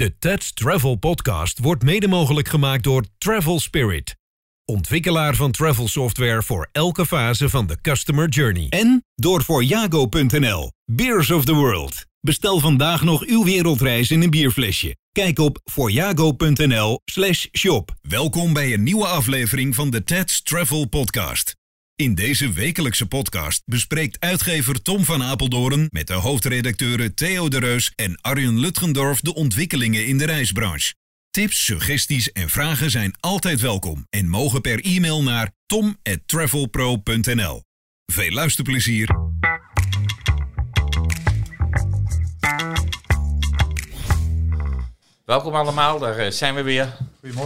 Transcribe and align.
De 0.00 0.18
Touch 0.18 0.52
Travel 0.52 0.94
Podcast 0.94 1.58
wordt 1.58 1.82
mede 1.82 2.08
mogelijk 2.08 2.48
gemaakt 2.48 2.84
door 2.84 3.04
Travel 3.18 3.60
Spirit. 3.60 4.16
Ontwikkelaar 4.64 5.34
van 5.34 5.50
travel 5.50 5.88
software 5.88 6.42
voor 6.42 6.68
elke 6.72 7.06
fase 7.06 7.48
van 7.48 7.66
de 7.66 7.80
customer 7.80 8.28
journey. 8.28 8.66
En 8.68 9.04
door 9.14 9.42
Voorjago.nl. 9.42 10.72
Beers 10.84 11.30
of 11.30 11.44
the 11.44 11.54
World. 11.54 12.06
Bestel 12.20 12.60
vandaag 12.60 13.02
nog 13.02 13.24
uw 13.24 13.44
wereldreis 13.44 14.10
in 14.10 14.22
een 14.22 14.30
bierflesje. 14.30 14.96
Kijk 15.12 15.38
op 15.38 15.60
voorjago.nl 15.64 17.00
slash 17.04 17.46
shop. 17.52 17.94
Welkom 18.00 18.52
bij 18.52 18.72
een 18.72 18.82
nieuwe 18.82 19.06
aflevering 19.06 19.74
van 19.74 19.90
de 19.90 20.04
Tats 20.04 20.42
Travel 20.42 20.88
Podcast. 20.88 21.59
In 22.00 22.14
deze 22.14 22.52
wekelijkse 22.52 23.06
podcast 23.06 23.62
bespreekt 23.66 24.20
uitgever 24.20 24.82
Tom 24.82 25.04
van 25.04 25.22
Apeldoorn 25.22 25.88
met 25.90 26.06
de 26.06 26.12
hoofdredacteuren 26.12 27.14
Theo 27.14 27.48
de 27.48 27.58
Reus 27.58 27.92
en 27.96 28.20
Arjen 28.20 28.58
Lutgendorf 28.58 29.20
de 29.20 29.34
ontwikkelingen 29.34 30.06
in 30.06 30.18
de 30.18 30.26
reisbranche. 30.26 30.94
Tips, 31.30 31.64
suggesties 31.64 32.32
en 32.32 32.48
vragen 32.48 32.90
zijn 32.90 33.14
altijd 33.20 33.60
welkom 33.60 34.06
en 34.10 34.28
mogen 34.28 34.60
per 34.60 34.84
e-mail 34.84 35.22
naar 35.22 35.50
tom@travelpro.nl. 35.66 37.62
Veel 38.06 38.30
luisterplezier. 38.30 39.29
Welkom 45.30 45.54
allemaal, 45.54 45.98
daar 45.98 46.16
eh, 46.16 46.30
zijn 46.30 46.54
we 46.54 46.62
weer. 46.62 46.96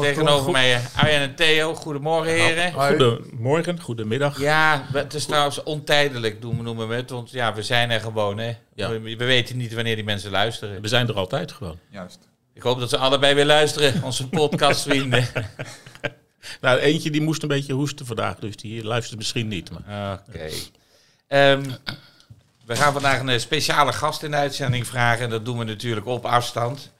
Tegenover 0.00 0.50
mij 0.52 0.74
eh, 0.74 0.80
Arjen 0.96 1.20
en 1.20 1.34
Theo. 1.34 1.74
Goedemorgen 1.74 2.32
heren. 2.32 2.72
Goedemorgen, 2.72 3.80
goedemiddag. 3.80 4.40
Ja, 4.40 4.86
het 4.92 5.14
is 5.14 5.24
trouwens 5.26 5.62
ontijdelijk 5.62 6.40
doen 6.40 6.56
we- 6.56 6.62
noemen 6.62 6.88
we 6.88 6.94
het, 6.94 7.10
want 7.10 7.30
ja, 7.30 7.54
we 7.54 7.62
zijn 7.62 7.90
er 7.90 8.00
gewoon 8.00 8.38
hè. 8.38 8.52
Ja. 8.74 8.90
We, 8.90 9.00
we 9.00 9.24
weten 9.24 9.56
niet 9.56 9.74
wanneer 9.74 9.94
die 9.94 10.04
mensen 10.04 10.30
luisteren. 10.30 10.82
We 10.82 10.88
zijn 10.88 11.08
er 11.08 11.14
altijd 11.14 11.52
gewoon. 11.52 11.78
Juist. 11.90 12.18
Ik 12.54 12.62
hoop 12.62 12.80
dat 12.80 12.90
ze 12.90 12.96
allebei 12.96 13.34
weer 13.34 13.44
luisteren, 13.46 14.02
onze 14.02 14.28
podcastvrienden. 14.38 15.26
Nou, 16.60 16.78
eentje 16.78 17.10
die 17.10 17.22
moest 17.22 17.42
een 17.42 17.48
beetje 17.48 17.72
hoesten 17.72 18.06
vandaag, 18.06 18.38
dus 18.38 18.56
die 18.56 18.84
luistert 18.84 19.18
misschien 19.18 19.48
niet. 19.48 19.70
Maar 19.70 20.22
Oké. 20.28 20.48
Ehm, 21.28 21.62
we 22.66 22.76
gaan 22.76 22.92
vandaag 22.92 23.20
een 23.20 23.28
eh, 23.28 23.38
speciale 23.38 23.92
gast 23.92 24.22
in 24.22 24.30
de 24.30 24.36
uitzending 24.36 24.86
vragen 24.86 25.24
en 25.24 25.30
dat 25.30 25.44
doen 25.44 25.58
we 25.58 25.64
natuurlijk 25.64 26.06
op 26.06 26.24
afstand. 26.26 26.92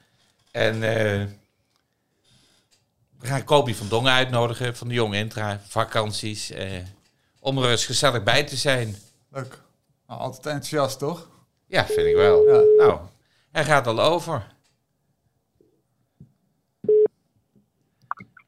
En 0.55 0.73
eh, 0.73 1.23
we 3.19 3.27
gaan 3.27 3.43
Kobi 3.43 3.75
van 3.75 3.87
Dongen 3.87 4.11
uitnodigen 4.11 4.75
van 4.75 4.87
de 4.87 4.93
Jonge 4.93 5.17
Intra, 5.17 5.59
vakanties, 5.67 6.51
eh, 6.51 6.67
om 7.39 7.57
er 7.57 7.69
eens 7.69 7.85
gezellig 7.85 8.23
bij 8.23 8.43
te 8.43 8.55
zijn. 8.55 8.95
Leuk. 9.31 9.59
Nou, 10.07 10.19
altijd 10.19 10.45
enthousiast, 10.45 10.99
toch? 10.99 11.29
Ja, 11.67 11.85
vind 11.85 12.07
ik 12.07 12.15
wel. 12.15 12.47
Ja. 12.47 12.61
Nou, 12.77 12.99
hij 13.51 13.63
gaat 13.63 13.87
al 13.87 14.01
over. 14.01 14.43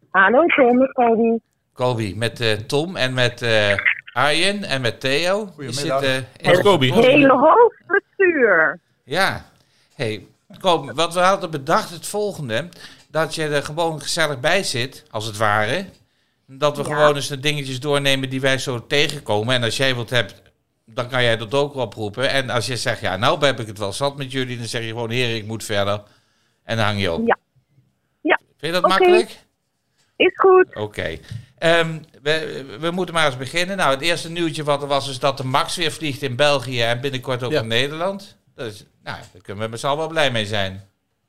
Hallo 0.09 0.45
Tom, 0.45 0.77
met 0.77 0.91
Cody. 0.91 1.39
Kobi, 1.73 2.15
met 2.15 2.39
eh, 2.39 2.51
Tom 2.53 2.95
en 2.95 3.13
met 3.13 3.41
eh, 3.41 3.75
Arjen 4.13 4.63
en 4.63 4.81
met 4.81 4.99
Theo. 4.99 5.45
Goedemiddag. 5.45 6.03
zitten 6.03 6.27
in 6.37 6.61
Kobi. 6.61 6.93
Hele 6.93 7.33
hoofdbestuur. 7.33 8.79
Ja. 9.03 9.45
Hey, 9.93 10.27
kom, 10.59 10.93
wat 10.93 11.13
we 11.13 11.19
hadden 11.19 11.51
bedacht 11.51 11.89
het 11.89 12.07
volgende. 12.07 12.69
Dat 13.09 13.35
je 13.35 13.47
er 13.47 13.63
gewoon 13.63 14.01
gezellig 14.01 14.39
bij 14.39 14.63
zit, 14.63 15.03
als 15.09 15.25
het 15.25 15.37
ware. 15.37 15.85
Dat 16.47 16.77
we 16.77 16.83
Ja. 16.83 16.89
gewoon 16.95 17.15
eens 17.15 17.27
de 17.27 17.39
dingetjes 17.39 17.79
doornemen 17.79 18.29
die 18.29 18.41
wij 18.41 18.57
zo 18.57 18.87
tegenkomen. 18.87 19.55
En 19.55 19.63
als 19.63 19.77
jij 19.77 19.95
wat 19.95 20.09
hebt, 20.09 20.41
dan 20.85 21.07
kan 21.09 21.23
jij 21.23 21.37
dat 21.37 21.53
ook 21.53 21.75
oproepen. 21.75 22.29
En 22.29 22.49
als 22.49 22.65
je 22.65 22.77
zegt, 22.77 22.99
ja, 23.01 23.17
nou 23.17 23.45
heb 23.45 23.59
ik 23.59 23.67
het 23.67 23.77
wel 23.77 23.93
zat 23.93 24.17
met 24.17 24.31
jullie. 24.31 24.57
Dan 24.57 24.65
zeg 24.67 24.81
je 24.81 24.87
gewoon, 24.87 25.09
heer, 25.09 25.35
ik 25.35 25.45
moet 25.45 25.63
verder. 25.63 26.01
En 26.63 26.75
dan 26.77 26.85
hang 26.85 26.99
je 27.01 27.11
op. 27.11 27.27
Ja. 27.27 27.37
Ja. 28.21 28.39
Vind 28.57 28.75
je 28.75 28.81
dat 28.81 28.89
makkelijk? 28.89 29.37
Is 30.15 30.31
goed. 30.35 30.75
Oké. 30.75 31.17
Ehm, 31.57 31.99
we, 32.21 32.65
we 32.79 32.91
moeten 32.91 33.15
maar 33.15 33.25
eens 33.25 33.37
beginnen. 33.37 33.77
Nou, 33.77 33.91
het 33.91 34.01
eerste 34.01 34.29
nieuwtje 34.31 34.63
wat 34.63 34.81
er 34.81 34.87
was, 34.87 35.09
is 35.09 35.19
dat 35.19 35.37
de 35.37 35.43
Max 35.43 35.75
weer 35.75 35.91
vliegt 35.91 36.21
in 36.21 36.35
België 36.35 36.81
en 36.81 37.01
binnenkort 37.01 37.43
ook 37.43 37.51
Ja. 37.51 37.61
in 37.61 37.67
Nederland. 37.67 38.37
Dus, 38.57 38.85
nou, 39.03 39.17
daar 39.33 39.41
kunnen 39.41 39.63
we 39.63 39.69
met 39.69 39.79
z'n 39.79 39.85
allen 39.87 39.97
wel 39.99 40.07
blij 40.07 40.31
mee 40.31 40.45
zijn. 40.45 40.73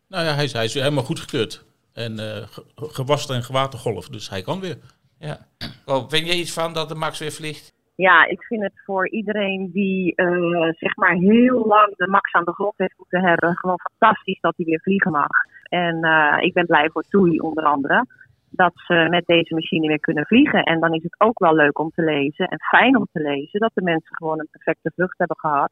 nou 0.09 0.25
ja, 0.25 0.33
hij 0.35 0.45
is, 0.45 0.53
hij 0.53 0.65
is 0.65 0.75
helemaal 0.75 1.05
goedgekeurd. 1.05 1.65
En 1.93 2.19
eh, 2.19 2.47
ge- 2.49 2.65
gewassen 2.77 3.35
en 3.35 3.43
gewatergolf, 3.43 4.09
dus 4.09 4.31
hij 4.31 4.43
kan 4.43 4.61
weer. 4.61 4.77
Ja. 5.19 5.37
Koop, 5.85 6.11
vind 6.11 6.27
je 6.27 6.35
iets 6.35 6.53
van 6.53 6.73
dat 6.73 6.89
de 6.89 6.95
Max 6.95 7.19
weer 7.19 7.33
vliegt? 7.33 7.73
Ja, 7.95 8.25
ik 8.27 8.43
vind 8.43 8.63
het 8.63 8.81
voor 8.85 9.09
iedereen 9.09 9.71
die 9.73 10.15
eh, 10.15 10.69
zeg 10.73 10.97
maar 10.97 11.15
heel 11.15 11.67
lang 11.67 11.97
de 11.97 12.07
max 12.09 12.33
aan 12.33 12.45
de 12.45 12.53
grond 12.53 12.75
heeft 12.77 12.95
moeten 12.97 13.23
hebben, 13.25 13.57
gewoon 13.57 13.81
fantastisch 13.91 14.41
dat 14.41 14.53
hij 14.57 14.65
weer 14.67 14.81
vliegen 14.81 15.11
mag. 15.13 15.29
En 15.63 16.03
eh, 16.05 16.37
ik 16.45 16.53
ben 16.53 16.67
blij 16.67 16.91
voor 16.93 17.03
TUI 17.03 17.39
onder 17.39 17.65
andere, 17.65 18.07
dat 18.51 18.73
ze 18.75 19.07
met 19.11 19.27
deze 19.27 19.55
machine 19.55 19.87
weer 19.87 20.01
kunnen 20.01 20.27
vliegen. 20.27 20.63
En 20.63 20.81
dan 20.81 20.95
is 20.95 21.03
het 21.03 21.21
ook 21.21 21.39
wel 21.39 21.55
leuk 21.55 21.79
om 21.79 21.91
te 21.95 22.03
lezen 22.03 22.47
en 22.49 22.59
fijn 22.61 22.97
om 22.97 23.07
te 23.13 23.21
lezen 23.21 23.61
dat 23.61 23.71
de 23.75 23.83
mensen 23.83 24.17
gewoon 24.17 24.39
een 24.41 24.49
perfecte 24.51 24.93
vlucht 24.95 25.19
hebben 25.19 25.39
gehad. 25.39 25.71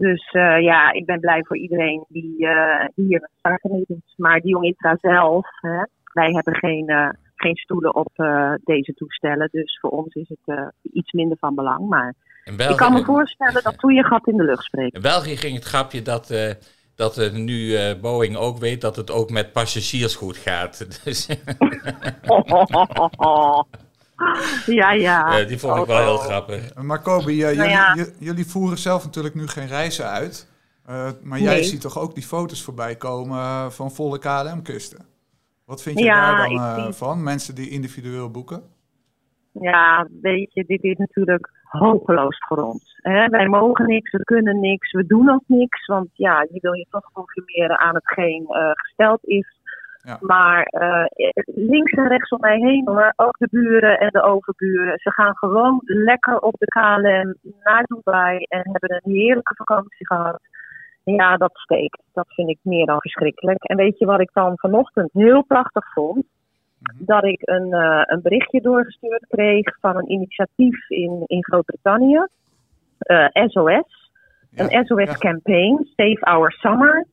Dus 0.00 0.30
eh, 0.30 0.60
ja, 0.60 0.92
ik 0.92 1.06
ben 1.06 1.20
blij 1.20 1.44
voor 1.44 1.56
iedereen 1.56 2.04
die, 2.08 2.36
die 2.94 3.06
hier 3.06 3.28
starten 3.38 3.70
meedoet. 3.70 4.14
Maar 4.16 4.40
die 4.40 4.50
Jong 4.50 4.64
Intra 4.64 4.96
zelf, 5.00 5.46
hè, 5.60 5.82
wij 6.12 6.32
hebben 6.32 6.54
geen, 6.54 6.88
eh, 6.88 7.08
geen 7.34 7.56
stoelen 7.56 7.94
op 7.94 8.12
deze 8.64 8.94
toestellen. 8.94 9.48
Dus 9.52 9.78
voor 9.80 9.90
ons 9.90 10.14
is 10.14 10.28
het 10.28 10.72
iets 10.82 11.12
minder 11.12 11.36
van 11.38 11.54
belang. 11.54 11.88
Maar 11.88 12.14
België, 12.56 12.72
ik 12.72 12.76
kan 12.76 12.92
me 12.92 13.04
voorstellen 13.04 13.62
dat 13.62 13.78
toen 13.78 13.94
je 13.94 14.04
gat 14.04 14.26
in 14.26 14.36
de 14.36 14.44
lucht 14.44 14.64
spreekt. 14.64 14.94
in 14.94 15.02
België 15.02 15.36
ging 15.36 15.54
het 15.54 15.64
grapje 15.64 16.02
dat, 16.02 16.34
dat 16.94 17.32
nu 17.32 17.76
Boeing 18.00 18.36
ook 18.36 18.58
weet 18.58 18.80
dat 18.80 18.96
het 18.96 19.10
ook 19.10 19.30
met 19.30 19.52
passagiers 19.52 20.14
goed 20.14 20.36
gaat. 20.36 20.78
Dus, 21.04 21.28
ja, 24.80 24.92
ja. 24.92 25.44
die 25.44 25.58
vond 25.58 25.76
ik 25.80 25.86
wel 25.86 25.98
heel 25.98 26.16
grappig. 26.16 26.74
Maar 26.74 27.02
Kobi, 27.02 27.42
eh, 27.44 27.54
jullie, 27.54 27.70
ja. 27.70 27.94
j- 27.94 28.12
jullie 28.24 28.46
voeren 28.46 28.78
zelf 28.78 29.04
natuurlijk 29.04 29.34
nu 29.34 29.46
geen 29.46 29.66
reizen 29.66 30.06
uit. 30.08 30.48
Eh, 30.86 31.08
maar 31.22 31.38
jij 31.38 31.54
Nee. 31.54 31.62
ziet 31.64 31.80
toch 31.80 31.98
ook 31.98 32.14
die 32.14 32.24
foto's 32.24 32.62
voorbij 32.64 32.96
komen 32.96 33.38
eh, 33.38 33.70
van 33.70 33.90
volle 33.90 34.18
KLM-kusten? 34.18 35.06
Wat 35.64 35.82
vind 35.82 35.98
je 35.98 36.04
Ja, 36.04 36.36
daar 36.36 36.76
dan 36.76 36.94
van? 36.94 37.22
Mensen 37.22 37.54
die 37.54 37.70
individueel 37.70 38.30
boeken? 38.30 38.62
Ja, 39.52 40.08
weet 40.22 40.52
je, 40.54 40.64
dit 40.64 40.82
is 40.84 40.96
natuurlijk 40.96 41.50
hopeloos 41.62 42.36
voor 42.48 42.62
ons. 42.62 42.98
Hè? 43.02 43.26
Wij 43.28 43.48
mogen 43.48 43.86
niks, 43.86 44.10
we 44.10 44.24
kunnen 44.24 44.60
niks, 44.60 44.92
we 44.92 45.06
doen 45.06 45.30
ook 45.30 45.42
niks. 45.46 45.86
Want 45.86 46.08
ja, 46.12 46.40
je 46.52 46.58
wil 46.60 46.72
je 46.72 46.86
toch 46.90 47.12
conformeren 47.12 47.78
aan 47.78 47.94
hetgeen 47.94 48.46
eh 48.48 48.70
gesteld 48.72 49.24
is. 49.24 49.59
Ja. 50.02 50.18
Maar 50.20 50.62
eh, 50.62 51.04
links 51.44 51.92
en 51.92 52.08
rechts 52.08 52.30
om 52.30 52.40
mij 52.40 52.58
heen 52.58 52.88
hoor, 52.88 53.12
ook 53.16 53.38
de 53.38 53.48
buren 53.50 53.98
en 53.98 54.08
de 54.12 54.22
overburen. 54.22 54.98
Ze 54.98 55.10
gaan 55.10 55.36
gewoon 55.36 55.80
lekker 55.84 56.38
op 56.38 56.54
de 56.58 56.66
KLM 56.66 57.34
naar 57.62 57.84
Dubai 57.84 58.38
en 58.38 58.60
hebben 58.62 59.00
een 59.02 59.12
heerlijke 59.12 59.54
vakantie 59.54 60.06
gehad. 60.06 60.40
Ja, 61.04 61.36
dat 61.36 61.50
steekt. 61.52 62.02
Dat 62.12 62.26
vind 62.28 62.48
ik 62.48 62.58
meer 62.62 62.86
dan 62.86 63.00
verschrikkelijk. 63.00 63.64
En 63.64 63.76
weet 63.76 63.98
je 63.98 64.06
wat 64.06 64.20
ik 64.20 64.30
dan 64.32 64.52
vanochtend 64.58 65.12
heel 65.12 65.42
prachtig 65.42 65.92
vond? 65.92 66.24
Dat 66.98 67.24
ik 67.24 67.40
een, 67.40 67.72
eh, 67.72 68.02
een 68.04 68.22
berichtje 68.22 68.60
doorgestuurd 68.60 69.26
kreeg 69.28 69.78
van 69.80 69.96
een 69.96 70.10
initiatief 70.10 70.90
in, 70.90 71.22
in 71.26 71.44
Groot-Brittannië. 71.44 72.26
Eh, 72.98 73.26
SOS. 73.32 74.10
Ja, 74.50 74.64
Een 74.70 74.86
SOS-campaign, 74.86 75.88
Save 75.96 76.20
Our 76.20 76.52
Summer. 76.52 77.06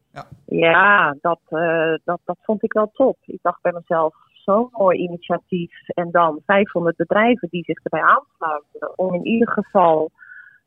Ja. 0.47 1.15
Dat, 1.21 1.39
eh, 1.49 1.93
dat, 2.03 2.19
dat 2.25 2.37
vond 2.41 2.63
ik 2.63 2.73
wel 2.73 2.89
top. 2.93 3.17
Ik 3.25 3.39
dacht 3.41 3.61
bij 3.61 3.71
mezelf, 3.71 4.15
zo'n 4.33 4.69
mooi 4.71 4.97
initiatief. 4.97 5.87
En 5.87 6.11
dan 6.11 6.41
500 6.45 6.95
bedrijven 6.95 7.47
die 7.51 7.63
zich 7.63 7.83
erbij 7.83 8.01
aansluiten. 8.01 8.97
Om 8.97 9.13
in 9.13 9.25
ieder 9.25 9.49
geval 9.49 10.11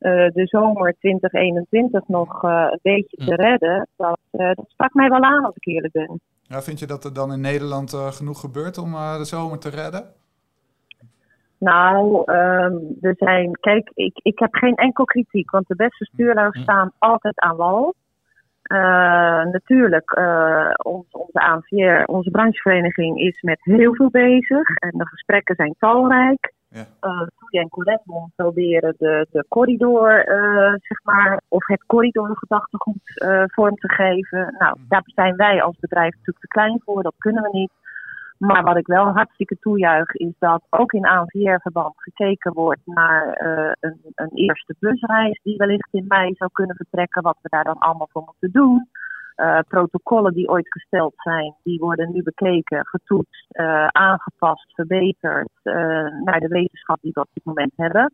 eh, 0.01 0.29
de 0.33 0.47
zomer 0.47 0.97
2021 0.99 2.09
nog 2.09 2.45
eh, 2.45 2.67
een 2.71 2.79
beetje 2.83 3.17
te 3.17 3.35
redden. 3.35 3.89
Dat, 3.97 4.19
eh, 4.31 4.51
dat 4.55 4.65
sprak 4.69 4.95
mij 4.95 5.09
wel 5.09 5.23
aan 5.23 5.45
als 5.45 5.55
ik 5.57 5.67
eerlijk 5.67 5.93
ben. 5.93 6.21
Ja, 6.43 6.63
vind 6.63 6.79
je 6.79 6.87
dat 6.87 7.05
er 7.05 7.13
dan 7.13 7.33
in 7.33 7.41
Nederland 7.41 7.95
genoeg 7.95 8.41
gebeurt 8.41 8.78
om 8.78 8.95
eh, 8.95 9.16
de 9.16 9.25
zomer 9.25 9.59
te 9.59 9.69
redden? 9.69 10.04
Nou, 11.59 12.22
ehm, 12.25 12.75
er 13.01 13.15
zijn. 13.16 13.53
Kijk, 13.60 13.91
ik, 13.95 14.21
ik 14.22 14.39
heb 14.39 14.54
geen 14.54 14.75
enkel 14.75 15.04
kritiek, 15.04 15.51
want 15.51 15.66
de 15.66 15.77
beste 15.77 16.04
stuurlui 16.04 16.51
staan 16.53 16.93
altijd 16.99 17.41
aan 17.41 17.57
wal. 17.57 17.95
Eh, 18.71 19.45
natuurlijk, 19.45 20.11
eh, 20.11 20.71
ons, 20.83 21.07
onze 21.11 21.41
ANVR, 21.41 22.05
onze 22.05 22.31
branchevereniging, 22.31 23.21
is 23.21 23.41
met 23.41 23.59
heel 23.61 23.95
veel 23.95 24.11
bezig 24.11 24.69
en 24.75 24.91
de 24.91 25.07
gesprekken 25.07 25.55
zijn 25.55 25.75
talrijk. 25.78 26.53
Ja. 26.69 26.87
Uh, 27.01 27.61
en 27.61 27.69
Coletmon 27.69 28.33
proberen 28.37 28.95
de, 28.99 29.27
de 29.31 29.45
corridor, 29.49 30.22
zeg 30.81 31.05
maar, 31.05 31.41
of 31.49 31.67
het 31.67 31.87
corridorgedachtegoed 31.87 33.25
vorm 33.47 33.75
te 33.75 33.93
geven. 33.93 34.55
Nou, 34.59 34.77
daar 34.89 35.03
zijn 35.05 35.37
wij 35.37 35.63
als 35.63 35.77
bedrijf 35.81 36.13
natuurlijk 36.13 36.39
te 36.39 36.47
klein 36.47 36.81
voor, 36.84 37.03
dat 37.03 37.15
kunnen 37.19 37.43
we 37.43 37.49
niet. 37.53 37.71
Maar 38.41 38.63
wat 38.63 38.77
ik 38.77 38.87
wel 38.87 39.04
hartstikke 39.04 39.59
toejuich 39.59 40.15
is 40.15 40.33
dat 40.39 40.63
ook 40.71 40.92
in 40.92 41.07
ANVR-verband 41.07 41.95
gekeken 41.97 42.53
wordt 42.53 42.81
naar 42.84 43.33
eh, 43.33 43.72
een, 43.81 44.01
een 44.15 44.31
eerste 44.34 44.75
busreis 44.78 45.41
die 45.42 45.57
wellicht 45.57 45.89
in 45.91 46.04
mei 46.09 46.34
zou 46.34 46.51
kunnen 46.53 46.77
vertrekken. 46.77 47.22
Wat 47.22 47.39
we 47.42 47.48
daar 47.48 47.65
dan 47.65 47.78
allemaal 47.78 48.09
voor 48.10 48.22
moeten 48.25 48.51
doen. 48.53 48.89
eh, 49.34 49.59
protocollen 49.69 50.33
die 50.33 50.48
ooit 50.48 50.72
gesteld 50.72 51.15
zijn, 51.16 51.54
die 51.63 51.78
worden 51.78 52.13
nu 52.13 52.22
bekeken, 52.22 52.87
getoetst, 52.87 53.47
eh, 53.48 53.87
aangepast, 53.87 54.75
verbeterd 54.75 55.51
naar 56.25 56.41
de 56.41 56.48
wetenschap 56.48 56.98
die 57.01 57.13
we 57.15 57.21
op 57.21 57.31
dit 57.33 57.45
moment 57.45 57.72
hebben. 57.77 58.13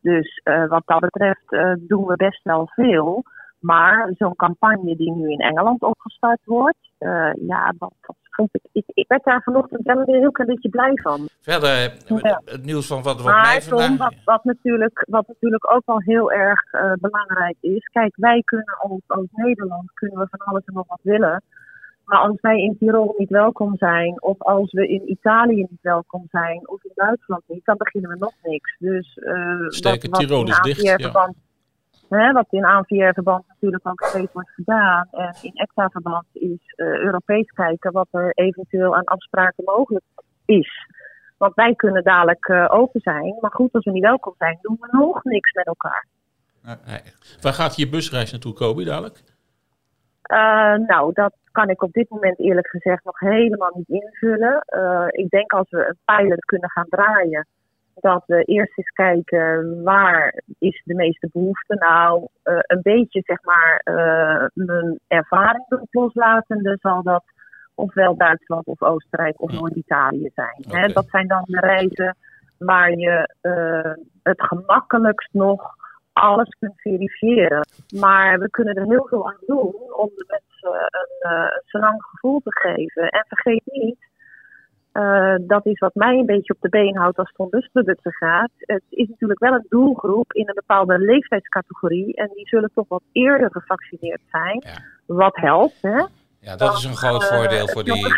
Dus 0.00 0.40
wat 0.68 0.82
dat 0.86 1.00
betreft 1.00 1.48
doen 1.78 2.06
we 2.06 2.16
best 2.16 2.42
wel 2.42 2.68
veel. 2.68 3.22
Maar 3.60 4.12
zo'n 4.18 4.36
campagne 4.36 4.96
die 4.96 5.12
nu 5.12 5.30
in 5.30 5.38
Engeland 5.38 5.82
opgestart 5.82 6.40
wordt, 6.44 6.90
ja, 7.38 7.74
dat 7.78 7.92
vond 8.34 8.48
ik, 8.52 8.62
ik. 8.72 8.84
Ik 8.86 9.08
werd 9.08 9.24
daar 9.24 9.42
vanochtend 9.42 9.86
wel 9.86 10.04
weer 10.04 10.14
een 10.14 10.20
heel 10.20 10.30
klein 10.30 10.50
beetje 10.50 10.68
blij 10.68 10.98
van. 11.02 11.28
Verder, 11.40 11.70
eh, 11.70 12.18
Ja. 12.18 12.40
het 12.44 12.64
nieuws 12.64 12.86
van 12.86 13.02
wat, 13.02 13.22
wat 13.22 13.32
Maar 13.32 13.62
vandaag... 13.62 13.96
wat, 13.96 14.14
wat, 14.24 14.44
natuurlijk, 14.44 15.04
wat 15.10 15.26
natuurlijk 15.26 15.72
ook 15.74 15.82
wel 15.86 16.00
heel 16.00 16.32
erg 16.32 16.72
eh, 16.72 16.92
belangrijk 17.00 17.56
is. 17.60 17.84
Kijk, 17.92 18.12
wij 18.16 18.42
kunnen 18.44 18.76
als, 18.78 19.00
als 19.06 19.26
Nederland 19.32 19.92
kunnen 19.94 20.18
we 20.18 20.26
van 20.30 20.38
alles 20.38 20.64
en 20.64 20.74
nog 20.74 20.88
wat 20.88 21.00
willen. 21.02 21.42
Maar 22.04 22.18
als 22.18 22.40
wij 22.40 22.62
in 22.62 22.76
Tirol 22.78 23.14
niet 23.18 23.30
welkom 23.30 23.76
zijn, 23.76 24.22
of 24.22 24.42
als 24.42 24.72
we 24.72 24.88
in 24.88 25.10
Italië 25.10 25.66
niet 25.70 25.82
welkom 25.82 26.24
zijn, 26.30 26.68
of 26.68 26.84
in 26.84 26.90
Duitsland 26.94 27.42
niet, 27.46 27.64
dan 27.64 27.76
beginnen 27.76 28.10
we 28.10 28.16
nog 28.18 28.32
niks. 28.42 28.76
Dus 28.78 29.18
eh 29.18 29.68
Sterker, 29.68 30.10
wat, 30.10 30.18
wat 30.18 30.28
Tirol 30.28 30.48
is 30.48 30.60
dicht, 30.60 30.82
ja. 30.82 31.32
Hè, 32.18 32.32
wat 32.32 32.46
in 32.50 32.64
ANVR-verband 32.64 33.48
natuurlijk 33.48 33.88
ook 33.88 34.02
steeds 34.02 34.32
wordt 34.32 34.50
gedaan, 34.50 35.08
en 35.10 35.34
in 35.42 35.52
ECTA-verband 35.54 36.26
is 36.32 36.58
eh, 36.76 36.86
Europees 36.86 37.50
kijken 37.50 37.92
wat 37.92 38.08
er 38.10 38.32
eventueel 38.34 38.96
aan 38.96 39.04
afspraken 39.04 39.64
mogelijk 39.64 40.04
is. 40.44 40.86
Want 41.38 41.54
wij 41.54 41.74
kunnen 41.74 42.04
dadelijk 42.04 42.46
eh, 42.48 42.66
open 42.68 43.00
zijn. 43.00 43.36
Maar 43.40 43.50
goed, 43.50 43.72
als 43.72 43.84
we 43.84 43.90
niet 43.90 44.02
welkom 44.02 44.34
zijn, 44.38 44.58
doen 44.62 44.76
we 44.80 44.88
nog 44.90 45.24
niks 45.24 45.52
met 45.52 45.66
elkaar. 45.66 46.06
Nee. 46.62 47.00
Waar 47.40 47.52
gaat 47.52 47.76
je 47.76 47.88
busreis 47.88 48.30
naartoe, 48.30 48.52
Kobi, 48.52 48.84
dadelijk? 48.84 49.22
Eh, 50.22 50.74
nou, 50.74 51.12
dat 51.12 51.34
kan 51.52 51.68
ik 51.68 51.82
op 51.82 51.92
dit 51.92 52.10
moment 52.10 52.38
eerlijk 52.38 52.68
gezegd 52.68 53.04
nog 53.04 53.18
helemaal 53.18 53.72
niet 53.74 53.88
invullen. 53.88 54.64
Ik 55.10 55.30
denk 55.30 55.52
als 55.52 55.70
we 55.70 55.86
een 55.88 55.98
pilot 56.04 56.44
kunnen 56.44 56.70
gaan 56.70 56.88
draaien, 56.88 57.46
dat 57.94 58.22
we 58.26 58.44
eerst 58.44 58.78
eens 58.78 58.90
kijken 58.90 59.82
waar 59.82 60.42
is 60.58 60.82
de 60.84 60.94
meeste 60.94 61.28
behoefte. 61.32 61.74
Nou, 61.74 62.26
eh, 62.42 62.58
een 62.60 62.82
beetje 62.82 63.22
zeg 63.24 63.42
maar 63.42 63.80
eh, 63.84 64.46
mijn 64.54 64.98
ervaring 65.08 65.64
loslatende 65.90 66.78
zal 66.80 67.02
dat 67.02 67.24
ofwel 67.74 68.16
Duitsland 68.16 68.66
of 68.66 68.82
Oostenrijk 68.82 69.42
of 69.42 69.52
Noord-Italië 69.52 70.30
zijn. 70.34 70.64
Hè, 70.68 70.92
dat 70.92 71.06
zijn 71.08 71.26
dan 71.26 71.42
de 71.46 71.60
reizen 71.60 72.16
waar 72.58 72.90
je 72.90 73.34
eh, 73.40 73.92
het 74.22 74.42
gemakkelijkst 74.42 75.32
nog 75.32 75.74
alles 76.12 76.56
kunt 76.58 76.80
verifiëren. 76.80 77.66
Maar 78.00 78.38
we 78.38 78.50
kunnen 78.50 78.74
er 78.74 78.86
heel 78.86 79.06
veel 79.08 79.28
aan 79.28 79.42
doen 79.46 79.74
om 79.96 80.10
de 80.14 80.24
mensen 80.28 80.88
een 80.90 81.32
uh, 81.32 81.46
senang 81.64 82.02
gevoel 82.02 82.40
te 82.40 82.58
geven. 82.58 83.08
En 83.08 83.24
vergeet 83.28 83.62
niet, 83.64 83.98
uh, 84.92 85.34
dat 85.40 85.66
is 85.66 85.78
wat 85.78 85.94
mij 85.94 86.18
een 86.18 86.26
beetje 86.26 86.54
op 86.54 86.60
de 86.60 86.68
been 86.68 86.96
houdt 86.96 87.18
als 87.18 87.28
het 87.28 87.38
om 87.38 87.50
busproducten 87.50 88.12
gaat. 88.12 88.50
Het 88.58 88.82
is 88.90 89.08
natuurlijk 89.08 89.40
wel 89.40 89.52
een 89.52 89.66
doelgroep 89.68 90.32
in 90.32 90.48
een 90.48 90.54
bepaalde 90.54 90.98
leeftijdscategorie. 90.98 92.14
En 92.14 92.30
die 92.34 92.48
zullen 92.48 92.70
toch 92.74 92.88
wat 92.88 93.02
eerder 93.12 93.50
gevaccineerd 93.50 94.20
zijn. 94.30 94.62
Ja. 94.66 94.82
Wat 95.06 95.36
helpt, 95.36 95.78
hè? 95.80 96.04
Ja, 96.40 96.56
dat 96.56 96.76
is 96.76 96.84
een 96.84 96.96
groot 96.96 97.22
eh, 97.22 97.28
voordeel 97.28 97.68
voor 97.68 97.84
die, 97.84 98.14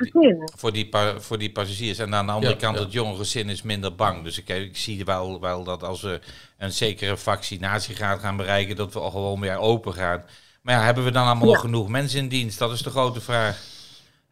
voor 0.56 0.72
die, 0.72 0.88
voor 1.18 1.38
die 1.38 1.52
passagiers. 1.52 1.98
En 1.98 2.14
aan 2.14 2.26
de 2.26 2.32
andere 2.32 2.52
Ja, 2.52 2.58
kant, 2.58 2.76
ja. 2.76 2.82
het 2.82 2.92
jonge 2.92 3.16
gezin 3.16 3.48
is 3.48 3.62
minder 3.62 3.94
bang. 3.94 4.22
Dus 4.22 4.38
ik, 4.38 4.48
ik 4.48 4.76
zie 4.76 5.04
wel, 5.04 5.40
wel 5.40 5.64
dat 5.64 5.82
als 5.82 6.02
we 6.02 6.20
een 6.58 6.72
zekere 6.72 7.16
vaccinatiegraad 7.16 8.18
gaan 8.20 8.36
bereiken, 8.36 8.76
dat 8.76 8.92
we 8.92 9.00
al 9.00 9.10
gewoon 9.10 9.40
weer 9.40 9.56
open 9.58 9.92
gaan. 9.92 10.24
Maar 10.62 10.74
ja, 10.74 10.82
hebben 10.84 11.04
we 11.04 11.10
dan 11.10 11.24
allemaal 11.26 11.46
Ja. 11.46 11.52
nog 11.52 11.60
genoeg 11.60 11.88
mensen 11.88 12.18
in 12.18 12.28
dienst? 12.28 12.58
Dat 12.58 12.72
is 12.72 12.82
de 12.82 12.90
grote 12.90 13.20
vraag. 13.20 13.73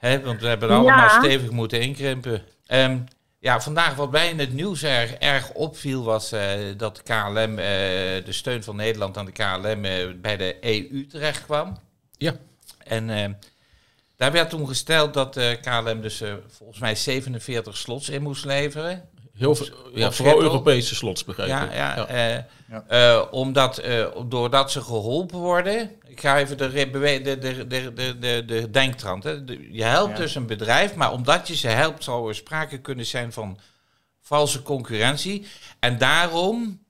Hè, 0.03 0.21
want 0.21 0.41
we 0.41 0.47
hebben 0.47 0.71
allemaal 0.71 0.99
Ja. 1.09 1.19
stevig 1.23 1.51
moeten 1.51 1.81
inkrimpen. 1.81 2.43
Ehm, 2.67 2.99
ja, 3.39 3.61
vandaag 3.61 3.95
wat 3.95 4.11
mij 4.11 4.29
in 4.29 4.39
het 4.39 4.53
nieuws 4.53 4.83
erg, 4.83 5.13
erg 5.13 5.53
opviel 5.53 6.05
was 6.05 6.33
eh, 6.33 6.51
dat 6.77 6.97
de 6.97 7.03
KLM, 7.03 7.59
eh, 7.59 8.25
de 8.25 8.33
steun 8.33 8.63
van 8.63 8.77
Nederland 8.77 9.17
aan 9.17 9.25
de 9.25 9.33
KLM 9.33 9.85
eh, 9.85 10.07
bij 10.17 10.37
de 10.37 10.57
EU 10.61 11.07
terecht 11.07 11.45
kwam. 11.45 11.79
Ja. 12.17 12.35
En 12.85 13.39
daar 14.17 14.33
werd 14.33 14.51
toen 14.51 14.69
gesteld 14.69 15.15
dat 15.15 15.35
de 15.35 15.59
KLM 15.63 16.01
dus 16.01 16.21
eh, 16.21 16.35
volgens 16.49 16.79
mij 16.79 16.95
47 16.95 17.77
slots 17.77 18.09
in 18.09 18.23
moest 18.23 18.45
leveren. 18.45 19.09
Heel 19.43 19.55
veel, 19.55 19.67
ja, 19.95 20.13
vooral. 20.13 20.43
Europese 20.43 20.95
slots, 20.95 21.25
begrijp 21.25 21.49
Ja, 21.49 21.65
ik. 21.65 21.75
ja, 21.75 21.97
Ja. 21.97 22.07
eh, 22.07 22.45
Ja. 22.71 22.85
eh, 22.89 23.23
omdat, 23.31 23.79
eh, 23.79 24.07
doordat 24.27 24.71
ze 24.71 24.81
geholpen 24.81 25.39
worden. 25.39 25.91
Ik 26.07 26.21
ga 26.21 26.39
even 26.39 26.57
de, 26.59 26.71
de, 26.73 27.21
de, 27.39 27.67
de, 27.67 27.93
de, 27.95 28.19
de, 28.19 28.45
de 28.47 28.71
denktrand. 28.71 29.25
Hè. 29.25 29.45
De- 29.45 29.69
je 29.73 29.85
helpt 29.85 30.17
Ja. 30.17 30.23
dus 30.23 30.35
een 30.35 30.47
bedrijf, 30.47 30.95
maar 30.95 31.13
omdat 31.13 31.49
je 31.49 31.57
ze 31.57 31.69
helpt, 31.69 32.05
zal 32.05 32.29
er 32.29 32.35
sprake 32.35 32.79
kunnen 32.79 33.07
zijn 33.07 33.33
van 33.33 33.59
valse 34.21 34.63
concurrentie. 34.63 35.47
En 35.81 35.99
daarom 35.99 36.82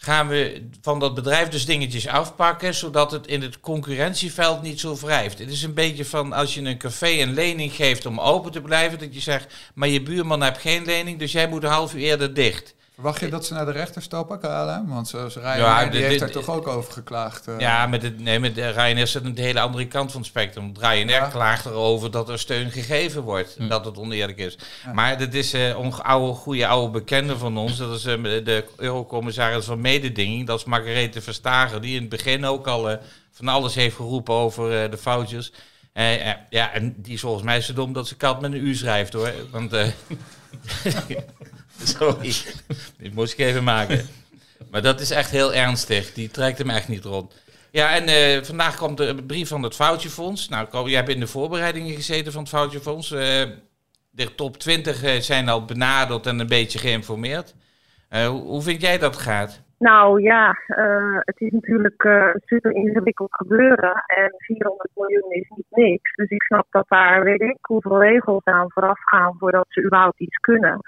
gaan 0.00 0.28
we 0.28 0.68
van 0.82 0.98
dat 0.98 1.14
bedrijf 1.14 1.48
dus 1.48 1.66
dingetjes 1.66 2.06
afpakken, 2.06 2.74
zodat 2.74 3.10
het 3.10 3.26
in 3.26 3.42
het 3.42 3.60
concurrentieveld 3.60 4.62
niet 4.62 4.80
zo 4.80 4.96
wrijft. 4.96 5.38
Het 5.38 5.50
is 5.50 5.62
een 5.62 5.74
beetje 5.74 6.04
van 6.04 6.32
als 6.32 6.54
je 6.54 6.60
een 6.60 6.78
café 6.78 7.06
een 7.06 7.34
lening 7.34 7.72
geeft 7.72 8.06
om 8.06 8.20
open 8.20 8.52
te 8.52 8.60
blijven, 8.60 8.98
dat 8.98 9.14
je 9.14 9.20
zegt, 9.20 9.54
maar 9.74 9.88
je 9.88 10.02
buurman 10.02 10.42
heeft 10.42 10.60
geen 10.60 10.84
lening, 10.84 11.18
dus 11.18 11.32
jij 11.32 11.48
moet 11.48 11.62
een 11.62 11.70
half 11.70 11.94
uur 11.94 12.00
eerder 12.00 12.34
dicht. 12.34 12.74
Verwacht 12.98 13.20
je 13.20 13.28
dat 13.28 13.46
ze 13.46 13.54
naar 13.54 13.64
de 13.64 13.70
rechter 13.72 14.02
stappen, 14.02 14.38
KLM? 14.38 14.86
Want 14.88 15.08
ze, 15.08 15.26
ze 15.30 15.40
rijden, 15.40 15.64
Ja, 15.64 15.82
die 15.82 16.00
de- 16.00 16.06
heeft 16.06 16.18
daar 16.20 16.30
toch 16.30 16.48
ook 16.50 16.66
over 16.66 16.92
geklaagd. 16.92 17.46
eh. 17.46 17.54
Ja, 17.58 17.86
met, 17.86 18.02
het, 18.02 18.20
nee, 18.20 18.38
met 18.40 18.54
de 18.54 18.68
Ryanair 18.70 19.06
zit 19.06 19.24
een 19.24 19.36
hele 19.38 19.60
andere 19.60 19.86
kant 19.86 20.10
van 20.12 20.20
het 20.20 20.28
spectrum. 20.30 20.72
Ryanair 20.80 21.08
Ja. 21.22 21.28
klaagt 21.28 21.64
erover 21.66 22.10
dat 22.10 22.28
er 22.28 22.38
steun 22.38 22.70
gegeven 22.70 23.22
wordt. 23.22 23.54
Hm. 23.58 23.68
Dat 23.68 23.84
het 23.84 23.98
oneerlijk 23.98 24.38
is. 24.38 24.58
Maar 24.92 25.18
dat 25.18 25.34
is 25.34 25.52
een 25.52 25.86
uh, 25.86 25.98
oude, 25.98 26.32
goede 26.32 26.66
oude 26.66 26.90
bekende 26.90 27.38
van 27.38 27.56
ons. 27.58 27.76
Dat 27.76 27.94
is 27.94 28.04
eh, 28.04 28.22
de 28.22 28.64
eurocommissaris 28.76 29.64
van 29.64 29.80
mededinging. 29.80 30.46
Dat 30.46 30.58
is 30.58 30.64
Margarethe 30.64 31.20
Verstager. 31.22 31.80
Die 31.80 31.94
in 31.94 32.00
het 32.00 32.08
begin 32.10 32.44
ook 32.44 32.66
al 32.66 32.90
eh, 32.90 32.96
van 33.32 33.48
alles 33.48 33.74
heeft 33.74 33.96
geroepen 33.96 34.34
over 34.34 34.82
eh, 34.84 34.90
de 34.90 34.98
foutjes. 34.98 35.52
Eh, 35.92 36.28
eh, 36.30 36.34
ja, 36.50 36.72
en 36.72 36.94
die 36.96 37.12
is 37.14 37.20
volgens 37.20 37.44
mij 37.44 37.60
zo 37.60 37.72
dom 37.72 37.92
dat 37.92 38.08
ze 38.08 38.16
kat 38.16 38.40
met 38.40 38.52
een 38.52 38.66
U 38.66 38.74
schrijft 38.74 39.12
hoor. 39.12 39.32
Want... 39.50 39.72
Sorry, 41.98 42.32
dit 42.98 43.14
moest 43.14 43.32
ik 43.32 43.38
even 43.38 43.64
maken. 43.64 44.06
Maar 44.70 44.82
dat 44.82 45.00
is 45.00 45.10
echt 45.10 45.30
heel 45.30 45.54
ernstig. 45.54 46.12
Die 46.12 46.30
trekt 46.30 46.58
hem 46.58 46.70
echt 46.70 46.88
niet 46.88 47.04
rond. 47.04 47.46
Ja, 47.70 47.94
en 47.94 48.06
eh, 48.06 48.42
vandaag 48.42 48.76
komt 48.76 48.96
de 48.96 49.24
brief 49.26 49.48
van 49.48 49.62
het 49.62 49.74
Foutjefonds. 49.74 50.48
Nou, 50.48 50.88
jij 50.88 50.96
hebt 50.96 51.08
in 51.08 51.20
de 51.20 51.26
voorbereidingen 51.26 51.94
gezeten 51.94 52.32
van 52.32 52.40
het 52.40 52.50
Foutjefonds. 52.50 53.12
Eh 53.12 53.42
de 54.10 54.34
top 54.34 54.56
20 54.56 55.02
eh, 55.02 55.10
zijn 55.20 55.48
al 55.48 55.64
benaderd 55.64 56.26
en 56.26 56.38
een 56.38 56.48
beetje 56.48 56.78
geïnformeerd. 56.78 57.54
Hoe, 58.10 58.42
hoe 58.42 58.62
vind 58.62 58.80
jij 58.80 58.98
dat 58.98 59.16
gaat? 59.16 59.66
Nou 59.78 60.22
ja, 60.22 60.54
het 61.20 61.40
is 61.40 61.50
natuurlijk 61.50 62.08
super 62.44 62.72
ingewikkeld 62.72 63.34
gebeuren. 63.34 64.04
En 64.06 64.34
400 64.36 64.90
miljoen 64.94 65.32
is 65.32 65.48
niet 65.48 65.66
niks. 65.70 66.14
Dus 66.14 66.28
ik 66.28 66.42
snap 66.42 66.66
dat 66.70 66.88
daar 66.88 67.24
weet 67.24 67.40
ik 67.40 67.58
hoeveel 67.60 68.00
regels 68.02 68.44
aan 68.44 68.70
vooraf 68.70 68.98
gaan 69.04 69.34
voordat 69.38 69.66
ze 69.68 69.84
überhaupt 69.84 70.20
iets 70.20 70.36
kunnen. 70.36 70.80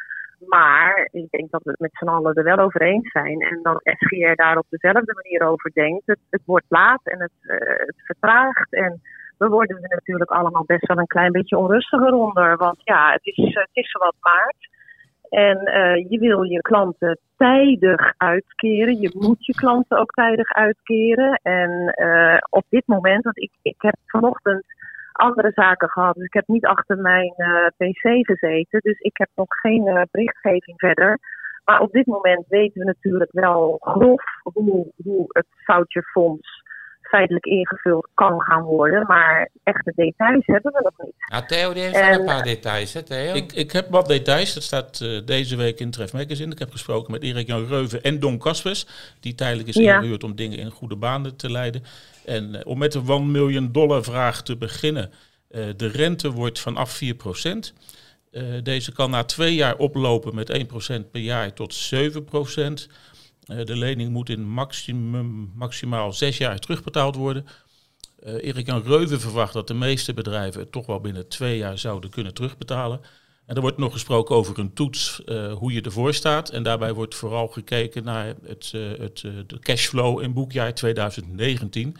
Maar 0.47 1.09
ik 1.13 1.31
denk 1.31 1.51
dat 1.51 1.63
we 1.63 1.71
het 1.71 1.81
met 1.81 1.97
z'n 1.99 2.09
allen 2.09 2.35
er 2.35 2.45
wel 2.45 2.59
over 2.59 2.83
eens 2.83 3.11
zijn. 3.11 3.41
En 3.41 3.61
dat 3.63 3.81
SGR 3.85 4.35
daar 4.35 4.59
op 4.59 4.67
dezelfde 4.69 5.15
manier 5.23 5.49
over 5.49 5.71
denkt. 5.73 6.07
Het, 6.07 6.43
wordt 6.45 6.67
laat 6.69 7.01
en 7.05 7.21
het, 7.21 7.33
uh, 7.43 7.59
het 7.77 7.97
vertraagt. 8.05 8.73
En 8.73 9.01
we 9.39 9.49
worden 9.49 9.83
er 9.83 9.89
natuurlijk 9.89 10.31
allemaal 10.31 10.65
best 10.67 10.87
wel 10.87 10.99
een 10.99 11.07
klein 11.07 11.33
beetje 11.33 11.57
onrustiger 11.57 12.13
onder. 12.13 12.57
Want 12.57 12.77
ja, 12.85 13.13
het 13.13 13.27
is, 13.27 13.55
het 13.55 13.71
is 13.73 13.91
zowat 13.91 14.15
maart. 14.21 14.69
En 15.29 15.57
uh, 15.69 16.11
je 16.11 16.19
wil 16.19 16.43
je 16.43 16.61
klanten 16.61 17.19
tijdig 17.37 18.15
uitkeren. 18.17 19.01
Je 19.01 19.11
moet 19.19 19.47
je 19.47 19.55
klanten 19.55 19.99
ook 19.99 20.11
tijdig 20.11 20.53
uitkeren. 20.53 21.41
En 21.43 21.95
uh, 22.03 22.39
op 22.51 22.65
dit 22.69 22.87
moment, 22.87 23.25
want 23.25 23.39
ik, 23.39 23.51
ik 23.63 23.77
heb 23.79 23.95
vanochtend 24.07 24.65
andere 25.21 25.51
zaken 25.55 25.89
gehad. 25.89 26.15
Dus 26.15 26.25
ik 26.25 26.33
heb 26.33 26.49
niet 26.49 26.67
achter 26.67 26.99
mijn 26.99 27.35
uh, 27.37 27.67
pc 27.67 28.27
gezeten. 28.27 28.81
Dus 28.81 28.99
ik 28.99 29.17
heb 29.17 29.29
nog 29.35 29.47
geen 29.49 29.87
uh, 29.87 30.03
berichtgeving 30.11 30.79
verder. 30.79 31.19
Maar 31.65 31.81
op 31.81 31.93
dit 31.93 32.07
moment 32.07 32.45
weten 32.49 32.81
we 32.81 32.85
natuurlijk 32.85 33.33
wel 33.33 33.77
grof 33.81 34.23
hoe, 34.43 34.93
hoe 35.05 35.25
het 35.29 35.47
foutjefonds 35.65 36.63
feitelijk 37.11 37.45
ingevuld 37.45 38.09
kan 38.15 38.41
gaan 38.41 38.63
worden. 38.63 39.07
Maar 39.07 39.51
echte 39.63 39.93
details 39.97 40.47
hebben 40.47 40.73
we 40.73 40.81
nog 40.83 41.07
niet. 41.07 41.15
Nou, 41.31 41.47
Theo 41.47 41.73
die 41.73 41.83
heeft 41.83 41.95
en, 41.95 42.13
een 42.13 42.25
paar 42.25 42.43
details, 42.43 42.93
hè 42.93 43.03
Theo? 43.03 43.35
Ik, 43.35 43.53
ik 43.53 43.73
heb 43.73 43.91
wat 43.91 44.09
details. 44.09 44.55
Dat 44.55 44.63
staat 44.63 45.01
uh, 45.03 45.21
deze 45.25 45.57
week 45.57 45.81
in 45.81 45.91
Tref 45.91 46.13
Magazine. 46.13 46.53
Ik 46.53 46.59
heb 46.59 46.71
gesproken 46.71 47.13
met 47.13 47.23
Erik 47.23 47.47
Jan 47.47 47.67
Reuven 47.67 48.03
en 48.03 48.21
Don 48.21 48.39
Kaspers. 48.39 48.87
Die 49.21 49.35
tijdelijk 49.35 49.69
is 49.69 49.75
ja. 49.75 49.95
ingehuurd 49.95 50.25
om 50.25 50.37
dingen 50.37 50.59
in 50.59 50.71
goede 50.71 50.97
banen 50.97 51.37
te 51.37 51.51
leiden. 51.51 51.83
En 52.25 52.55
uh, 52.55 52.61
om 52.65 52.79
met 52.79 52.93
de 52.93 53.03
1 53.07 53.31
miljoen 53.31 53.73
dollar 53.73 54.03
vraag 54.03 54.43
te 54.43 54.57
beginnen. 54.57 55.11
Uh, 55.51 55.65
de 55.77 55.87
rente 55.87 56.31
wordt 56.31 56.61
vanaf 56.61 56.91
4 56.91 57.15
procent. 57.15 57.75
Uh, 58.33 58.43
deze 58.63 58.93
kan 58.93 59.11
na 59.11 59.25
twee 59.25 59.55
jaar 59.55 59.77
oplopen 59.77 60.35
met 60.35 60.67
1% 61.07 61.11
per 61.11 61.21
jaar 61.21 61.53
tot 61.53 61.95
7%. 61.95 62.91
Uh, 63.47 63.65
de 63.65 63.77
lening 63.77 64.11
moet 64.11 64.29
in 64.29 64.49
maximum, 64.49 65.53
maximaal 65.55 66.13
zes 66.13 66.37
jaar 66.37 66.59
terugbetaald 66.59 67.17
worden. 67.17 67.47
Uh, 68.25 68.45
Erik-Jan 68.45 68.83
Reuven 68.83 69.21
verwacht 69.21 69.53
dat 69.53 69.69
de 69.69 69.75
meeste 69.75 70.15
bedrijven 70.15 70.61
het 70.61 70.73
toch 70.73 70.87
wel 70.87 71.01
binnen 71.01 71.29
twee 71.29 71.57
jaar 71.57 71.79
zouden 71.79 72.11
kunnen 72.11 72.35
terugbetalen. 72.35 73.01
En 73.47 73.55
er 73.55 73.61
wordt 73.61 73.79
nog 73.79 73.93
gesproken 73.93 74.37
over 74.37 74.59
een 74.59 74.73
toets, 74.73 75.23
uh, 75.27 75.53
hoe 75.53 75.73
je 75.73 75.81
ervoor 75.81 76.15
staat. 76.15 76.51
En 76.51 76.63
daarbij 76.63 76.93
wordt 76.93 77.15
vooral 77.15 77.49
gekeken 77.49 78.05
naar 78.05 78.35
het, 78.45 78.73
het, 78.99 79.21
de 79.47 79.59
cashflow 79.61 80.23
in 80.23 80.33
boekjaar 80.33 80.75
2019. 80.75 81.97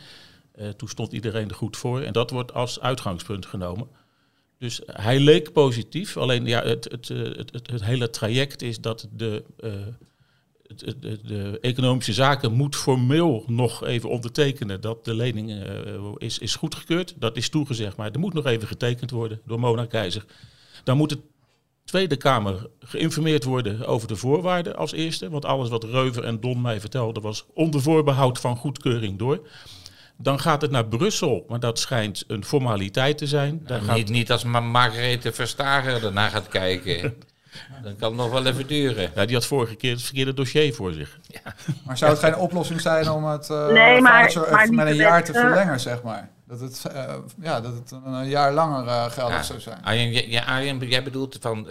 toen 0.77 0.89
stond 0.89 1.11
iedereen 1.13 1.49
er 1.49 1.55
goed 1.55 1.77
voor 1.77 2.01
en 2.01 2.13
dat 2.13 2.29
wordt 2.29 2.53
als 2.53 2.79
uitgangspunt 2.79 3.45
genomen. 3.45 3.87
Dus 4.57 4.81
hij 4.85 5.19
leek 5.19 5.51
positief, 5.51 6.17
alleen 6.17 6.45
ja, 6.45 6.63
het, 6.63 6.83
het, 6.83 7.07
het, 7.07 7.51
het 7.51 7.83
hele 7.83 8.09
traject 8.09 8.61
is 8.61 8.81
dat 8.81 9.07
de 9.11 9.43
de, 10.75 11.19
de, 11.23 11.57
economische 11.61 12.13
zaken 12.13 12.53
moet 12.53 12.75
formeel 12.75 13.43
nog 13.47 13.85
even 13.85 14.09
ondertekenen 14.09 14.81
dat 14.81 15.05
de 15.05 15.13
lening 15.13 15.49
uh, 15.49 16.11
is, 16.17 16.39
is 16.39 16.55
goedgekeurd. 16.55 17.15
Dat 17.19 17.37
is 17.37 17.49
toegezegd, 17.49 17.97
maar 17.97 18.11
er 18.11 18.19
moet 18.19 18.33
nog 18.33 18.45
even 18.45 18.67
getekend 18.67 19.11
worden 19.11 19.41
door 19.45 19.59
Mona 19.59 19.85
Keizer. 19.85 20.25
Dan 20.83 20.97
moet 20.97 21.09
de 21.09 21.19
Tweede 21.85 22.15
Kamer 22.15 22.69
geïnformeerd 22.79 23.43
worden 23.43 23.85
over 23.87 24.07
de 24.07 24.15
voorwaarden 24.15 24.75
als 24.75 24.91
eerste. 24.91 25.29
Want 25.29 25.45
alles 25.45 25.69
wat 25.69 25.83
Reuver 25.83 26.23
en 26.23 26.39
Don 26.39 26.61
mij 26.61 26.79
vertelden 26.79 27.23
was 27.23 27.45
onder 27.53 27.81
voorbehoud 27.81 28.39
van 28.39 28.57
goedkeuring 28.57 29.17
door. 29.19 29.47
Dan 30.17 30.39
gaat 30.39 30.61
het 30.61 30.71
naar 30.71 30.87
Brussel, 30.87 31.45
maar 31.47 31.59
dat 31.59 31.79
schijnt 31.79 32.23
een 32.27 32.45
formaliteit 32.45 33.17
te 33.17 33.27
zijn. 33.27 33.61
Nou, 33.67 33.81
gaat... 33.81 33.95
niet, 33.95 34.09
niet 34.09 34.31
als 34.31 34.43
Margarethe 34.43 35.31
Verstager 35.31 36.05
ernaar 36.05 36.29
gaat 36.29 36.47
kijken. 36.47 37.13
Dan 37.83 37.95
kan 37.95 38.09
het 38.09 38.17
nog 38.17 38.31
wel 38.31 38.45
even 38.45 38.67
duren. 38.67 39.11
Ja, 39.15 39.25
die 39.25 39.35
had 39.35 39.45
vorige 39.45 39.75
keer 39.75 39.91
het 39.91 40.01
verkeerde 40.01 40.33
dossier 40.33 40.73
voor 40.73 40.93
zich. 40.93 41.19
Ja. 41.27 41.55
Maar 41.85 41.97
zou 41.97 42.11
het 42.11 42.19
geen 42.19 42.35
oplossing 42.35 42.81
zijn 42.81 43.09
om 43.09 43.25
het 43.25 43.49
uh, 43.49 43.67
nee, 43.67 44.01
maar, 44.01 44.33
maar 44.51 44.73
met 44.73 44.87
een 44.87 44.95
jaar 44.95 45.23
te 45.23 45.33
verlengen, 45.33 45.79
zeg 45.79 46.01
maar? 46.03 46.29
Dat 46.47 46.59
het, 46.59 46.83
uh, 46.95 47.13
ja, 47.41 47.61
dat 47.61 47.73
het 47.73 47.91
een 48.05 48.27
jaar 48.27 48.53
langer 48.53 48.85
uh, 48.85 49.11
geldig 49.11 49.35
ja. 49.35 49.43
zou 49.43 49.59
zijn. 49.59 49.83
Arjen, 49.83 50.29
ja, 50.29 50.43
Arjen, 50.43 50.79
jij 50.79 51.03
bedoelt 51.03 51.37
van... 51.41 51.67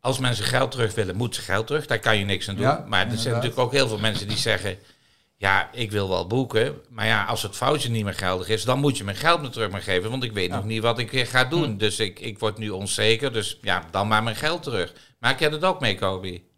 als 0.00 0.18
mensen 0.18 0.44
geld 0.44 0.70
terug 0.70 0.94
willen, 0.94 1.16
moeten 1.16 1.42
ze 1.42 1.50
geld 1.50 1.66
terug. 1.66 1.86
Daar 1.86 1.98
kan 1.98 2.18
je 2.18 2.24
niks 2.24 2.48
aan 2.48 2.54
doen. 2.54 2.64
Ja, 2.64 2.84
maar 2.88 3.10
er 3.10 3.18
zijn 3.18 3.34
natuurlijk 3.34 3.60
ook 3.60 3.72
heel 3.72 3.88
veel 3.88 3.98
mensen 3.98 4.28
die 4.28 4.36
zeggen 4.36 4.78
ja, 5.46 5.68
ik 5.72 5.90
wil 5.90 6.08
wel 6.08 6.26
boeken, 6.26 6.74
maar 6.90 7.06
ja, 7.06 7.24
als 7.24 7.42
het 7.42 7.56
foutje 7.56 7.90
niet 7.90 8.04
meer 8.04 8.20
geldig 8.26 8.48
is, 8.48 8.64
dan 8.64 8.78
moet 8.78 8.98
je 8.98 9.04
mijn 9.04 9.16
geld 9.16 9.42
me 9.42 9.48
terug 9.48 9.70
maar 9.70 9.80
geven, 9.80 10.10
want 10.10 10.24
ik 10.24 10.32
weet 10.32 10.50
nog 10.50 10.64
niet 10.64 10.82
wat 10.82 10.98
ik 10.98 11.10
ga 11.10 11.44
doen. 11.44 11.70
Hm. 11.70 11.76
Dus 11.76 12.00
ik, 12.00 12.20
ik 12.20 12.38
word 12.38 12.58
nu 12.58 12.68
onzeker, 12.68 13.32
dus 13.32 13.58
ja, 13.62 13.80
dan 13.90 14.08
maar 14.08 14.22
mijn 14.22 14.36
geld 14.36 14.62
terug. 14.62 15.16
Maak 15.20 15.38
jij 15.38 15.50
dat 15.50 15.64
ook 15.64 15.80
mee, 15.80 15.98
Kobi? 15.98 16.50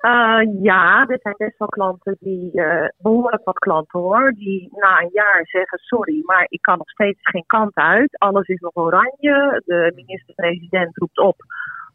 Uh, 0.00 0.62
ja, 0.62 1.06
er 1.08 1.18
zijn 1.22 1.34
best 1.38 1.58
wel 1.58 1.68
klanten 1.68 2.16
die, 2.20 2.50
uh, 2.52 2.88
behoorlijk 2.98 3.44
wat 3.44 3.58
klanten 3.58 4.00
hoor, 4.00 4.32
die 4.32 4.68
na 4.72 5.00
een 5.00 5.10
jaar 5.12 5.46
zeggen: 5.46 5.78
Sorry, 5.78 6.22
maar 6.24 6.46
ik 6.48 6.62
kan 6.62 6.78
nog 6.78 6.90
steeds 6.90 7.18
geen 7.22 7.46
kant 7.46 7.74
uit. 7.74 8.18
Alles 8.18 8.46
is 8.46 8.60
nog 8.60 8.74
oranje. 8.74 9.62
De 9.64 9.92
minister-president 9.94 10.96
roept 10.96 11.18
op 11.18 11.36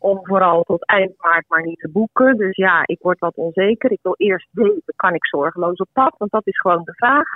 om 0.02 0.20
vooral 0.24 0.64
tot 0.64 0.86
eind 0.86 1.14
maart 1.18 1.46
maar 1.48 1.64
niet 1.64 1.80
te 1.80 1.90
boeken. 1.90 2.38
Dus 2.38 2.56
ja, 2.56 2.82
ik 2.86 3.00
word 3.02 3.20
wat 3.20 3.36
onzeker. 3.36 3.92
Ik 3.92 4.00
wil 4.02 4.16
eerst 4.18 4.48
weten, 4.52 4.94
kan 4.96 5.14
ik 5.14 5.26
zorgeloos 5.26 5.78
op 5.78 5.88
pad? 5.94 6.16
Want 6.18 6.32
dat 6.32 6.48
is 6.48 6.60
gewoon 6.60 6.84
de 6.84 6.94
vraag. 6.94 7.28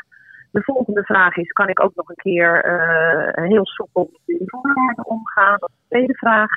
De 0.51 0.63
volgende 0.63 1.03
vraag 1.03 1.35
is, 1.35 1.51
kan 1.51 1.69
ik 1.69 1.83
ook 1.83 1.95
nog 1.95 2.09
een 2.09 2.15
keer 2.15 2.65
uh, 2.65 3.47
heel 3.47 3.65
soepel 3.65 4.09
met 4.11 4.39
de 4.39 4.43
voorwaarden 4.45 5.05
omgaan? 5.05 5.57
Dat 5.59 5.69
is 5.69 5.75
de 5.75 5.95
tweede 5.95 6.17
vraag. 6.17 6.49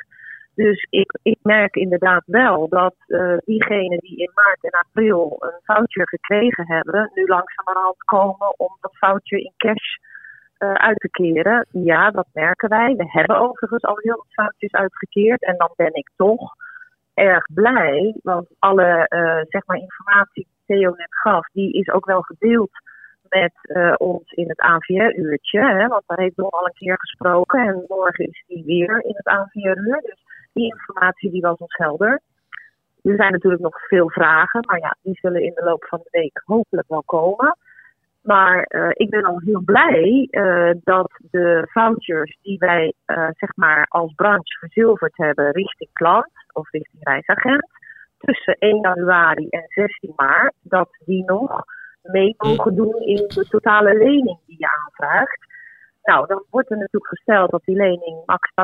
Dus 0.54 0.86
ik, 0.90 1.18
ik 1.22 1.38
merk 1.42 1.74
inderdaad 1.74 2.22
wel 2.26 2.68
dat 2.68 2.94
uh, 3.06 3.36
diegenen 3.44 3.98
die 3.98 4.16
in 4.16 4.30
maart 4.34 4.64
en 4.64 4.70
april 4.70 5.36
een 5.40 5.60
foutje 5.62 6.08
gekregen 6.08 6.66
hebben, 6.66 7.10
nu 7.14 7.26
langzamerhand 7.26 8.04
komen 8.04 8.58
om 8.58 8.76
dat 8.80 8.96
foutje 8.96 9.40
in 9.40 9.52
cash 9.56 9.96
uh, 10.58 10.90
te 10.94 11.08
keren. 11.10 11.66
Ja, 11.70 12.10
dat 12.10 12.26
merken 12.32 12.68
wij. 12.68 12.94
We 12.96 13.04
hebben 13.08 13.38
overigens 13.38 13.82
al 13.82 13.98
heel 13.98 14.16
wat 14.16 14.32
foutjes 14.32 14.72
uitgekeerd. 14.72 15.42
En 15.42 15.56
dan 15.56 15.72
ben 15.76 15.94
ik 15.94 16.10
toch 16.16 16.54
erg 17.14 17.44
blij. 17.54 18.14
Want 18.22 18.46
alle 18.58 19.06
uh, 19.08 19.40
zeg 19.48 19.66
maar 19.66 19.76
informatie 19.76 20.46
die 20.66 20.76
Theo 20.76 20.90
net 20.96 21.14
gaf, 21.14 21.46
die 21.52 21.72
is 21.72 21.90
ook 21.90 22.06
wel 22.06 22.22
gedeeld 22.22 22.70
met 23.28 23.52
uh, 23.62 23.94
ons 23.96 24.30
in 24.30 24.48
het 24.48 24.60
AVR-uurtje. 24.60 25.86
Want 25.88 26.02
daar 26.06 26.18
heeft 26.18 26.36
Don 26.36 26.50
al 26.50 26.66
een 26.66 26.72
keer 26.72 26.98
gesproken. 26.98 27.60
En 27.60 27.84
morgen 27.88 28.26
is 28.26 28.44
die 28.46 28.64
weer 28.64 29.04
in 29.04 29.14
het 29.16 29.26
AVR-uur. 29.26 30.00
Dus 30.00 30.22
die 30.52 30.72
informatie 30.72 31.30
die 31.30 31.40
was 31.40 31.58
ons 31.58 31.76
helder. 31.76 32.20
Er 33.02 33.16
zijn 33.16 33.32
natuurlijk 33.32 33.62
nog 33.62 33.86
veel 33.86 34.10
vragen, 34.10 34.64
maar 34.66 34.78
ja, 34.78 34.96
die 35.02 35.18
zullen 35.20 35.42
in 35.42 35.54
de 35.54 35.64
loop 35.64 35.84
van 35.84 36.00
de 36.02 36.08
week 36.10 36.42
hopelijk 36.44 36.88
wel 36.88 37.02
komen. 37.02 37.56
Maar 38.28 38.66
uh, 38.68 38.88
ik 38.92 39.10
ben 39.10 39.24
al 39.24 39.40
heel 39.44 39.60
blij 39.64 40.28
uh, 40.30 40.70
dat 40.84 41.10
de 41.30 41.68
vouchers 41.70 42.38
die 42.42 42.58
wij 42.58 42.92
uh, 43.06 43.28
zeg 43.32 43.56
maar 43.56 43.86
als 43.88 44.12
branche 44.14 44.58
verzilverd 44.58 45.16
hebben 45.16 45.50
richting 45.50 45.90
klant 45.92 46.30
of 46.52 46.70
richting 46.70 47.04
reisagent 47.04 47.68
tussen 48.18 48.56
1 48.58 48.80
januari 48.80 49.48
en 49.48 49.64
16 49.66 50.12
maart, 50.16 50.54
dat 50.62 50.88
die 51.04 51.24
nog 51.24 51.64
mee 52.02 52.34
mogen 52.38 52.74
doen 52.74 52.96
in 52.96 53.24
de 53.26 53.46
totale 53.48 53.94
lening 53.94 54.38
die 54.46 54.58
je 54.58 54.70
aanvraagt. 54.84 55.46
Nou, 56.02 56.26
dan 56.26 56.44
wordt 56.50 56.70
er 56.70 56.76
natuurlijk 56.76 57.14
gesteld 57.14 57.50
dat 57.50 57.64
die 57.64 57.76
lening 57.76 58.22
max 58.26 58.50
80% 58.50 58.54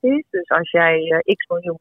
is. 0.00 0.24
Dus 0.30 0.48
als 0.48 0.70
jij 0.70 1.22
x 1.24 1.46
miljoen 1.48 1.78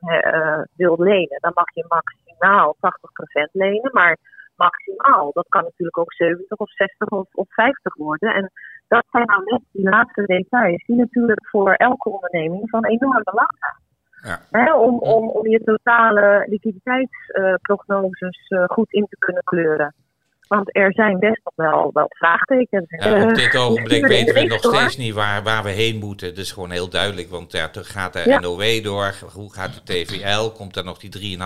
wilt 0.76 1.00
lenen, 1.00 1.38
dan 1.40 1.52
mag 1.56 1.74
je 1.74 1.86
maximaal 1.88 2.76
80% 2.76 3.52
lenen. 3.52 3.90
Maar 3.94 4.18
maximaal. 4.56 5.32
Dat 5.34 5.46
kan 5.50 5.64
natuurlijk 5.64 5.98
ook 5.98 6.14
70 6.14 6.58
of 6.58 6.72
60 6.72 7.08
of, 7.08 7.28
of 7.32 7.54
50 7.54 7.96
worden. 7.96 8.34
En 8.34 8.52
dat 8.88 9.04
zijn 9.12 9.26
nou 9.26 9.44
net 9.46 9.62
die 9.72 9.90
laatste 9.90 10.26
details 10.26 10.86
die 10.86 10.96
natuurlijk 10.96 11.48
voor 11.48 11.74
elke 11.74 12.10
onderneming 12.10 12.70
van 12.70 12.86
enorm 12.86 13.24
belang 13.24 13.56
zijn. 13.60 13.90
Ja. 14.52 14.78
om, 14.78 15.00
om, 15.00 15.30
om 15.30 15.48
je 15.48 15.64
totale 15.64 16.46
liquiditeitsprognoses 16.50 18.50
uh, 18.50 18.60
uh, 18.60 18.66
goed 18.66 18.92
in 18.92 19.08
te 19.10 19.18
kunnen 19.18 19.44
kleuren. 19.44 19.96
Want 20.48 20.76
er 20.76 20.94
zijn 20.94 21.20
best 21.20 21.42
nog 21.44 21.54
wel, 21.56 21.90
wel 21.94 22.06
vraagtekens. 22.10 22.86
Ja, 22.88 23.24
op 23.24 23.36
dit 23.36 23.56
ogenblik 23.56 24.08
weten 24.08 24.34
we 24.34 24.44
nog 24.44 24.60
steeds 24.60 24.98
niet 24.98 25.14
waar, 25.14 25.44
waar 25.44 25.64
we 25.64 25.70
heen 25.70 26.00
moeten. 26.00 26.28
Dat 26.28 26.38
is 26.38 26.52
gewoon 26.52 26.72
heel 26.72 26.90
duidelijk. 26.90 27.30
Want 27.30 27.52
ja, 27.52 27.70
gaat 27.74 28.14
de 28.14 28.24
ja. 28.26 28.40
NOW 28.40 28.84
door. 28.84 29.14
Hoe 29.34 29.54
gaat 29.54 29.74
de 29.74 29.84
TVL? 29.84 30.50
Komt 30.50 30.76
er 30.76 30.84
nog 30.84 31.00
die 31.00 31.38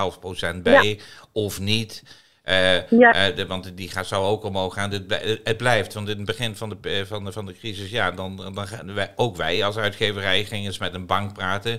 3,5% 0.56 0.62
bij? 0.64 1.00
Of 1.32 1.60
niet? 1.60 2.04
Uh, 2.50 2.90
ja. 2.90 3.30
uh, 3.30 3.36
de, 3.36 3.46
want 3.46 3.78
die 3.78 3.90
gaat, 3.90 4.08
zou 4.08 4.26
ook 4.26 4.44
omhoog 4.44 4.74
gaan. 4.74 4.92
Het, 4.92 5.40
het, 5.44 5.58
blijft, 5.58 5.94
want 5.94 6.10
in 6.10 6.18
het 6.18 6.26
begin 6.26 6.56
van 6.56 6.70
de, 6.70 6.90
eh, 6.90 7.06
van 7.06 7.26
de, 7.26 7.32
van 7.32 7.46
de 7.46 7.54
crisis, 7.54 7.90
ja, 7.90 8.12
dan, 8.12 8.36
dan 8.54 8.68
gaan 8.68 8.94
wij, 8.94 9.14
ook 9.16 9.36
wij 9.36 9.64
als 9.64 9.78
uitgeverij 9.78 10.46
gingen 10.46 10.66
eens 10.66 10.78
met 10.78 10.94
een 10.94 11.06
bank 11.06 11.34
praten. 11.34 11.72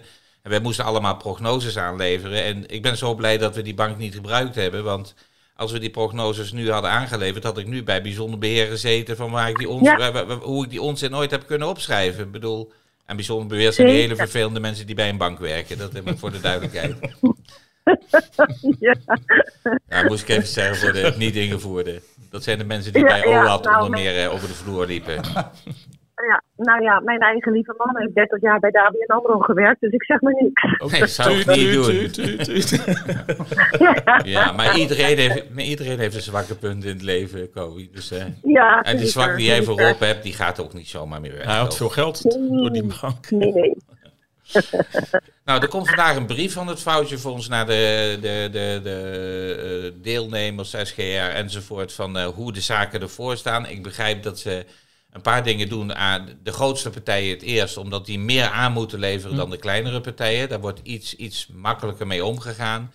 En 0.43 0.51
wij 0.51 0.61
moesten 0.61 0.85
allemaal 0.85 1.17
prognoses 1.17 1.79
aanleveren. 1.79 2.45
En 2.45 2.65
ik 2.69 2.83
ben 2.83 2.97
zo 2.97 3.15
blij 3.15 3.39
dat 3.39 3.55
we 3.55 3.63
die 3.63 3.75
bank 3.75 3.99
niet 3.99 4.15
gebruikt 4.15 4.55
hebben, 4.55 4.85
want 4.85 5.15
als 5.57 5.73
we 5.73 5.79
die 5.79 5.91
prognoses 5.91 6.53
nu 6.53 6.71
hadden 6.71 6.91
aangeleverd, 6.91 7.45
had 7.45 7.59
ik 7.59 7.67
nu 7.67 7.83
bij 7.83 8.03
bijzonder 8.03 8.39
beheer 8.39 8.67
gezeten 8.67 9.17
van 9.17 9.31
waar 9.31 9.49
ik 9.49 9.57
die 9.57 9.69
ons, 9.69 9.89
ja. 9.89 10.25
hoe 10.27 10.65
ik 10.65 10.71
die 10.71 10.83
onzin 10.83 11.17
ooit 11.17 11.31
heb 11.31 11.47
kunnen 11.47 11.69
opschrijven. 11.69 12.25
Ik 12.25 12.33
bedoel, 12.33 12.73
en 13.05 13.17
bijzonder 13.17 13.47
beheer 13.47 13.73
zijn 13.73 13.87
die 13.87 13.97
hele 13.97 14.17
vervelende 14.17 14.61
mensen 14.61 14.87
die 14.87 14.95
bij 14.95 15.09
een 15.09 15.17
bank 15.17 15.39
werken. 15.39 15.79
Dat 15.79 15.93
heb 15.93 16.11
ik 16.11 16.19
voor 16.19 16.33
de 16.33 16.41
duidelijkheid. 16.41 16.97
ja. 18.79 18.97
ja, 19.89 20.03
moest 20.03 20.23
ik 20.23 20.29
even 20.29 20.47
zeggen 20.47 20.77
voor 20.77 20.93
de 20.93 21.15
niet 21.25 21.35
ingevoerde. 21.35 22.01
Dat 22.31 22.43
zijn 22.43 22.59
de 22.59 22.65
mensen 22.65 22.93
die 22.93 23.05
bij 23.05 23.27
OLAT 23.27 23.65
nou, 23.65 23.77
onder 23.77 24.01
meer 24.01 24.25
uh, 24.25 24.33
over 24.33 24.49
de 24.49 24.55
vloer 24.55 24.87
liepen. 24.87 25.21
Ja, 26.29 26.43
nou 26.57 26.83
ja, 26.83 27.01
mijn 27.01 27.21
eigen 27.21 27.53
lieve 27.53 27.75
man 27.77 27.97
heeft 27.97 28.15
30 28.15 28.41
jaar 28.41 28.61
bij 28.61 28.73
ABN 28.73 29.13
AMRO 29.13 29.39
gewerkt, 29.39 29.81
dus 29.81 29.93
ik 29.93 30.05
zeg 30.05 30.21
maar 30.21 30.35
niks. 30.41 30.79
Oké, 30.79 30.99
dat 30.99 31.11
zou 31.11 31.39
ik 31.39 31.47
niet 31.47 31.73
doen. 31.73 32.11
ja. 33.79 34.21
ja, 34.25 34.53
maar 34.53 34.79
iedereen 34.79 35.19
heeft, 35.19 35.45
iedereen 35.57 35.99
heeft 35.99 36.15
een 36.15 36.21
zwakke 36.21 36.55
punt 36.55 36.85
in 36.85 36.93
het 36.93 37.03
leven, 37.03 37.51
Kobi. 37.51 37.91
Dus, 37.93 38.13
uh, 38.13 38.25
ja, 38.43 38.83
en 38.83 38.97
die 38.97 39.07
zwak 39.07 39.37
die 39.37 39.47
jij 39.47 39.63
voorop 39.63 39.99
hebt, 39.99 40.23
die 40.23 40.33
gaat 40.33 40.61
ook 40.61 40.73
niet 40.73 40.89
zomaar 40.89 41.21
meer 41.21 41.33
weg. 41.33 41.45
Hij 41.45 41.57
had 41.57 41.77
veel 41.77 41.89
geld 41.89 42.23
door 42.33 42.73
die 42.73 42.87
bank. 43.01 43.31
Nee, 43.31 43.53
nee. 43.53 43.77
Nou, 45.45 45.61
er 45.63 45.69
komt 45.69 45.87
vandaag 45.87 46.17
een 46.17 46.27
brief 46.27 46.53
van 46.53 46.67
het 46.67 46.81
foutje 46.81 47.19
voor 47.19 47.33
ons 47.33 47.49
naar 47.49 47.67
de, 47.67 48.19
de, 48.21 48.49
de, 48.53 48.81
de 48.83 49.93
uh, 49.95 50.03
deelnemers, 50.03 50.75
SGR 50.83 51.03
enzovoort, 51.35 51.93
van 51.93 52.19
uh, 52.19 52.27
hoe 52.27 52.53
de 52.53 52.61
zaken 52.61 53.01
ervoor 53.01 53.37
staan. 53.37 53.67
Ik 53.67 53.83
begrijp 53.83 54.23
dat 54.23 54.39
ze 54.39 54.67
een 55.11 55.21
paar 55.21 55.45
dingen 55.45 55.69
doen 55.69 55.95
aan 55.95 56.29
de 56.43 56.53
grootste 56.53 56.91
partijen 56.91 57.31
het 57.31 57.43
eerst, 57.43 57.77
omdat 57.77 58.07
die 58.07 58.19
meer 58.19 58.49
aan 58.49 58.73
moeten 58.73 58.99
leveren 58.99 59.33
hm. 59.33 59.39
dan 59.39 59.51
de 59.51 59.59
kleinere 59.59 60.01
partijen. 60.01 60.49
Daar 60.49 60.61
wordt 60.61 60.81
iets, 60.83 61.15
iets 61.15 61.47
makkelijker 61.47 62.07
mee 62.07 62.25
omgegaan. 62.25 62.93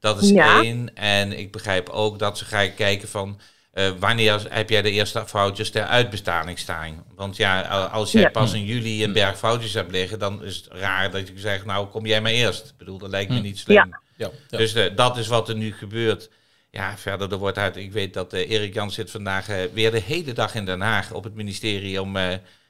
Dat 0.00 0.22
is 0.22 0.32
één. 0.32 0.94
En 0.94 1.38
ik 1.38 1.52
begrijp 1.52 1.88
ook 1.88 2.18
dat 2.18 2.38
ze 2.38 2.44
gaan 2.44 2.74
kijken 2.74 3.08
van 3.08 3.40
uh, 3.78 3.90
wanneer 3.98 4.46
heb 4.48 4.70
jij 4.70 4.82
de 4.82 4.90
eerste 4.90 5.26
foutjes 5.26 5.70
ter 5.70 5.84
uitbestaning 5.84 6.58
staan? 6.58 7.04
Want 7.14 7.36
ja, 7.36 7.60
als 7.86 8.12
jij 8.12 8.30
pas 8.30 8.52
in 8.52 8.64
juli 8.64 9.04
een 9.04 9.12
berg 9.12 9.38
foutjes 9.38 9.74
hebt 9.74 9.90
liggen, 9.90 10.18
dan 10.18 10.44
is 10.44 10.56
het 10.56 10.66
raar 10.70 11.10
dat 11.10 11.28
je 11.28 11.38
zegt, 11.38 11.64
nou 11.64 11.86
kom 11.86 12.06
jij 12.06 12.20
maar 12.20 12.30
eerst. 12.30 12.66
Ik 12.66 12.76
bedoel, 12.78 12.98
dat 12.98 13.10
lijkt 13.10 13.30
me 13.30 13.36
hm. 13.36 13.42
niet 13.42 13.58
slim. 13.58 13.76
Ja. 13.76 14.00
Ja, 14.16 14.30
Dus 14.58 14.74
uh, 14.74 14.84
dat 14.96 15.16
is 15.16 15.26
wat 15.26 15.48
er 15.48 15.54
nu 15.54 15.72
gebeurt. 15.72 16.30
ja, 16.70 16.96
verder 16.96 17.32
er 17.32 17.38
wordt 17.38 17.58
uit. 17.58 17.76
Ik 17.76 17.92
weet 17.92 18.14
dat 18.14 18.32
Erik 18.32 18.74
Jan 18.74 18.90
zit 18.90 19.10
vandaag 19.10 19.46
weer 19.72 19.90
de 19.90 20.00
hele 20.00 20.32
dag 20.32 20.54
in 20.54 20.64
Den 20.64 20.80
Haag 20.80 21.12
op 21.12 21.24
het 21.24 21.34
ministerie 21.34 22.02
om 22.02 22.12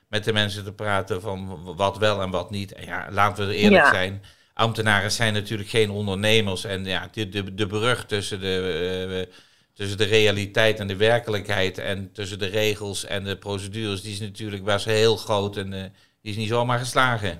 met 0.08 0.24
de 0.24 0.32
mensen 0.32 0.64
te 0.64 0.72
praten 0.72 1.20
van 1.20 1.62
wat 1.76 1.98
wel 1.98 2.22
en 2.22 2.30
wat 2.30 2.50
niet. 2.50 2.72
En 2.72 2.86
ja, 2.86 3.08
laten 3.10 3.46
we 3.46 3.54
eerlijk 3.54 3.86
zijn. 3.86 4.22
Ambtenaren 4.54 5.12
zijn 5.12 5.32
natuurlijk 5.32 5.68
geen 5.68 5.90
ondernemers. 5.90 6.64
En 6.64 6.84
ja, 6.84 7.08
de, 7.12 7.28
de, 7.28 7.54
de 7.54 7.66
brug 7.66 8.06
tussen 8.06 8.40
de, 8.40 9.28
tussen 9.78 9.98
de 9.98 10.14
realiteit 10.18 10.80
en 10.80 10.86
de 10.86 10.96
werkelijkheid 10.96 11.78
en 11.78 12.12
tussen 12.12 12.38
de 12.38 12.50
regels 12.62 13.06
en 13.06 13.24
de 13.24 13.36
procedures, 13.38 14.02
die 14.02 14.12
is 14.12 14.20
natuurlijk 14.20 14.64
best 14.64 14.84
heel 14.84 15.16
groot 15.16 15.56
en 15.56 15.70
die 16.22 16.30
is 16.32 16.36
niet 16.36 16.48
zomaar 16.48 16.78
geslagen. 16.78 17.34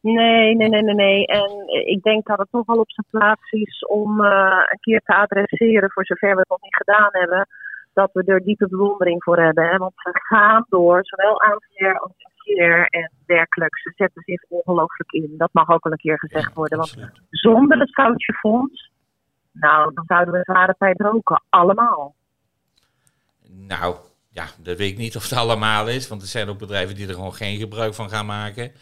Nee, 0.00 0.54
nee, 0.54 0.68
nee, 0.68 0.82
nee, 0.82 0.94
nee. 0.94 1.26
En 1.26 1.50
ik 1.86 2.02
denk 2.02 2.26
dat 2.26 2.38
het 2.38 2.50
toch 2.50 2.66
wel 2.66 2.78
op 2.78 2.90
zijn 2.90 3.06
plaats 3.10 3.50
is 3.50 3.84
om 3.86 4.20
uh, 4.20 4.62
een 4.70 4.80
keer 4.80 5.00
te 5.04 5.14
adresseren, 5.14 5.90
voor 5.90 6.06
zover 6.06 6.32
we 6.34 6.38
het 6.38 6.48
nog 6.48 6.62
niet 6.62 6.76
gedaan 6.76 7.08
hebben, 7.10 7.48
dat 7.92 8.10
we 8.12 8.22
er 8.24 8.44
diepe 8.44 8.68
bewondering 8.68 9.22
voor 9.22 9.38
hebben. 9.38 9.68
Hè? 9.68 9.76
Want 9.76 9.92
ze 9.96 10.10
gaan 10.12 10.66
door, 10.68 10.98
zowel 11.02 11.40
ANVR 11.40 11.98
als 11.98 12.12
verkeer 12.16 12.86
en 12.86 13.10
werkelijk, 13.26 13.78
ze 13.78 13.92
zetten 13.96 14.22
zich 14.24 14.42
ongelooflijk 14.48 15.12
in. 15.12 15.34
Dat 15.36 15.52
mag 15.52 15.68
ook 15.68 15.84
wel 15.84 15.92
een 15.92 15.98
keer 15.98 16.18
gezegd 16.18 16.54
worden. 16.54 16.78
Want 16.78 16.96
zonder 17.30 17.78
het 17.78 17.92
foutje 17.92 18.32
fonds, 18.32 18.92
nou, 19.54 19.94
dan 19.94 20.04
zouden 20.06 20.34
we 20.34 20.40
zware 20.42 20.74
pijp 20.78 21.00
roken, 21.00 21.42
allemaal. 21.48 22.14
Nou, 23.48 23.96
ja, 24.28 24.44
dat 24.58 24.78
weet 24.78 24.90
ik 24.90 24.98
niet 24.98 25.16
of 25.16 25.22
het 25.22 25.38
allemaal 25.38 25.88
is, 25.88 26.08
want 26.08 26.22
er 26.22 26.28
zijn 26.28 26.48
ook 26.48 26.58
bedrijven 26.58 26.94
die 26.94 27.08
er 27.08 27.14
gewoon 27.14 27.34
geen 27.34 27.58
gebruik 27.58 27.94
van 27.94 28.08
gaan 28.08 28.26
maken. 28.26 28.72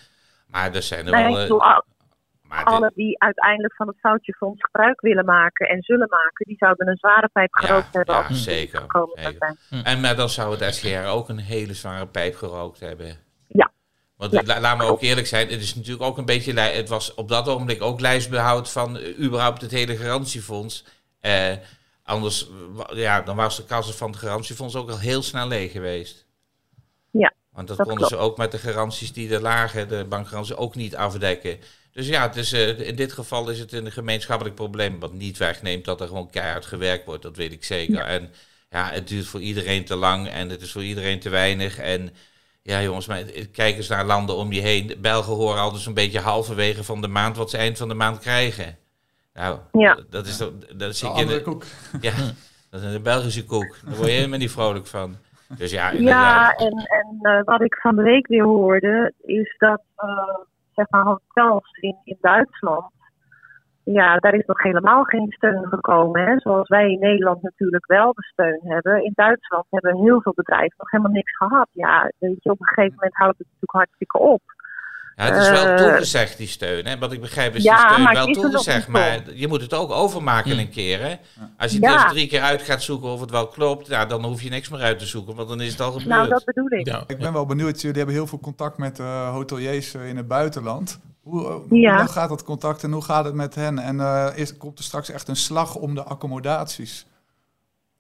Maar 0.47 0.75
er 0.75 0.83
zijn 0.83 1.07
er 1.07 1.13
nee, 1.13 1.35
wel... 1.35 1.65
Uh, 1.65 1.79
maar 2.43 2.65
alle 2.65 2.93
die 2.95 3.19
uiteindelijk 3.21 3.75
van 3.75 3.87
het 3.87 3.99
foutjefonds 4.01 4.63
gebruik 4.63 5.01
willen 5.01 5.25
maken 5.25 5.69
en 5.69 5.83
zullen 5.83 6.09
maken, 6.09 6.47
die 6.47 6.57
zouden 6.57 6.89
een 6.89 6.97
zware 6.97 7.29
pijp 7.29 7.55
gerookt 7.55 7.95
hebben. 7.95 8.15
Ja, 8.15 8.35
zeker. 8.35 8.85
zeker. 9.15 9.57
En 9.85 10.01
maar 10.01 10.17
dan 10.17 10.29
zou 10.29 10.57
het 10.57 10.75
SGR 10.75 11.07
ook 11.07 11.29
een 11.29 11.39
hele 11.39 11.75
zware 11.75 12.07
pijp 12.07 12.35
gerookt 12.35 12.81
hebben. 12.81 13.17
Want 14.31 14.47
ja. 14.47 14.61
laat 14.61 14.79
me 14.79 14.85
ook 14.85 15.03
eerlijk 15.03 15.27
zijn, 15.27 15.49
het 15.49 15.61
is 15.61 15.75
natuurlijk 15.75 16.03
ook 16.03 16.19
een 16.19 16.25
beetje, 16.25 16.61
het 16.61 16.89
was 16.89 17.15
op 17.15 17.29
dat 17.29 17.49
ogenblik 17.49 17.83
ook 17.83 18.01
lijstbehoud 18.01 18.71
van 18.71 18.97
uh, 18.97 19.19
überhaupt 19.19 19.61
het 19.61 19.71
hele 19.71 19.97
garantiefonds. 19.97 20.85
Uh, 21.23 21.53
anders, 22.03 22.49
ja, 22.95 23.23
dan 23.23 23.37
was 23.37 23.57
de 23.57 23.65
kassen 23.65 23.95
van 23.95 24.11
het 24.11 24.21
garantiefonds 24.21 24.75
ook 24.75 24.91
al 24.91 24.99
heel 24.99 25.23
snel 25.23 25.49
leeg 25.49 25.73
geweest. 25.73 26.27
Ja. 27.11 27.33
Want 27.53 27.69
dat, 27.69 27.77
konden 27.77 28.09
ze 28.09 28.17
ook 28.17 28.37
met 28.37 28.51
de 28.51 28.59
garanties 28.59 29.13
die 29.13 29.35
er 29.35 29.41
lagen, 29.41 29.89
de 29.89 30.07
bankgaranties, 30.09 30.57
ook 30.57 30.75
niet 30.75 30.97
afdekken. 30.97 31.59
Dus 31.93 32.07
ja, 32.07 32.23
het 32.23 32.37
is, 32.37 32.53
uh, 32.53 32.81
in 32.81 32.97
dit 32.97 33.13
geval 33.13 33.49
is 33.49 33.59
het 33.59 33.73
een 33.73 33.93
gemeenschappelijk 33.93 34.55
probleem. 34.57 35.01
Wat 35.01 35.13
niet 35.13 35.39
wegneemt 35.39 35.85
dat 35.85 36.01
er 36.01 36.07
gewoon 36.07 36.31
keihard 36.31 36.67
gewerkt 36.67 37.05
wordt, 37.05 37.23
dat 37.23 37.37
weet 37.37 37.53
ik 37.53 37.65
zeker. 37.65 38.01
En 38.01 38.31
ja, 38.71 38.91
het 38.91 39.09
duurt 39.09 39.27
voor 39.27 39.41
iedereen 39.41 39.85
te 39.85 39.97
lang 39.97 40.29
en 40.29 40.49
het 40.49 40.63
is 40.63 40.73
voor 40.73 40.85
iedereen 40.85 41.21
te 41.21 41.29
weinig. 41.29 41.79
En 41.79 42.15
ja, 42.63 42.83
jongens, 42.83 43.07
maar 43.07 43.23
kijk 43.53 43.77
eens 43.77 43.89
naar 43.89 44.05
landen 44.05 44.37
om 44.37 44.53
je 44.53 44.61
heen. 44.61 44.95
Belgen 44.99 45.33
horen 45.33 45.61
al 45.61 45.73
dus 45.73 45.87
een 45.87 45.95
beetje 45.95 46.21
halverwege 46.21 46.85
van 46.85 47.01
de 47.01 47.09
maand 47.09 47.37
wat 47.37 47.51
ze 47.51 47.57
eind 47.57 47.79
van 47.79 47.89
de 47.89 47.95
maand 47.95 48.19
krijgen. 48.19 48.77
Nou, 49.35 49.59
ja. 49.73 49.99
dat 50.11 50.27
is 50.27 50.37
toch. 50.37 50.51
Dat 50.75 50.91
is 50.91 51.03
een 51.03 51.43
koek. 51.43 51.65
Ja, 52.01 52.13
dat 52.71 52.83
is 52.83 52.95
een 52.95 53.03
Belgische 53.03 53.45
koek. 53.45 53.77
Daar 53.85 53.95
word 53.97 54.09
je 54.09 54.15
helemaal 54.15 54.39
niet 54.39 54.51
vrolijk 54.51 54.87
van. 54.87 55.17
Dus 55.57 55.71
ja, 55.71 55.91
ja 55.91 56.55
en, 56.55 56.73
en 56.73 57.19
uh, 57.23 57.43
wat 57.45 57.61
ik 57.61 57.75
van 57.75 57.97
de 57.97 58.03
week 58.03 58.27
weer 58.27 58.45
hoorde, 58.45 59.13
is 59.23 59.55
dat 59.59 59.83
uh, 59.99 60.39
zeg 60.75 60.87
maar 60.91 61.05
hotels 61.05 61.79
in, 61.81 61.97
in 62.05 62.19
Duitsland, 62.21 62.85
ja, 63.85 64.17
daar 64.17 64.35
is 64.35 64.47
nog 64.47 64.63
helemaal 64.63 65.05
geen 65.05 65.27
steun 65.29 65.67
gekomen. 65.69 66.25
Hè? 66.25 66.39
Zoals 66.39 66.69
wij 66.69 66.91
in 66.91 66.99
Nederland 66.99 67.43
natuurlijk 67.43 67.87
wel 67.87 68.13
de 68.13 68.23
steun 68.23 68.61
hebben. 68.63 69.05
In 69.05 69.13
Duitsland 69.15 69.67
hebben 69.71 69.97
heel 69.97 70.21
veel 70.23 70.33
bedrijven 70.35 70.75
nog 70.77 70.91
helemaal 70.91 71.13
niks 71.13 71.37
gehad. 71.37 71.69
Ja, 71.73 72.13
weet 72.19 72.43
je, 72.43 72.51
op 72.51 72.61
een 72.61 72.67
gegeven 72.67 72.95
moment 72.95 73.15
houdt 73.15 73.39
het 73.39 73.47
natuurlijk 73.47 73.73
hartstikke 73.73 74.19
op. 74.19 74.43
Ja, 75.17 75.25
het 75.25 75.37
is 75.37 75.51
wel 75.51 75.67
uh, 75.67 75.77
toegezegd, 75.77 76.39
die 76.39 76.47
steun. 76.47 76.87
Hè? 76.87 76.99
Wat 76.99 77.13
ik 77.13 77.21
begrijp 77.21 77.55
is 77.55 77.63
ja, 77.63 77.89
die 77.89 78.07
steun 78.07 78.15
wel 78.15 78.27
toegezegd. 78.27 78.89
Maar 78.89 79.21
je 79.35 79.49
moet 79.49 79.61
het 79.61 79.75
ook 79.75 79.91
overmaken 79.91 80.59
een 80.59 80.71
keer. 80.71 81.01
Hè? 81.01 81.15
Als 81.59 81.73
je 81.73 81.81
ja. 81.81 82.03
dus 82.03 82.13
drie 82.13 82.29
keer 82.29 82.41
uit 82.41 82.63
gaat 82.63 82.83
zoeken 82.83 83.09
of 83.09 83.21
het 83.21 83.31
wel 83.31 83.49
klopt, 83.49 83.87
ja, 83.87 84.07
dan 84.07 84.25
hoef 84.25 84.43
je 84.43 84.51
niks 84.51 84.69
meer 84.69 84.81
uit 84.81 84.99
te 84.99 85.07
zoeken. 85.07 85.35
Want 85.35 85.49
dan 85.49 85.61
is 85.61 85.71
het 85.71 85.81
al 85.81 85.93
gebeurd. 85.93 86.09
Nou, 86.09 86.29
dat 86.29 86.45
bedoel 86.45 86.71
ik. 86.71 86.87
Ja. 86.87 87.03
Ik 87.07 87.19
ben 87.19 87.33
wel 87.33 87.47
benieuwd. 87.47 87.81
Jullie 87.81 87.97
hebben 87.97 88.15
heel 88.15 88.27
veel 88.27 88.41
contact 88.41 88.79
met 88.79 88.99
uh, 88.99 89.31
hoteliers 89.31 89.95
uh, 89.95 90.09
in 90.09 90.17
het 90.17 90.29
buitenland. 90.29 91.01
Hoe, 91.23 91.47
hoe 91.69 92.09
gaat 92.09 92.29
dat 92.29 92.45
contact 92.45 92.83
en 92.83 92.93
hoe 92.93 93.05
gaat 93.05 93.25
het 93.25 93.35
met 93.35 93.55
hen? 93.55 93.79
En 93.79 94.01
is, 94.37 94.57
komt 94.57 94.79
er 94.79 94.85
straks 94.85 95.11
echt 95.11 95.29
een 95.29 95.37
slag 95.37 95.77
om 95.77 95.95
de 95.95 96.03
accommodaties? 96.03 97.07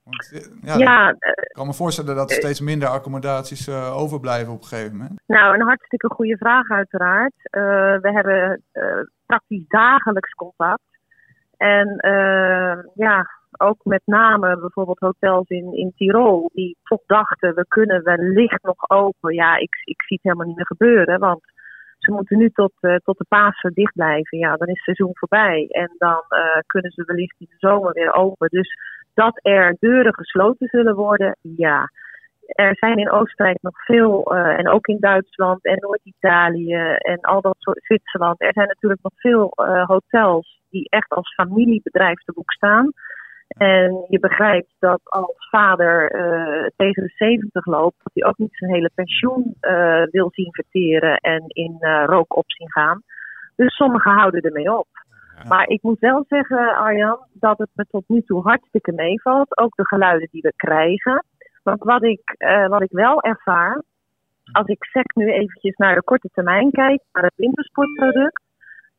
Want, 0.05 0.33
eh, 0.33 0.63
ja, 0.63 0.77
ja 0.77 1.11
ik 1.11 1.17
eh, 1.19 1.55
kan 1.55 1.67
me 1.67 1.73
voorstellen 1.73 2.17
dat 2.17 2.31
er 2.31 2.37
steeds 2.37 2.61
minder 2.61 2.89
accommodaties 2.89 3.69
uh, 3.69 3.97
overblijven 3.97 4.53
op 4.53 4.63
een 4.63 4.69
gegeven 4.69 4.97
moment. 4.97 5.21
Nou, 5.27 5.55
een 5.55 5.67
hartstikke 5.67 6.09
goede 6.15 6.37
vraag 6.37 6.69
uiteraard. 6.69 7.35
Uh, 7.51 7.63
we 8.01 8.11
hebben 8.13 8.63
praktisch 9.27 9.65
dagelijks 9.69 10.33
contact. 10.33 10.83
En 11.57 11.97
ja, 12.95 13.31
ook 13.57 13.85
met 13.85 14.03
name 14.05 14.59
bijvoorbeeld 14.59 14.99
hotels 14.99 15.49
in, 15.49 15.73
in 15.73 15.93
Tirol, 15.97 16.51
die 16.53 16.77
toch 16.83 17.03
dachten, 17.07 17.55
we 17.55 17.65
kunnen 17.69 18.03
wellicht 18.03 18.63
nog 18.63 18.91
open. 18.91 19.35
Ja, 19.35 19.57
ik, 19.57 19.83
ik 19.85 20.03
zie 20.03 20.17
het 20.17 20.23
helemaal 20.23 20.47
niet 20.47 20.57
meer 20.57 20.67
gebeuren, 20.67 21.19
want 21.19 21.52
ze 22.05 22.13
moeten 22.13 22.39
nu 22.39 22.51
tot, 22.51 22.73
tot 23.05 23.19
de 23.19 23.25
Pasen 23.29 23.73
dicht 23.75 23.93
blijven. 23.93 24.39
Ja, 24.39 24.57
dan 24.57 24.69
is 24.69 24.75
het 24.75 24.85
seizoen 24.85 25.17
voorbij. 25.19 25.67
En 25.69 25.95
dan 25.99 26.23
kunnen 26.67 26.91
ze 26.91 27.05
wellicht 27.05 27.41
in 27.41 27.47
de 27.51 27.69
zomer 27.69 27.93
weer 27.93 28.13
open. 28.13 28.49
Dus 28.49 28.77
dat 29.15 29.39
er 29.43 29.77
deuren 29.79 30.15
gesloten 30.15 30.69
zullen 30.69 30.95
worden, 30.95 31.37
ja. 31.41 31.91
Er 32.47 32.77
zijn 32.77 32.97
in 32.97 33.11
Oostenrijk 33.11 33.59
nog 33.61 33.85
veel, 33.85 34.35
uh, 34.35 34.59
en 34.59 34.69
ook 34.69 34.87
in 34.87 35.01
Duitsland 35.01 35.65
en 35.65 35.79
Noord-Italië 35.81 36.75
en 36.99 37.21
al 37.21 37.41
dat 37.41 37.57
soort 37.59 37.85
Zwitserland. 37.85 38.43
Er 38.43 38.53
zijn 38.53 38.67
natuurlijk 38.67 39.03
nog 39.03 39.13
veel 39.17 39.53
hotels 39.87 40.61
die 40.71 40.89
echt 40.89 41.11
als 41.11 41.35
familiebedrijf 41.35 42.23
te 42.23 42.33
boek 42.33 42.53
staan. 42.53 42.93
En 43.57 44.05
je 44.09 44.19
begrijpt 44.19 44.75
dat 44.79 45.01
als 45.05 45.49
vader 45.51 46.15
uh, 46.15 46.67
tegen 46.77 47.03
de 47.03 47.13
70 47.15 47.67
loopt, 47.67 47.97
dat 48.03 48.13
hij 48.15 48.29
ook 48.29 48.39
niet 48.39 48.57
zijn 48.57 48.73
hele 48.73 48.91
pensioen 48.95 49.57
wil 50.11 50.31
zien 50.33 50.53
verteren 50.53 51.17
en 51.17 51.45
in 51.47 51.77
rook 52.07 52.37
op 52.37 52.45
zien 52.47 52.71
gaan. 52.71 53.03
Dus 53.57 53.75
sommigen 53.75 54.13
houden 54.13 54.41
ermee 54.41 54.79
op. 54.79 54.87
Maar 55.49 55.69
ik 55.69 55.83
moet 55.83 55.99
wel 55.99 56.25
zeggen, 56.29 56.77
Arjan, 56.77 57.19
dat 57.33 57.59
het 57.59 57.71
me 57.75 57.87
tot 57.91 58.05
nu 58.07 58.23
toe 58.23 58.43
hartstikke 58.43 58.93
meevalt. 58.93 59.59
Ook 59.59 59.75
de 59.77 59.87
geluiden 59.87 60.29
die 60.31 60.43
we 60.43 60.53
krijgen. 60.57 61.25
Want 61.63 61.83
wat 61.83 62.03
ik, 62.03 62.35
uh, 62.39 62.67
wat 62.67 62.83
ik 62.83 62.91
wel 62.91 63.23
ervaar, 63.23 63.83
als 64.53 64.67
ik 64.67 64.85
zeg 64.85 65.05
nu 65.15 65.33
eventjes 65.33 65.77
naar 65.77 65.95
de 65.95 66.03
korte 66.03 66.29
termijn 66.33 66.71
kijk, 66.71 67.03
naar 67.13 67.25
het 67.25 67.37
wintersportproduct. 67.37 68.42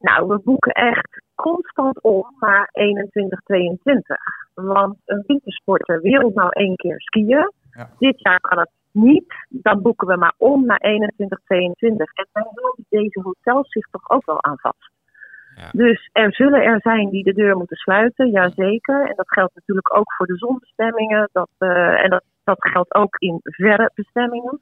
Nou, 0.04 0.28
we 0.28 0.40
boeken 0.44 0.72
echt 0.72 1.22
constant 1.36 2.02
om 2.02 2.36
naar 2.40 2.70
21, 2.72 3.40
22. 3.40 4.18
Want 4.54 4.98
een 5.06 5.24
wintersporter 5.28 6.02
wil 6.02 6.32
nou 6.34 6.50
één 6.50 6.76
keer 6.76 7.02
skiën. 7.02 7.52
Ja. 7.72 7.90
Dit 7.98 8.20
jaar 8.20 8.40
kan 8.40 8.60
het 8.60 8.70
niet. 8.92 9.34
Dan 9.50 9.82
boeken 9.82 10.08
we 10.08 10.16
maar 10.16 10.34
om 10.38 10.66
naar 10.66 10.78
21, 10.78 11.40
22. 11.46 12.14
En 12.14 12.28
dan 12.32 12.44
houden 12.44 12.86
deze 12.90 13.22
hotels 13.22 13.72
zich 13.72 13.88
toch 13.92 14.10
ook 14.10 14.26
wel 14.26 14.44
aan 14.44 14.60
vast. 14.60 14.92
Dus 15.72 16.10
er 16.12 16.34
zullen 16.34 16.62
er 16.62 16.82
zijn 16.82 17.10
die 17.10 17.24
de 17.24 17.34
deur 17.34 17.58
moeten 17.58 17.78
sluiten, 17.78 18.30
jazeker. 18.30 19.10
En 19.10 19.16
dat 19.16 19.32
geldt 19.32 19.56
natuurlijk 19.56 19.98
ook 19.98 20.14
voor 20.14 20.26
de 20.26 20.38
zonbestemmingen. 20.38 21.30
Dat, 21.32 21.50
uh, 21.60 22.04
en 22.04 22.10
dat, 22.10 22.24
dat 22.44 22.58
geldt 22.60 22.96
ook 22.96 23.16
in 23.18 23.40
verre 23.42 23.92
bestemmingen. 23.96 24.60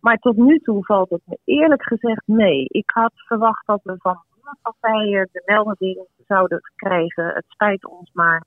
Maar 0.00 0.16
tot 0.16 0.36
nu 0.36 0.58
toe 0.58 0.84
valt 0.84 1.10
het 1.10 1.22
me 1.24 1.38
eerlijk 1.44 1.82
gezegd 1.82 2.22
mee. 2.26 2.64
Ik 2.68 2.90
had 2.90 3.12
verwacht 3.14 3.66
dat 3.66 3.80
we 3.82 3.94
van 3.98 4.22
partijen 4.62 5.28
de 5.32 5.42
melding 5.46 6.06
zouden 6.26 6.60
krijgen. 6.76 7.26
Het 7.34 7.44
spijt 7.48 7.86
ons, 7.86 8.10
maar 8.12 8.44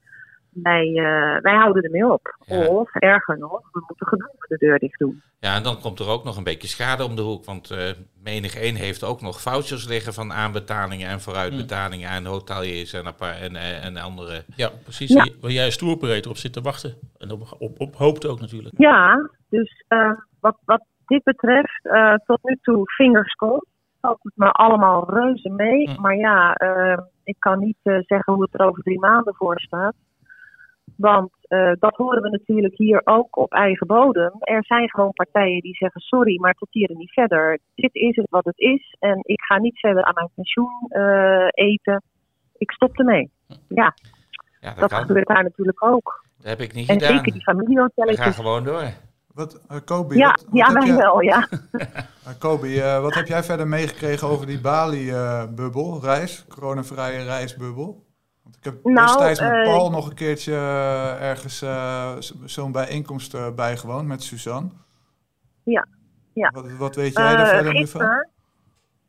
wij, 0.64 0.88
uh, 0.88 1.42
wij 1.42 1.56
houden 1.56 1.84
ermee 1.84 2.12
op. 2.12 2.36
Of 2.68 2.96
erger 2.96 3.38
nog, 3.38 3.62
we 3.72 3.84
moeten 3.88 4.08
gedwongen 4.08 4.48
de 4.48 4.58
deur 4.58 4.80
dicht 4.80 5.00
doen. 5.00 5.22
Ja, 5.40 5.56
en 5.56 5.64
dan 5.64 5.80
komt 5.80 6.00
er 6.00 6.10
ook 6.10 6.24
nog 6.24 6.38
een 6.38 6.44
beetje 6.44 6.68
schade 6.68 7.04
om 7.04 7.16
de 7.16 7.22
hoek. 7.22 7.46
Want 7.46 7.72
uh, 7.72 7.80
menig 8.24 8.56
één 8.56 8.76
heeft 8.76 9.04
ook 9.04 9.22
nog 9.22 9.42
vouchers 9.42 9.88
liggen 9.88 10.14
van 10.14 10.34
aanbetalingen 10.34 11.10
en 11.10 11.22
vooruitbetalingen 11.22 12.10
aan 12.10 12.26
hoteliers 12.26 12.94
en, 12.94 13.06
en, 13.20 13.56
en 13.82 13.98
andere. 13.98 14.44
Ja, 14.56 14.70
precies. 14.84 15.14
Ja. 15.14 15.28
Waar 15.42 15.52
jij 15.52 15.66
als 15.66 15.78
toeroperator 15.78 16.32
op 16.32 16.38
zit 16.38 16.54
te 16.54 16.62
wachten. 16.62 16.94
En 17.18 17.32
op, 17.32 17.56
op, 17.60 17.80
op 17.80 17.96
hoopt 17.96 18.28
ook 18.28 18.40
natuurlijk. 18.40 18.74
Ja, 18.78 19.30
dus 19.50 19.84
uh, 19.90 20.12
wat, 20.40 20.58
wat 20.66 20.86
dit 21.06 21.24
betreft, 21.24 21.82
tot 22.26 22.40
nu 22.44 22.58
toe 22.62 22.92
fingers 22.92 23.34
crossed. 23.34 23.74
Valt 24.06 24.24
het 24.24 24.34
me 24.36 24.52
allemaal 24.52 25.10
reuze 25.10 25.50
mee. 25.50 25.90
Hm. 25.90 26.02
Maar 26.02 26.16
ja, 26.16 26.58
ik 27.24 27.36
kan 27.40 27.60
niet 27.60 27.78
zeggen 27.82 28.34
hoe 28.34 28.42
het 28.42 28.54
er 28.54 28.66
over 28.68 28.84
drie 28.84 29.00
maanden 29.00 29.36
voor 29.36 29.60
staat. 29.60 29.96
Want 30.96 31.32
uh, 31.50 31.72
dat 31.80 31.96
horen 31.96 32.22
we 32.22 32.30
natuurlijk 32.30 32.78
hier 32.78 33.02
ook 33.04 33.38
op 33.38 33.52
eigen 33.52 33.88
bodem. 33.88 34.32
Er 34.40 34.66
zijn 34.66 34.90
gewoon 34.90 35.12
partijen 35.12 35.62
die 35.62 35.76
zeggen: 35.76 36.02
sorry, 36.02 36.40
maar 36.40 36.54
tot 36.54 36.68
hier 36.72 36.90
en 36.90 36.98
niet 36.98 37.12
verder. 37.12 37.60
Dit 37.76 37.96
is 37.96 38.16
het 38.16 38.30
wat 38.30 38.46
het 38.46 38.60
is. 38.60 38.96
En 39.00 39.20
ik 39.22 39.42
ga 39.42 39.58
niet 39.58 39.80
verder 39.80 40.04
aan 40.04 40.14
mijn 40.14 40.30
pensioen 40.36 40.86
uh, 40.90 41.48
eten. 41.52 42.02
Ik 42.58 42.72
stop 42.72 42.98
ermee. 43.00 43.32
Ja. 43.68 43.94
Ja, 44.60 44.74
dat, 44.74 44.90
dat 44.90 45.06
gebeurt 45.06 45.28
daar 45.28 45.44
natuurlijk 45.44 45.84
ook. 45.84 46.24
Dat 46.38 46.48
heb 46.48 46.60
ik 46.60 46.74
niet 46.74 46.90
en 46.90 46.94
gedaan. 46.94 47.10
En 47.10 47.18
zeker 47.18 47.32
die 47.32 47.44
familiehotelletjes. 47.44 48.26
We 48.26 48.32
gaan 48.32 48.44
gewoon 48.44 48.64
door. 48.64 48.84
Wat, 49.36 49.62
uh, 49.72 49.78
Kobe, 49.86 50.16
ja, 50.16 50.28
wat, 50.28 50.46
ja 50.52 50.74
wij 50.74 50.96
wel, 50.96 51.22
ja. 51.22 51.48
uh, 51.72 51.84
Kobe, 52.40 52.68
uh, 52.68 53.02
wat 53.02 53.14
heb 53.14 53.28
jij 53.28 53.44
verder 53.44 53.68
meegekregen 53.68 54.28
over 54.28 54.46
die 54.46 54.62
Bali-bubbel, 54.62 56.00
reis, 56.02 56.46
coronavrije 56.50 57.24
reisbubbel? 57.24 58.06
Want 58.44 58.56
ik 58.56 58.64
heb 58.64 58.84
nou, 58.84 59.08
destijds 59.08 59.40
met 59.40 59.64
Paul 59.64 59.90
nog 59.90 60.10
een 60.10 60.16
keertje 60.16 60.56
ergens 61.20 61.66
zo'n 62.46 62.72
bijeenkomst 62.72 63.56
bijgewoond 63.56 64.08
met 64.08 64.24
Suzanne. 64.24 64.70
Ja, 65.64 65.88
ja. 66.34 66.52
Wat, 66.54 66.72
wat 66.78 66.96
weet 66.96 67.18
jij 67.18 67.36
daar 67.36 67.48
verder 67.48 67.74
nu 67.74 67.88
van? 67.88 68.28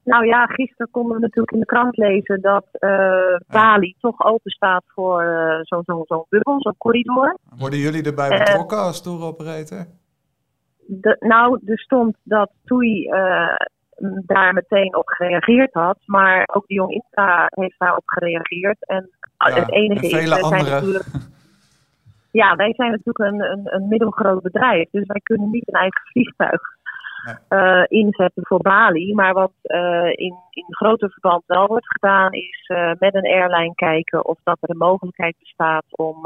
Nou 0.05 0.27
ja, 0.27 0.47
gisteren 0.47 0.91
konden 0.91 1.15
we 1.15 1.21
natuurlijk 1.21 1.53
in 1.53 1.61
de 1.61 1.67
krant 1.67 1.97
lezen 1.97 2.41
dat 2.41 2.67
uh, 2.73 3.37
Bali 3.47 3.87
ja. 3.87 3.95
toch 4.11 4.25
open 4.25 4.51
staat 4.51 4.83
voor 4.87 5.23
uh, 5.23 5.59
zo'n 5.63 5.83
zo, 5.85 6.03
zo 6.07 6.27
bubbel, 6.29 6.61
zo'n 6.61 6.77
corridor. 6.79 7.37
Worden 7.59 7.79
jullie 7.79 8.03
erbij 8.03 8.39
betrokken 8.39 8.79
uh, 8.79 8.85
als 8.85 9.03
tour 9.03 9.23
operator? 9.23 9.87
De, 10.87 11.17
nou, 11.19 11.61
er 11.65 11.79
stond 11.79 12.17
dat 12.23 12.51
TUI 12.65 13.11
daar 14.27 14.55
meteen 14.55 14.97
op 14.97 15.09
gereageerd 15.09 15.73
had, 15.73 15.99
maar 16.05 16.49
ook 16.53 16.67
de 16.67 16.75
Jong 16.75 16.93
Intra 16.93 17.47
heeft 17.51 17.79
daarop 17.79 18.03
gereageerd. 18.07 18.87
En 18.87 19.11
ja, 19.39 19.55
het 19.55 19.73
enige 19.73 20.05
en 20.05 20.11
vele 20.11 20.37
is, 20.37 20.43
andere. 20.43 20.65
Zijn 20.65 20.75
natuurlijk, 20.75 21.05
ja, 22.41 22.57
wij 22.57 22.75
zijn 22.75 22.91
natuurlijk 22.91 23.19
een, 23.19 23.41
een, 23.41 23.75
een 23.75 23.89
middelgroot 23.89 24.43
bedrijf, 24.43 24.91
dus 24.91 25.07
wij 25.07 25.21
kunnen 25.23 25.51
niet 25.51 25.69
een 25.69 25.81
eigen 25.81 26.01
vliegtuig 26.05 26.61
uh, 27.49 27.85
inzetten 27.89 28.47
voor 28.47 28.61
Bali. 28.61 29.15
Maar 29.15 29.33
wat 29.33 29.53
uh, 29.63 30.07
in, 30.07 30.35
in 30.51 30.67
groter 30.69 31.11
verband 31.11 31.43
wel 31.47 31.67
wordt 31.67 31.93
gedaan, 31.93 32.33
is 32.33 32.71
uh, 32.73 32.91
met 32.99 33.15
een 33.15 33.27
airline 33.27 33.75
kijken 33.75 34.25
of 34.25 34.39
dat 34.43 34.59
er 34.61 34.71
een 34.71 34.77
mogelijkheid 34.77 35.37
bestaat 35.39 35.85
om 35.91 36.17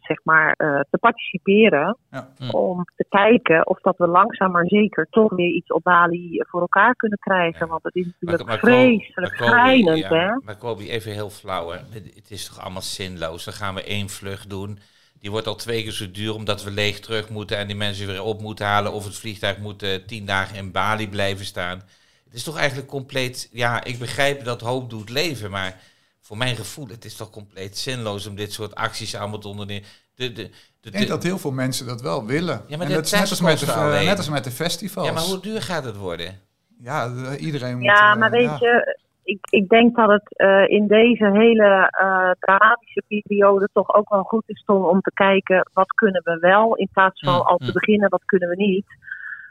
zeg 0.00 0.18
maar 0.24 0.54
te 0.90 0.98
participeren. 1.00 1.96
Ja. 2.10 2.28
Om 2.50 2.84
te 2.96 3.04
kijken 3.08 3.66
of 3.66 3.80
dat 3.80 3.96
we 3.96 4.06
langzaam 4.06 4.50
maar 4.50 4.66
zeker 4.66 5.06
toch 5.10 5.32
weer 5.34 5.50
iets 5.50 5.70
op 5.72 5.82
Bali 5.82 6.42
voor 6.46 6.60
elkaar 6.60 6.94
kunnen 6.94 7.18
krijgen. 7.18 7.66
Ja. 7.66 7.66
Want 7.66 7.82
het 7.82 7.94
is 7.94 8.04
natuurlijk 8.04 8.42
Maar- 8.42 8.58
maar 8.62 8.72
vreselijk 8.72 9.34
schrijnend, 9.34 9.98
ja, 9.98 10.08
hè? 10.08 10.38
Maar 10.44 10.56
Kobe, 10.56 10.88
even 10.90 11.12
heel 11.12 11.30
flauw. 11.30 11.70
Hè. 11.70 11.78
Het 12.14 12.30
is 12.30 12.48
toch 12.48 12.60
allemaal 12.60 12.82
zinloos. 12.82 13.44
Dan 13.44 13.54
gaan 13.54 13.74
we 13.74 13.84
één 13.84 14.08
vlucht 14.08 14.50
doen. 14.50 14.78
Die 15.20 15.30
wordt 15.30 15.46
al 15.46 15.54
twee 15.54 15.82
keer 15.82 15.92
zo 15.92 16.10
duur 16.10 16.34
omdat 16.34 16.64
we 16.64 16.70
leeg 16.70 17.00
terug 17.00 17.28
moeten 17.30 17.56
en 17.56 17.66
die 17.66 17.76
mensen 17.76 18.06
weer 18.06 18.22
op 18.22 18.40
moeten 18.40 18.66
halen. 18.66 18.92
Of 18.92 19.04
het 19.04 19.18
vliegtuig 19.18 19.58
moet 19.58 19.82
eh, 19.82 19.94
tien 20.06 20.26
dagen 20.26 20.56
in 20.56 20.72
Bali 20.72 21.08
blijven 21.08 21.44
staan. 21.44 21.78
Het 22.24 22.34
is 22.34 22.44
toch 22.44 22.58
eigenlijk 22.58 22.88
compleet. 22.88 23.48
Ja, 23.52 23.84
ik 23.84 23.98
begrijp 23.98 24.44
dat 24.44 24.60
hoop 24.60 24.90
doet 24.90 25.10
leven. 25.10 25.50
Maar 25.50 25.80
voor 26.26 26.36
mijn 26.36 26.56
gevoel, 26.56 26.86
het 26.88 27.04
is 27.04 27.16
toch 27.16 27.30
compleet 27.30 27.78
zinloos 27.78 28.26
om 28.26 28.34
dit 28.36 28.52
soort 28.52 28.74
acties 28.74 29.14
allemaal 29.16 29.38
te 29.38 29.48
ondernemen. 29.48 29.88
De, 30.14 30.32
de, 30.32 30.42
de, 30.42 30.48
Ik 30.80 30.92
denk 30.92 30.98
de- 31.04 31.10
dat 31.10 31.22
heel 31.22 31.38
veel 31.38 31.50
mensen 31.52 31.86
dat 31.86 32.00
wel 32.00 32.26
willen. 32.26 32.62
Ja, 32.66 32.76
maar 32.76 32.86
en 32.86 32.92
de 32.92 32.98
dat 32.98 33.04
is 33.04 33.10
net 33.10 33.30
als, 33.30 33.40
met 33.40 33.50
de, 33.58 33.58
testkosten 33.58 33.92
alleen. 33.92 34.04
net 34.06 34.16
als 34.16 34.28
met 34.28 34.44
de 34.44 34.50
festivals. 34.50 35.06
ja, 35.08 35.12
maar 35.12 35.22
hoe 35.22 35.40
duur 35.40 35.62
gaat 35.62 35.84
het 35.84 35.96
worden? 35.96 36.40
Ja, 36.78 37.08
de- 37.08 37.38
iedereen 37.38 37.74
moet... 37.74 37.84
Ja, 37.84 38.12
eh, 38.12 38.18
maar 38.18 38.30
weet 38.30 38.44
ja. 38.44 38.56
je, 38.60 38.98
ik, 39.24 39.38
ik 39.50 39.68
denk 39.68 39.96
dat 39.96 40.08
het 40.08 40.36
eh, 40.38 40.68
in 40.68 40.86
deze 40.86 41.30
hele 41.32 41.88
eh, 41.90 42.30
dramatische 42.38 43.02
periode 43.08 43.68
toch 43.72 43.94
ook 43.94 44.08
wel 44.08 44.22
goed 44.22 44.44
is 44.46 44.62
om 44.66 45.00
te 45.00 45.10
kijken 45.14 45.70
wat 45.72 45.92
kunnen 45.92 46.20
we 46.24 46.38
wel 46.38 46.74
in 46.76 46.88
plaats 46.92 47.20
van 47.20 47.34
Mm, 47.34 47.40
al 47.40 47.56
te 47.56 47.64
mm. 47.64 47.72
beginnen 47.72 48.08
wat 48.10 48.24
kunnen 48.24 48.48
we 48.48 48.56
niet. 48.56 48.86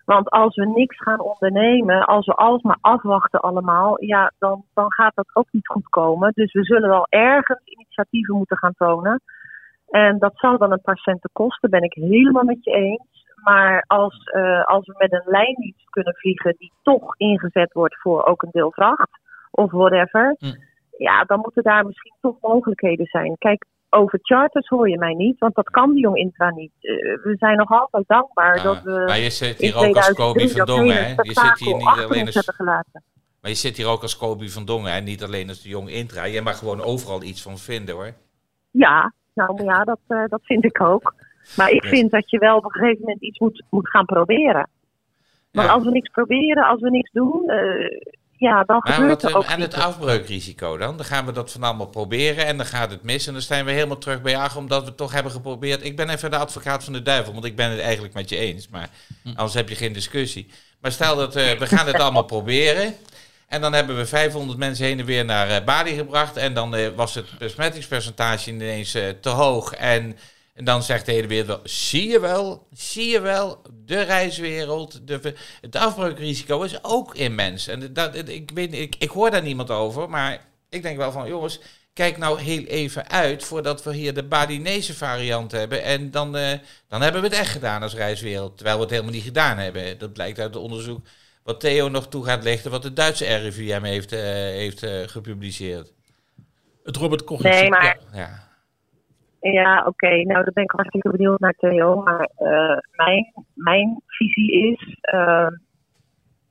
Want 0.06 0.30
als 0.30 0.56
we 0.56 0.66
niks 0.66 0.98
gaan 1.02 1.20
ondernemen, 1.20 2.06
als 2.06 2.26
we 2.26 2.34
alles 2.34 2.62
maar 2.62 2.78
afwachten 2.82 3.39
allemaal, 3.39 4.04
ja, 4.04 4.32
dan, 4.39 4.63
dan 4.74 4.94
gaat 4.94 5.16
dat 5.16 5.30
ook 5.34 5.48
niet 5.52 5.68
goed 5.68 5.89
komen. 5.89 6.32
Dus 6.34 6.54
we 6.54 6.63
zullen 6.63 6.89
wel 6.89 7.08
ergens 7.10 7.62
initiatieven 7.63 8.36
moeten 8.36 8.58
gaan 8.58 8.74
tonen. 8.78 9.22
En 9.89 10.20
dat 10.20 10.32
zal 10.36 10.58
dan 10.58 10.72
een 10.72 10.82
paar 10.82 10.98
centen 10.98 11.30
kosten, 11.34 11.70
ben 11.70 11.82
ik 11.84 11.94
helemaal 11.94 12.44
met 12.44 12.63
je 12.63 12.72
eens. 12.72 13.32
Maar 13.44 13.84
als, 13.88 14.24
eh, 14.24 14.63
als 14.63 14.86
we 14.86 14.96
met 14.98 15.12
een 15.12 15.32
lijndienst 15.32 15.89
kunnen 15.89 16.16
vliegen 16.16 16.56
die 16.58 16.72
toch 16.84 17.18
ingezet 17.18 17.74
wordt 17.74 18.02
voor 18.02 18.26
ook 18.26 18.42
een 18.42 18.52
deel 18.52 18.72
vracht 18.72 19.20
of 19.52 19.72
whatever, 19.72 20.36
Hm. 20.39 20.46
ja, 20.98 21.24
dan 21.24 21.39
moeten 21.39 21.63
daar 21.63 21.86
misschien 21.86 22.16
toch 22.22 22.38
mogelijkheden 22.42 23.06
zijn. 23.06 23.36
Kijk, 23.38 23.66
over 23.93 24.19
charters 24.21 24.67
hoor 24.67 24.89
je 24.89 24.97
mij 24.97 25.13
niet, 25.13 25.39
want 25.39 25.56
dat 25.56 25.69
kan 25.69 25.93
die 25.93 26.01
Jong 26.03 26.17
Intra 26.17 26.49
niet. 26.51 26.71
Eh, 26.79 26.93
we 27.23 27.36
zijn 27.39 27.58
nog 27.58 27.69
altijd 27.71 28.03
dankbaar 28.08 28.58
Ah, 28.58 28.63
dat 28.63 28.82
we. 28.84 29.03
maar 29.06 29.19
je 29.19 29.29
zit 29.29 29.58
hier 29.58 29.75
ook 29.75 29.95
als 29.95 30.13
Kobe 30.13 30.39
2003 30.39 30.58
van 30.58 30.65
Dongen, 30.65 30.95
hè? 31.03 31.10
Je 31.21 31.34
zit 31.34 31.60
hier 31.60 31.75
niet 31.75 31.88
alleen 31.88 32.25
als 32.25 32.36
hebben 32.36 32.53
gelaten. 32.53 33.03
Maar 33.41 33.51
je 33.51 33.58
zit 33.58 33.77
hier 33.77 33.88
ook 33.88 34.01
als 34.01 34.17
Kobe 34.17 34.49
van 34.49 34.65
Dongen 34.65 34.91
en 34.91 35.03
niet 35.03 35.23
alleen 35.23 35.49
als 35.49 35.62
de 35.62 35.69
jong 35.69 35.89
intra. 35.89 36.23
Je 36.23 36.41
mag 36.41 36.58
gewoon 36.58 36.82
overal 36.82 37.23
iets 37.23 37.41
van 37.41 37.58
vinden 37.58 37.95
hoor. 37.95 38.12
Ja, 38.71 39.13
nou 39.34 39.53
maar 39.53 39.63
ja, 39.63 39.84
dat, 39.84 39.99
eh, 40.08 40.23
dat 40.27 40.41
vind 40.43 40.65
ik 40.65 40.82
ook. 40.82 41.13
Maar 41.58 41.69
ik 41.69 41.86
vind 41.86 42.12
dat 42.12 42.29
je 42.29 42.38
wel 42.38 42.58
op 42.58 42.63
een 42.65 42.71
gegeven 42.71 42.99
moment 42.99 43.21
iets 43.21 43.39
moet, 43.39 43.63
moet 43.69 43.89
gaan 43.89 44.06
proberen. 44.06 44.69
Want 45.51 45.67
Ja. 45.67 45.73
als 45.73 45.84
we 45.84 45.91
niks 45.91 46.10
proberen, 46.10 46.63
als 46.63 46.82
we 46.82 46.89
niks 46.89 47.12
doen, 47.12 47.49
eh, 47.49 48.01
ja, 48.43 48.63
dan 48.63 48.82
Maar 48.84 48.93
gebeurt 48.93 49.21
wat, 49.21 49.32
er 49.32 49.38
ook 49.38 49.43
en 49.43 49.62
het 49.62 49.73
afbreukrisico 49.73 50.77
dan? 50.77 50.97
Dan 50.97 51.06
gaan 51.06 51.25
we 51.25 51.32
dat 51.32 51.51
van 51.51 51.63
allemaal 51.63 51.88
proberen 51.88 52.45
en 52.45 52.58
dan 52.58 52.65
gaat 52.65 52.91
het 52.91 53.03
mis. 53.03 53.27
En 53.27 53.34
dan 53.34 53.41
zijn 53.41 53.65
we 53.65 53.71
helemaal 53.71 53.97
terug 53.97 54.21
bij 54.21 54.38
Ach, 54.38 54.56
omdat 54.56 54.82
we 54.82 54.88
het 54.88 54.97
toch 54.97 55.12
hebben 55.12 55.32
geprobeerd. 55.32 55.86
Ik 55.86 55.95
ben 55.95 56.10
even 56.10 56.32
de 56.32 56.38
advocaat 56.38 56.84
van 56.84 56.93
de 56.93 57.01
duivel, 57.01 57.34
want 57.34 57.45
ik 57.45 57.56
ben 57.56 57.69
het 57.69 57.79
eigenlijk 57.79 58.13
met 58.13 58.29
je 58.29 58.38
eens. 58.38 58.67
Maar 58.67 58.89
anders 59.23 59.53
heb 59.53 59.69
je 59.69 59.75
geen 59.75 59.93
discussie. 59.93 60.51
Maar 60.82 60.91
stel 60.91 61.15
dat 61.15 61.36
eh, 61.36 61.51
we 61.51 61.67
gaan 61.67 61.88
het 61.88 61.99
allemaal 61.99 62.23
proberen. 62.36 62.95
En 63.47 63.62
dan 63.62 63.73
hebben 63.73 63.95
we 63.95 64.06
500 64.06 64.60
mensen 64.60 64.86
heen 64.86 64.99
en 64.99 65.06
weer 65.06 65.25
naar 65.25 65.49
eh, 65.49 65.63
Bali 65.63 65.95
gebracht. 65.95 66.38
En 66.38 66.53
dan 66.53 66.75
eh, 66.75 66.88
was 66.95 67.15
het 67.15 67.38
besmettingspercentage 67.38 68.49
ineens 68.49 68.91
te 69.21 69.29
hoog. 69.29 69.73
En, 69.73 70.17
en 70.54 70.66
dan 70.66 70.84
zegt 70.84 71.06
de 71.06 71.12
hele 71.12 71.28
wereld 71.28 71.48
wel, 71.48 71.62
zie 71.63 72.10
je 72.10 72.20
wel, 72.20 72.68
zie 72.72 73.10
je 73.10 73.22
wel, 73.22 73.62
de 73.86 74.02
reiswereld, 74.02 75.08
de, 75.08 75.34
het 75.62 75.76
afbreukrisico 75.76 76.62
is 76.62 76.84
ook 76.84 77.16
immens. 77.16 77.68
En 77.68 77.94
dat, 77.94 78.30
ik, 78.30 78.52
weet, 78.54 78.74
ik, 78.74 78.96
ik 79.00 79.10
hoor 79.10 79.32
daar 79.32 79.42
niemand 79.42 79.70
over, 79.70 80.10
maar 80.10 80.46
ik 80.70 80.82
denk 80.82 80.98
wel 80.98 81.12
van, 81.12 81.28
jongens, 81.28 81.60
kijk 81.94 82.18
nou 82.18 82.42
heel 82.42 82.63
even 82.63 83.10
uit 83.10 83.44
voordat 83.44 83.84
we 83.84 83.94
hier 83.94 84.13
de 84.13 84.24
Balinese 84.24 84.94
variant 84.94 85.52
hebben. 85.52 85.84
En 85.84 86.12
dan, 86.12 86.38
eh, 86.38 86.60
dan 86.88 87.02
hebben 87.02 87.22
we 87.22 87.28
het 87.28 87.38
echt 87.38 87.52
gedaan 87.52 87.82
als 87.82 87.96
reiswereld, 87.96 88.56
terwijl 88.56 88.78
we 88.78 88.84
het 88.84 88.92
helemaal 88.92 89.13
niet 89.13 89.24
gedaan 89.24 89.58
hebben. 89.58 89.98
Dat 89.98 90.13
blijkt 90.13 90.39
uit 90.39 90.54
het 90.54 90.63
onderzoek 90.63 91.08
wat 91.44 91.60
Theo 91.60 91.89
nog 91.89 92.08
toe 92.08 92.26
gaat 92.26 92.44
lichten, 92.44 92.72
wat 92.72 92.82
de 92.82 92.94
Duitse 92.94 93.36
RIVM 93.36 93.84
heeft, 93.84 94.12
eh, 94.12 94.22
heeft 94.22 94.84
eh, 94.84 95.08
gepubliceerd. 95.08 95.92
Het 96.84 96.96
Robert 96.96 97.24
Koch 97.24 97.42
Nee, 97.42 97.70
maar 97.70 97.84
Ja, 97.86 97.98
ja. 98.13 98.42
Ja, 99.51 99.86
oké. 99.86 100.10
Nou, 100.10 100.43
dan 100.43 100.53
ben 100.53 100.63
ik 100.63 100.71
hartstikke 100.71 101.10
benieuwd 101.10 101.39
naar 101.39 101.53
Theo. 101.53 102.01
Maar 102.01 102.29
eh, 102.36 102.77
mijn, 102.91 103.34
mijn 103.53 104.01
visie 104.08 104.51
is... 104.71 104.97
eh, 105.01 105.47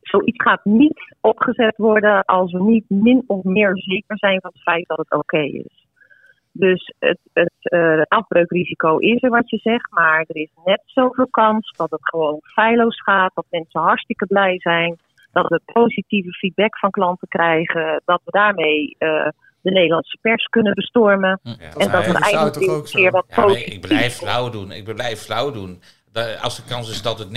zoiets 0.01 0.43
gaat 0.43 0.65
niet 0.65 1.17
opgezet 1.21 1.77
worden 1.77 2.25
als 2.25 2.53
we 2.53 2.63
niet 2.63 2.85
min 2.89 3.25
of 3.27 3.43
meer 3.45 3.71
zeker 3.75 4.19
zijn 4.19 4.41
van 4.41 4.51
het 4.53 4.63
feit 4.63 4.89
dat 4.89 4.99
het 4.99 5.13
oké 5.13 5.39
is. 5.39 5.87
Dus 6.53 6.95
het, 6.99 7.19
het 7.33 7.53
eh, 7.61 8.03
afbreukrisico 8.09 8.99
is 8.99 9.23
er 9.23 9.31
wat 9.31 9.51
je 9.51 9.59
zegt, 9.59 9.91
maar 9.91 10.25
er 10.29 10.37
is 10.37 10.51
net 10.65 10.83
zoveel 10.85 11.29
kans 11.31 11.73
dat 11.77 11.91
het 11.91 12.09
gewoon 12.09 12.39
feilloos 12.43 13.03
gaat, 13.03 13.35
dat 13.35 13.47
mensen 13.51 13.81
hartstikke 13.81 14.27
blij 14.27 14.59
zijn, 14.59 14.97
dat 15.33 15.49
we 15.49 15.61
positieve 15.73 16.33
feedback 16.33 16.79
van 16.79 16.91
klanten 16.91 17.29
krijgen, 17.29 18.03
dat 18.05 18.21
we 18.25 18.31
daarmee 18.31 18.97
de 19.63 19.71
Nederlandse 19.71 20.19
pers 20.21 20.45
kunnen 20.45 20.75
bestormen. 20.75 21.41
Ja. 21.43 21.55
En 21.77 21.91
dat 21.91 22.07
weer 22.07 22.41
ook 22.41 22.57
een 22.57 22.83
keer 22.83 23.11
wat 23.11 23.25
Ja, 23.29 23.47
ik 23.57 23.81
blijf 23.81 24.17
flauw 24.17 24.51
doen. 24.51 24.73
Ik 24.73 24.85
blijf 24.85 25.21
flauw 25.21 25.51
doen. 25.51 25.83
Als 26.41 26.57
de 26.57 26.63
kans 26.63 26.91
is 26.91 27.03
dat 27.03 27.19
het 27.19 27.29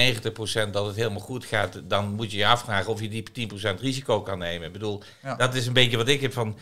90% 0.67 0.69
dat 0.71 0.85
het 0.85 0.95
helemaal 0.95 1.19
goed 1.19 1.45
gaat, 1.45 1.81
dan 1.83 2.13
moet 2.13 2.31
je 2.31 2.37
je 2.37 2.47
afvragen 2.47 2.91
of 2.91 3.01
je 3.01 3.09
die 3.09 3.49
10% 3.77 3.79
risico 3.79 4.21
kan 4.21 4.37
nemen. 4.39 4.67
Ik 4.67 4.73
bedoel, 4.73 5.03
Ja. 5.21 5.35
dat 5.35 5.53
is 5.53 5.67
een 5.67 5.73
beetje 5.73 5.97
wat 5.97 6.07
ik 6.07 6.21
heb 6.21 6.33
van, 6.33 6.57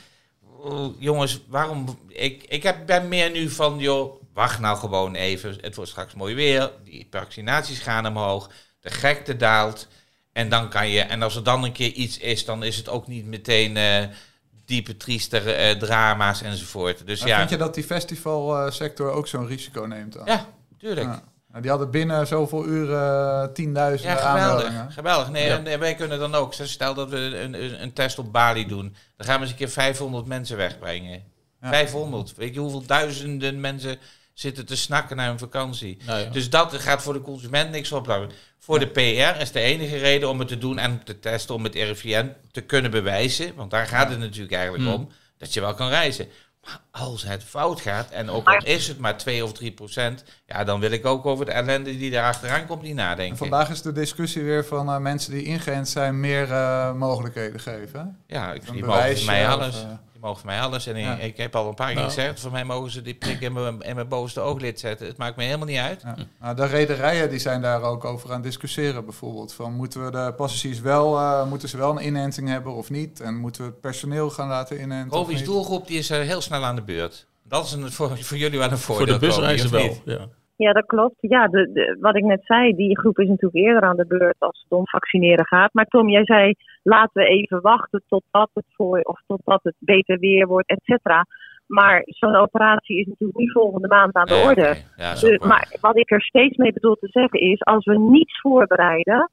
oh, 0.60 1.02
jongens, 1.02 1.42
waarom? 1.48 2.00
Ik, 2.08 2.44
ik 2.48 2.64
heb, 2.64 2.86
ben 2.86 3.08
meer 3.08 3.32
nu 3.32 3.50
van, 3.50 3.80
joh, 3.80 4.22
wacht 4.34 4.60
nou 4.60 4.78
gewoon 4.78 5.16
even. 5.16 5.58
Het 5.62 5.76
wordt 5.76 5.90
straks 5.90 6.14
mooi 6.14 6.36
weer. 6.36 6.72
Die 6.84 7.08
vaccinaties 7.12 7.80
gaan 7.80 8.08
omhoog. 8.08 8.50
De 8.80 8.90
gekte 8.90 9.36
daalt. 9.36 9.88
En 10.34 10.50
dan 10.50 10.70
kan 10.70 10.90
je, 10.90 11.02
en 11.02 11.22
als 11.22 11.36
er 11.36 11.44
dan 11.44 11.64
een 11.64 11.72
keer 11.72 11.92
iets 11.92 12.18
is, 12.18 12.46
dan 12.46 12.64
is 12.64 12.78
het 12.78 12.90
ook 12.90 13.08
niet 13.08 13.26
meteen 13.26 13.78
eh, 13.78 14.04
diepe, 14.66 14.98
trieste 14.98 15.40
eh, 15.40 15.78
drama's 15.78 16.42
enzovoort. 16.42 17.08
Dus 17.08 17.20
Maar 17.20 17.30
ja, 17.30 17.38
Vind 17.38 17.50
je 17.50 17.58
dat 17.58 17.74
die 17.74 17.84
festivalsector 17.84 19.12
ook 19.12 19.28
zo'n 19.28 19.48
risico 19.48 19.86
neemt 19.86 20.14
dan? 20.14 20.26
ja, 20.26 20.46
tuurlijk. 20.78 21.08
Ja. 21.08 21.24
Nou, 21.48 21.62
Die 21.62 21.70
hadden 21.72 21.92
binnen 21.92 22.28
zoveel 22.28 22.66
uren 22.66 23.44
uh, 23.48 23.54
tienduizenden 23.54 24.18
Ja, 24.18 24.22
geweldig. 24.32 24.52
aanmeldingen. 24.66 24.92
geweldig. 24.92 25.30
Nee, 25.30 25.46
Ja. 25.46 25.58
en, 25.58 25.68
en 25.68 25.80
wij 25.80 25.96
kunnen 25.96 26.20
dan 26.20 26.36
ook, 26.36 26.54
stel 26.54 26.94
dat 26.94 27.10
we 27.10 27.18
een, 27.18 27.64
een, 27.64 27.82
een 27.82 27.94
test 27.94 28.20
op 28.20 28.32
Bali 28.32 28.68
doen, 28.68 28.96
dan 29.18 29.28
gaan 29.28 29.36
we 29.36 29.42
eens 29.42 29.52
een 29.52 29.58
keer 29.58 29.70
500 29.70 30.26
mensen 30.26 30.58
wegbrengen. 30.58 31.24
Ja. 31.62 31.70
500. 31.70 32.36
Weet 32.36 32.54
je 32.54 32.60
hoeveel 32.60 32.86
duizenden 32.86 33.60
mensen 33.62 33.98
zitten 34.34 34.66
te 34.66 34.76
snakken 34.76 35.16
naar 35.16 35.28
hun 35.28 35.40
vakantie? 35.40 35.98
Nou 36.06 36.20
ja. 36.20 36.30
Dus 36.30 36.50
dat 36.50 36.74
gaat 36.74 37.02
voor 37.02 37.14
de 37.14 37.22
consument 37.22 37.72
niks 37.72 37.92
opbrengen. 37.92 38.30
Voor 38.60 38.80
de 38.80 38.88
PR 38.88 39.42
is 39.42 39.52
de 39.52 39.60
enige 39.60 39.98
reden 39.98 40.30
om 40.30 40.40
het 40.40 40.48
te 40.48 40.58
doen 40.58 40.78
en 40.78 40.92
om 40.92 41.04
te 41.04 41.20
testen 41.20 41.56
om 41.56 41.64
het 41.64 41.76
RIVM 41.76 42.28
te 42.52 42.62
kunnen 42.62 42.92
bewijzen. 42.92 43.56
Want 43.56 43.72
daar 43.72 43.88
gaat 43.88 44.10
het 44.10 44.20
natuurlijk 44.20 44.54
eigenlijk 44.54 44.84
Hmm. 44.84 44.94
om. 44.94 45.10
Dat 45.38 45.54
je 45.54 45.62
wel 45.62 45.74
kan 45.74 45.90
reizen. 45.90 46.28
als 46.92 47.24
het 47.24 47.44
fout 47.44 47.82
gaat, 47.82 48.10
en 48.10 48.30
ook 48.30 48.48
al 48.48 48.64
is 48.66 48.88
het 48.88 48.98
maar 49.00 49.18
2 49.18 49.44
of 49.44 49.54
3 49.54 49.72
procent, 49.72 50.24
ja, 50.46 50.64
dan 50.64 50.80
wil 50.80 50.92
ik 50.92 51.06
ook 51.06 51.26
over 51.26 51.46
de 51.46 51.52
ellende 51.52 51.98
die 51.98 52.12
daar 52.12 52.28
achteraan 52.28 52.66
komt 52.66 52.82
niet 52.82 52.96
nadenken. 52.96 53.38
vandaag 53.38 53.70
is 53.70 53.82
de 53.82 53.92
discussie 53.92 54.44
weer 54.44 54.66
van 54.66 54.90
uh, 54.90 54.98
mensen 54.98 55.32
die 55.34 55.44
ingeënt 55.44 55.90
zijn 55.90 56.20
meer 56.20 56.50
uh, 56.50 56.94
mogelijkheden 56.94 57.60
geven. 57.60 58.18
Ja, 58.28 58.54
ik, 58.54 58.64
voor 58.64 58.76
mij 59.26 59.48
alles. 59.48 59.76
Of, 59.76 59.84
uh, 59.84 59.90
die 60.12 60.13
mogen 60.24 60.40
voor 60.40 60.50
mij 60.50 60.62
alles. 60.62 60.88
En 60.88 60.96
ik, 60.96 61.20
ik, 61.20 61.38
heb 61.38 61.56
al 61.56 61.68
een 61.68 61.74
paar 61.74 61.88
keer 61.88 61.96
nou. 61.96 62.08
gezegd, 62.08 62.40
voor 62.40 62.52
mij 62.52 62.66
mogen 62.66 62.92
ze 62.92 63.02
die 63.02 63.14
prik 63.14 63.42
in 63.42 63.54
mijn, 63.54 63.82
in 63.82 63.96
mijn 63.96 64.08
bovenste 64.08 64.40
ooglid 64.40 64.80
zetten. 64.80 65.08
Het 65.08 65.18
maakt 65.18 65.36
me 65.36 65.44
helemaal 65.44 65.68
niet 65.68 65.78
uit. 65.78 66.02
Ja. 66.02 66.16
Nou, 66.40 66.56
de 66.56 66.66
rederijen 66.66 67.30
die 67.30 67.40
zijn 67.40 67.62
daar 67.62 67.82
ook 67.82 68.06
over 68.06 68.30
aan 68.30 68.36
het 68.36 68.44
discussiëren 68.44 69.06
bijvoorbeeld. 69.06 69.54
Van 69.54 69.74
moeten 69.74 70.06
we 70.06 70.12
de 70.12 70.34
passagiers 70.38 70.80
wel, 70.80 71.46
moeten 71.46 71.70
ze 71.70 71.78
wel 71.78 71.92
een 71.92 72.06
inenting 72.06 72.48
hebben 72.48 72.74
of 72.74 72.90
niet? 72.90 73.20
En 73.20 73.36
moeten 73.36 73.62
we 73.62 73.68
het 73.68 73.82
personeel 73.82 74.30
gaan 74.30 74.48
laten 74.48 74.82
inenten? 74.82 75.10
Kovi's 75.10 75.44
doelgroep 75.44 75.88
die 75.88 75.98
is 75.98 76.10
heel 76.10 76.42
snel 76.42 76.64
aan 76.64 76.76
de 76.76 76.82
beurt. 76.82 77.28
Dat 77.44 77.66
is 77.66 77.72
een, 77.72 77.92
voor, 77.92 78.18
voor 78.18 78.38
jullie 78.38 78.60
wel 78.60 78.72
een 78.72 78.78
voordeel. 78.78 79.08
Voor 79.08 79.20
de 79.20 79.26
busreizen 79.26 79.72
wel, 79.72 80.02
ja. 80.06 80.28
Ja, 80.56 80.74
dat 80.74 80.86
klopt. 80.86 81.16
Ja, 81.20 81.48
de, 81.48 81.72
de, 81.72 81.98
wat 82.00 82.16
ik 82.16 82.24
net 82.24 82.46
zei, 82.46 82.76
die 82.76 83.00
groep 83.00 83.20
is 83.20 83.28
natuurlijk 83.28 83.66
eerder 83.66 83.84
aan 83.84 83.96
de 83.96 84.08
beurt 84.08 84.40
als 84.40 84.62
het 84.64 84.78
om 84.78 84.88
vaccineren 84.88 85.46
gaat. 85.46 85.74
Maar 85.74 85.86
Tom, 85.86 86.10
jij 86.10 86.26
zei, 86.26 86.54
laten 86.84 87.24
we 87.24 87.30
even 87.30 87.62
wachten 87.62 88.04
totdat 88.08 88.50
het, 88.54 88.66
voor, 88.68 89.00
of 89.00 89.22
totdat 89.28 89.60
het 89.64 89.76
beter 89.80 90.20
weer 90.20 90.48
wordt, 90.48 90.70
et 90.70 90.84
cetera. 90.84 91.26
Maar 91.68 92.02
zo'n 92.06 92.36
operatie 92.36 93.00
is 93.00 93.06
natuurlijk 93.06 93.40
niet 93.40 93.52
volgende 93.52 93.88
maand 93.88 94.16
aan 94.16 94.26
de 94.26 94.44
orde. 94.46 94.62
Okay. 94.62 94.84
Ja, 94.96 95.14
dus, 95.14 95.38
maar 95.38 95.76
wat 95.82 95.98
ik 95.98 96.12
er 96.12 96.22
steeds 96.22 96.58
mee 96.58 96.74
bedoel 96.74 96.96
te 96.96 97.08
zeggen 97.08 97.40
is, 97.40 97.62
als 97.62 97.86
we 97.86 97.98
niets 97.98 98.40
voorbereiden, 98.42 99.30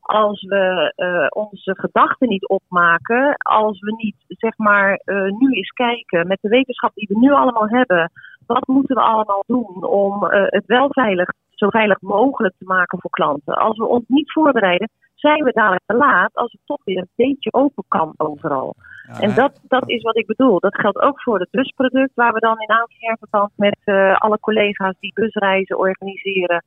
als 0.00 0.42
we 0.42 0.92
uh, 0.96 1.26
onze 1.28 1.76
gedachten 1.78 2.28
niet 2.28 2.48
opmaken, 2.48 3.34
als 3.36 3.80
we 3.80 3.94
niet 3.96 4.16
zeg 4.28 4.56
maar 4.56 5.00
uh, 5.04 5.30
nu 5.38 5.52
eens 5.52 5.70
kijken 5.70 6.26
met 6.26 6.38
de 6.40 6.48
wetenschap 6.48 6.94
die 6.94 7.08
we 7.08 7.18
nu 7.18 7.32
allemaal 7.32 7.68
hebben, 7.68 8.10
wat 8.46 8.66
moeten 8.66 8.96
we 8.96 9.02
allemaal 9.02 9.44
doen 9.46 9.84
om 9.84 10.24
uh, 10.24 10.30
het 10.46 10.66
wel 10.66 10.88
veilig, 10.90 11.28
zo 11.50 11.68
veilig 11.68 12.00
mogelijk 12.00 12.54
te 12.58 12.64
maken 12.64 13.00
voor 13.00 13.10
klanten. 13.10 13.54
Als 13.54 13.78
we 13.78 13.86
ons 13.86 14.04
niet 14.06 14.32
voorbereiden, 14.32 14.90
zijn 15.14 15.44
we 15.44 15.52
dadelijk 15.52 15.82
te 15.86 15.96
laat 15.96 16.34
als 16.34 16.52
het 16.52 16.60
toch 16.64 16.84
weer 16.84 16.98
een 16.98 17.26
beetje 17.26 17.52
open 17.52 17.84
kan 17.88 18.14
overal. 18.16 18.74
Ja, 19.06 19.20
en 19.20 19.34
dat, 19.34 19.60
dat 19.68 19.88
is 19.88 20.02
wat 20.02 20.16
ik 20.16 20.26
bedoel. 20.26 20.60
Dat 20.60 20.80
geldt 20.80 21.00
ook 21.00 21.22
voor 21.22 21.38
het 21.38 21.50
busproduct, 21.50 22.14
waar 22.14 22.32
we 22.32 22.40
dan 22.40 22.60
in 22.60 22.70
aanververband 22.70 23.50
met 23.56 23.78
uh, 23.84 24.16
alle 24.16 24.38
collega's 24.40 24.96
die 25.00 25.12
busreizen 25.14 25.78
organiseren 25.78 26.64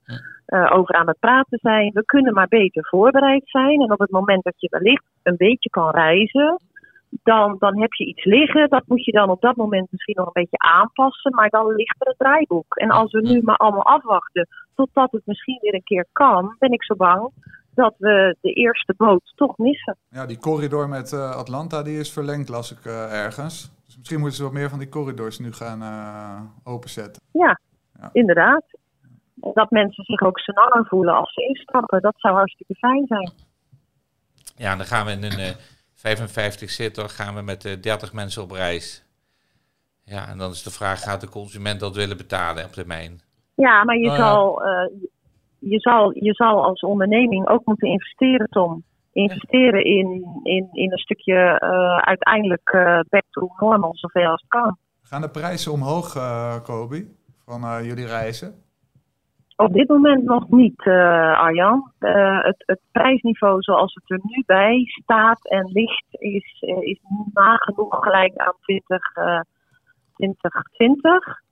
uh, 0.47 0.71
over 0.73 0.95
aan 0.95 1.07
het 1.07 1.19
praten 1.19 1.59
zijn. 1.61 1.91
We 1.93 2.05
kunnen 2.05 2.33
maar 2.33 2.47
beter 2.47 2.88
voorbereid 2.89 3.43
zijn. 3.45 3.81
En 3.81 3.91
op 3.91 3.99
het 3.99 4.11
moment 4.11 4.43
dat 4.43 4.53
je 4.57 4.67
wellicht 4.69 5.03
een 5.23 5.38
beetje 5.38 5.69
kan 5.69 5.89
reizen, 5.89 6.59
dan, 7.23 7.56
dan 7.60 7.80
heb 7.82 7.93
je 7.93 8.06
iets 8.06 8.23
liggen. 8.23 8.69
Dat 8.69 8.84
moet 8.88 9.06
je 9.06 9.12
dan 9.12 9.30
op 9.30 9.41
dat 9.41 9.56
moment 9.56 9.91
misschien 9.91 10.15
nog 10.15 10.25
een 10.25 10.41
beetje 10.41 10.58
aanpassen. 10.58 11.36
Maar 11.36 11.49
dan 11.49 11.75
ligt 11.75 11.95
er 11.99 12.08
het 12.08 12.17
draaiboek. 12.17 12.75
En 12.75 12.89
als 12.89 13.12
we 13.12 13.21
nu 13.21 13.41
maar 13.43 13.58
allemaal 13.58 13.86
afwachten 13.86 14.47
totdat 14.75 15.12
het 15.12 15.25
misschien 15.25 15.58
weer 15.62 15.73
een 15.73 15.84
keer 15.84 16.06
kan, 16.12 16.56
ben 16.60 16.71
ik 16.71 16.84
zo 16.84 16.95
bang 16.95 17.32
dat 17.73 17.95
we 17.97 18.36
de 18.41 18.54
eerste 18.54 18.93
boot 18.97 19.34
toch 19.36 19.58
missen. 19.58 19.97
Ja, 20.10 20.25
die 20.25 20.38
corridor 20.38 20.89
met 20.89 21.12
uh, 21.12 21.36
Atlanta 21.36 21.84
die 21.84 21.99
is 21.99 22.13
verlengd, 22.13 22.49
las 22.49 22.71
ik 22.71 22.86
uh, 22.86 23.23
ergens. 23.23 23.71
Dus 23.86 23.97
misschien 23.97 24.19
moeten 24.19 24.38
ze 24.38 24.43
wat 24.43 24.54
meer 24.54 24.69
van 24.69 24.80
die 24.80 24.89
corridors 24.89 25.39
nu 25.39 25.54
gaan 25.54 25.82
uh, 25.82 26.73
openzetten. 26.73 27.21
Ja, 27.32 27.60
ja, 27.99 28.10
inderdaad. 28.13 28.63
Dat 29.34 29.71
mensen 29.71 30.04
zich 30.04 30.21
ook 30.21 30.39
sneller 30.39 30.86
voelen 30.86 31.13
als 31.13 31.34
ze 31.34 31.47
instappen. 31.47 32.01
Dat 32.01 32.13
zou 32.17 32.36
hartstikke 32.36 32.75
fijn 32.75 33.06
zijn. 33.08 33.32
Ja, 34.56 34.75
dan 34.75 34.86
gaan 34.86 35.06
we 35.06 35.12
in 35.12 35.23
een 35.23 35.56
55 36.06 36.70
zitter, 36.70 37.10
gaan 37.10 37.36
we 37.36 37.41
met 37.41 37.78
30 37.82 38.13
mensen 38.13 38.44
op 38.44 38.52
reis. 38.52 39.06
Ja, 40.04 40.28
en 40.28 40.38
dan 40.38 40.52
is 40.52 40.63
de 40.63 40.72
vraag, 40.72 41.02
gaat 41.02 41.22
de 41.22 41.30
consument 41.30 41.80
dat 41.80 41.96
willen 41.96 42.18
betalen 42.18 42.65
op 42.65 42.72
termijn? 42.72 43.22
Ja, 43.56 43.84
maar 43.84 43.98
je, 43.98 44.10
zal, 44.15 44.62
je, 45.60 45.80
zal, 45.80 46.12
je 46.13 46.34
zal 46.34 46.63
als 46.63 46.82
onderneming 46.82 47.48
ook 47.48 47.65
moeten 47.65 47.88
investeren, 47.88 48.48
Tom. 48.50 48.84
Investeren 49.13 49.86
in, 49.86 50.26
in, 50.44 50.70
in 50.72 50.91
een 50.91 50.98
stukje 50.98 51.62
uh, 51.63 51.98
uiteindelijk 51.98 52.72
uh, 52.76 53.00
back 53.10 53.24
to 53.30 53.50
normal, 53.60 53.96
zoveel 53.96 54.30
als 54.30 54.41
het 54.41 54.50
kan. 54.50 54.78
Gaan 55.02 55.22
de 55.22 55.30
prijzen 55.30 55.72
omhoog, 55.72 56.15
uh, 56.15 56.56
Kobi, 56.63 57.15
van 57.46 57.84
jullie 57.84 58.06
reizen? 58.06 58.64
Op 59.56 59.74
dit 59.74 59.88
moment 59.88 60.24
nog 60.24 60.50
niet, 60.50 60.82
Arjan. 60.86 61.91
het, 62.00 62.63
het 62.65 62.80
prijsniveau 62.91 63.62
zoals 63.62 63.94
het 63.94 64.12
er 64.12 64.20
nu 64.24 64.44
bij 64.46 64.84
staat 64.86 65.50
en 65.50 65.65
ligt, 65.72 66.06
is, 66.10 66.62
is 66.80 67.00
nagenoeg 67.34 67.98
gelijk 68.00 68.36
aan 68.36 68.56
20, 68.62 69.12
2020. 70.15 71.44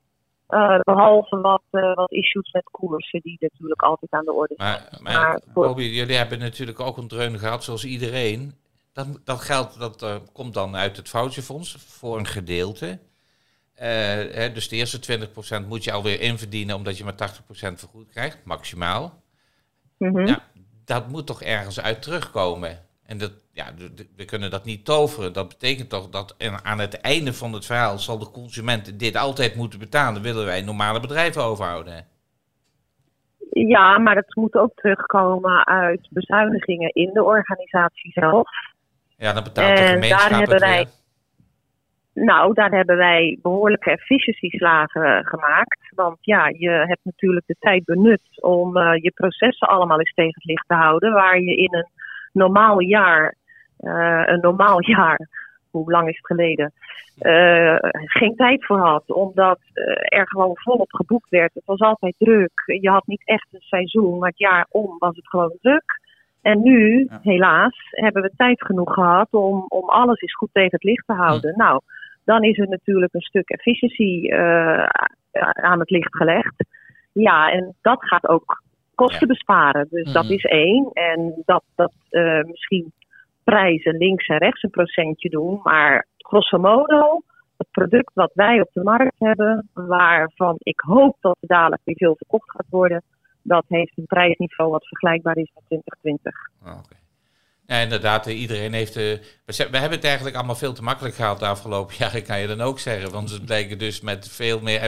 Uh, 0.49 0.79
behalve 0.79 1.41
wat, 1.41 1.63
wat 1.69 2.11
issues 2.11 2.51
met 2.51 2.63
koersen 2.63 3.21
die 3.21 3.37
natuurlijk 3.39 3.81
altijd 3.81 4.11
aan 4.11 4.25
de 4.25 4.33
orde 4.33 4.53
zijn. 4.57 4.69
Maar, 4.69 4.99
maar, 5.01 5.13
maar 5.13 5.41
Bobby, 5.53 5.83
jullie 5.83 6.15
hebben 6.15 6.39
natuurlijk 6.39 6.79
ook 6.79 6.97
een 6.97 7.07
dreun 7.07 7.39
gehad 7.39 7.63
zoals 7.63 7.85
iedereen. 7.85 8.53
Dat, 8.93 9.21
dat 9.23 9.41
geld 9.41 9.79
dat, 9.79 10.21
komt 10.33 10.53
dan 10.53 10.75
uit 10.75 10.97
het 10.97 11.09
voucherfonds 11.09 11.75
voor 11.99 12.17
een 12.17 12.27
gedeelte. 12.27 12.99
Hè, 13.75 14.51
dus 14.51 14.69
de 14.69 14.75
eerste 14.75 15.29
20% 15.63 15.67
moet 15.67 15.83
je 15.83 15.91
alweer 15.91 16.21
inverdienen 16.21 16.75
omdat 16.75 16.97
je 16.97 17.03
maar 17.03 17.13
80% 17.13 17.73
vergoed 17.73 18.09
krijgt, 18.09 18.37
maximaal. 18.43 19.21
Mm 19.97 20.15
-hmm. 20.15 20.25
ja, 20.25 20.39
dat 20.85 21.07
moet 21.07 21.27
toch 21.27 21.41
ergens 21.41 21.81
uit 21.81 22.01
terugkomen. 22.01 22.79
En 23.05 23.17
dat, 23.17 23.31
ja, 23.51 23.65
we 24.15 24.25
kunnen 24.25 24.51
dat 24.51 24.65
niet 24.65 24.85
toveren. 24.85 25.33
Dat 25.33 25.47
betekent 25.47 25.89
toch 25.89 26.09
dat 26.09 26.35
aan 26.63 26.79
het 26.79 27.01
einde 27.01 27.33
van 27.33 27.53
het 27.53 27.65
verhaal 27.65 27.99
zal 27.99 28.17
de 28.19 28.31
consument 28.31 28.99
dit 28.99 29.15
altijd 29.15 29.55
moeten 29.55 29.79
betalen. 29.79 30.21
Willen 30.21 30.45
wij 30.45 30.61
normale 30.61 30.99
bedrijven 30.99 31.43
overhouden? 31.43 32.05
Ja, 33.49 33.97
maar 33.97 34.15
het 34.15 34.35
moet 34.35 34.53
ook 34.53 34.75
terugkomen 34.75 35.67
uit 35.67 36.07
bezuinigingen 36.09 36.89
in 36.89 37.09
de 37.13 37.23
organisatie 37.23 38.11
zelf. 38.11 38.49
Ja, 39.17 39.33
dan 39.33 39.43
betaalt 39.43 39.77
de 39.77 39.83
gemeenschap 39.83 40.29
daar 40.29 40.39
hebben 40.39 40.59
wij, 40.59 40.87
Nou, 42.13 42.53
daar 42.53 42.71
hebben 42.71 42.97
wij 42.97 43.37
behoorlijke 43.41 43.91
efficiëntieslagen 43.91 45.25
gemaakt. 45.25 45.91
Want 45.95 46.17
ja, 46.21 46.47
je 46.47 46.69
hebt 46.69 47.03
natuurlijk 47.03 47.45
de 47.47 47.55
tijd 47.59 47.85
benut 47.85 48.41
om 48.41 48.77
uh, 48.77 48.95
je 48.95 49.11
processen 49.11 49.67
allemaal 49.67 49.99
eens 49.99 50.13
tegen 50.13 50.33
het 50.33 50.45
licht 50.45 50.67
te 50.67 50.73
houden. 50.73 51.13
Waar 51.13 51.39
je 51.39 51.55
in 51.55 51.75
een 51.75 51.87
normaal 52.31 52.79
jaar, 52.79 53.35
uh, 53.79 54.23
een 54.25 54.39
normaal 54.39 54.81
jaar, 54.95 55.29
hoe 55.71 55.91
lang 55.91 56.09
is 56.09 56.17
het 56.17 56.25
geleden, 56.25 56.73
uh, 57.21 57.77
geen 57.91 58.35
tijd 58.35 58.65
voor 58.65 58.79
had. 58.79 59.11
Omdat 59.11 59.59
er 60.03 60.27
gewoon 60.27 60.57
volop 60.57 60.93
geboekt 60.93 61.29
werd. 61.29 61.53
Het 61.53 61.65
was 61.65 61.79
altijd 61.79 62.15
druk. 62.17 62.63
Je 62.65 62.89
had 62.89 63.07
niet 63.07 63.21
echt 63.25 63.47
een 63.51 63.61
seizoen, 63.61 64.19
maar 64.19 64.29
het 64.29 64.37
jaar 64.37 64.65
om 64.69 64.95
was 64.99 65.15
het 65.15 65.27
gewoon 65.27 65.57
druk. 65.61 66.01
En 66.41 66.61
nu, 66.61 67.07
helaas, 67.21 67.77
hebben 67.89 68.21
we 68.21 68.31
tijd 68.37 68.65
genoeg 68.65 68.93
gehad 68.93 69.27
om, 69.31 69.65
om 69.67 69.89
alles 69.89 70.21
eens 70.21 70.35
goed 70.35 70.49
tegen 70.51 70.71
het 70.71 70.83
licht 70.83 71.07
te 71.07 71.13
houden. 71.13 71.57
Nou, 71.57 71.81
dan 72.25 72.43
is 72.43 72.57
er 72.57 72.67
natuurlijk 72.67 73.13
een 73.13 73.21
stuk 73.21 73.49
efficiëntie 73.49 74.35
aan 75.41 75.79
het 75.79 75.89
licht 75.89 76.15
gelegd. 76.15 76.65
Ja, 77.13 77.51
en 77.51 77.75
dat 77.81 78.05
gaat 78.05 78.27
ook 78.27 78.61
kosten 78.95 79.27
besparen. 79.27 79.87
Dus 79.89 80.07
mm. 80.07 80.13
dat 80.13 80.29
is 80.29 80.43
één. 80.43 80.89
En 80.93 81.41
dat, 81.45 81.63
dat 81.75 81.93
uh, 82.09 82.43
misschien 82.43 82.91
prijzen 83.43 83.97
links 83.97 84.27
en 84.27 84.37
rechts 84.37 84.63
een 84.63 84.69
procentje 84.69 85.29
doen. 85.29 85.59
Maar 85.63 86.07
grosso 86.17 86.57
modo, 86.57 87.21
het 87.57 87.67
product 87.71 88.11
wat 88.13 88.31
wij 88.33 88.61
op 88.61 88.69
de 88.73 88.83
markt 88.83 89.19
hebben, 89.19 89.69
waarvan 89.73 90.55
ik 90.57 90.79
hoop 90.79 91.17
dat 91.19 91.37
er 91.39 91.47
dadelijk 91.47 91.81
weer 91.85 91.95
veel 91.95 92.15
verkocht 92.15 92.51
gaat 92.51 92.69
worden, 92.69 93.03
dat 93.41 93.65
heeft 93.67 93.97
een 93.97 94.05
prijsniveau 94.05 94.71
wat 94.71 94.87
vergelijkbaar 94.87 95.37
is 95.37 95.51
met 95.55 95.63
2020. 95.65 96.49
Oh, 96.65 96.69
okay. 96.69 97.02
Ja, 97.65 97.79
inderdaad, 97.79 98.25
iedereen 98.25 98.73
heeft. 98.73 98.97
Uh, 98.97 99.17
we, 99.45 99.53
hebben 99.55 99.91
het 99.91 100.03
eigenlijk 100.03 100.35
allemaal 100.35 100.55
veel 100.55 100.73
te 100.73 100.83
makkelijk 100.83 101.15
gehad 101.15 101.39
de 101.39 101.45
afgelopen 101.45 101.95
jaren, 101.99 102.23
kan 102.23 102.39
je 102.39 102.47
dan 102.47 102.61
ook 102.61 102.79
zeggen. 102.79 103.11
Want 103.11 103.29
het 103.29 103.45
blijken 103.45 103.77
dus 103.77 104.01
met 104.01 104.27
veel 104.29 104.59
meer 104.59 104.79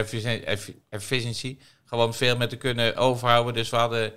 efficiëntie 0.90 1.58
gewoon 1.86 2.14
veel 2.14 2.36
meer 2.36 2.48
te 2.48 2.56
kunnen 2.56 2.96
overhouden. 2.96 3.54
Dus 3.54 3.70
we 3.70 3.76
hadden. 3.76 4.12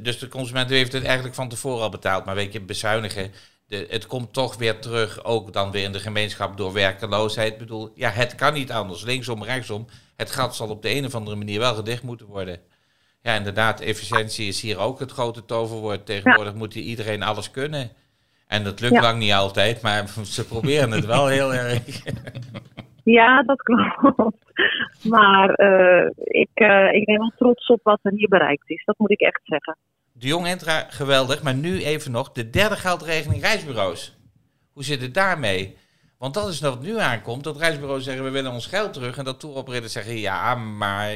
Dus 0.00 0.18
de 0.18 0.28
consument 0.28 0.70
heeft 0.70 0.92
het 0.92 1.04
eigenlijk 1.04 1.34
van 1.34 1.48
tevoren 1.48 1.82
al 1.82 1.88
betaald. 1.88 2.24
Maar 2.24 2.34
weet 2.34 2.52
je, 2.52 2.60
bezuinigen. 2.60 3.32
Het 3.68 4.06
komt 4.06 4.32
toch 4.32 4.56
weer 4.56 4.78
terug, 4.78 5.24
ook 5.24 5.52
dan 5.52 5.70
weer 5.70 5.84
in 5.84 5.92
de 5.92 6.00
gemeenschap 6.00 6.56
door 6.56 6.72
werkeloosheid. 6.72 7.52
Ik 7.52 7.58
bedoel, 7.58 7.92
ja, 7.94 8.10
het 8.10 8.34
kan 8.34 8.54
niet 8.54 8.72
anders. 8.72 9.02
Linksom, 9.02 9.44
rechtsom. 9.44 9.86
Het 10.16 10.30
gat 10.30 10.56
zal 10.56 10.68
op 10.68 10.82
de 10.82 10.94
een 10.94 11.04
of 11.04 11.14
andere 11.14 11.36
manier 11.36 11.58
wel 11.58 11.74
gedicht 11.74 12.02
moeten 12.02 12.26
worden. 12.26 12.60
Ja, 13.20 13.34
inderdaad, 13.34 13.80
efficiëntie 13.80 14.48
is 14.48 14.60
hier 14.60 14.78
ook 14.78 15.00
het 15.00 15.10
grote 15.10 15.44
toverwoord. 15.44 16.06
Tegenwoordig 16.06 16.52
ja. 16.52 16.58
moet 16.58 16.74
iedereen 16.74 17.22
alles 17.22 17.50
kunnen. 17.50 17.90
En 18.46 18.64
dat 18.64 18.80
lukt 18.80 18.94
ja. 18.94 19.00
lang 19.00 19.18
niet 19.18 19.32
altijd, 19.32 19.82
maar 19.82 20.08
ze 20.22 20.46
proberen 20.46 20.90
het 20.90 21.04
wel 21.04 21.26
heel 21.26 21.54
erg. 21.54 21.82
Ja, 23.10 23.42
dat 23.42 23.62
klopt. 23.62 24.52
Maar 25.02 25.60
uh, 25.60 26.10
ik, 26.14 26.50
uh, 26.54 26.92
ik 26.92 27.04
ben 27.04 27.18
wel 27.18 27.32
trots 27.36 27.66
op 27.66 27.80
wat 27.82 27.98
er 28.02 28.12
hier 28.12 28.28
bereikt 28.28 28.70
is. 28.70 28.84
Dat 28.84 28.98
moet 28.98 29.10
ik 29.10 29.20
echt 29.20 29.40
zeggen. 29.44 29.76
De 30.12 30.26
Jong 30.26 30.46
Entra, 30.46 30.86
geweldig. 30.88 31.42
Maar 31.42 31.54
nu 31.54 31.82
even 31.82 32.12
nog 32.12 32.32
de 32.32 32.50
derde 32.50 32.76
geldregeling 32.76 33.42
reisbureaus. 33.42 34.16
Hoe 34.72 34.84
zit 34.84 35.00
het 35.00 35.14
daarmee? 35.14 35.76
Want 36.18 36.34
dat 36.34 36.48
is 36.48 36.60
wat 36.60 36.82
nu 36.82 36.98
aankomt. 36.98 37.44
Dat 37.44 37.58
reisbureaus 37.58 38.04
zeggen 38.04 38.24
we 38.24 38.30
willen 38.30 38.52
ons 38.52 38.66
geld 38.66 38.92
terug. 38.92 39.18
En 39.18 39.24
dat 39.24 39.40
toeroperator 39.40 39.88
zeggen 39.88 40.16
ja, 40.16 40.54
maar 40.54 41.10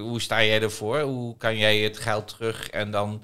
hoe 0.00 0.20
sta 0.20 0.42
jij 0.42 0.62
ervoor? 0.62 1.00
Hoe 1.00 1.36
kan 1.36 1.56
jij 1.56 1.76
het 1.76 1.98
geld 1.98 2.28
terug? 2.28 2.70
En 2.70 2.90
dan 2.90 3.22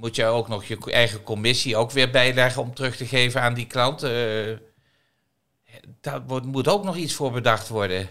moet 0.00 0.16
je 0.16 0.24
ook 0.24 0.48
nog 0.48 0.64
je 0.64 0.92
eigen 0.92 1.22
commissie 1.22 1.76
ook 1.76 1.90
weer 1.90 2.10
bijleggen 2.10 2.62
om 2.62 2.74
terug 2.74 2.96
te 2.96 3.04
geven 3.04 3.40
aan 3.40 3.54
die 3.54 3.66
klant. 3.66 4.04
Uh, 4.04 4.10
daar 6.00 6.20
moet 6.46 6.68
ook 6.68 6.84
nog 6.84 6.96
iets 6.96 7.16
voor 7.16 7.32
bedacht 7.32 7.68
worden. 7.68 8.06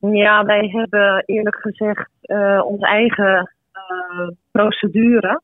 Ja, 0.00 0.44
wij 0.44 0.68
hebben 0.68 1.22
eerlijk 1.26 1.56
gezegd 1.56 2.10
uh, 2.22 2.62
onze 2.64 2.86
eigen 2.86 3.52
uh, 3.72 4.28
procedure 4.50 5.40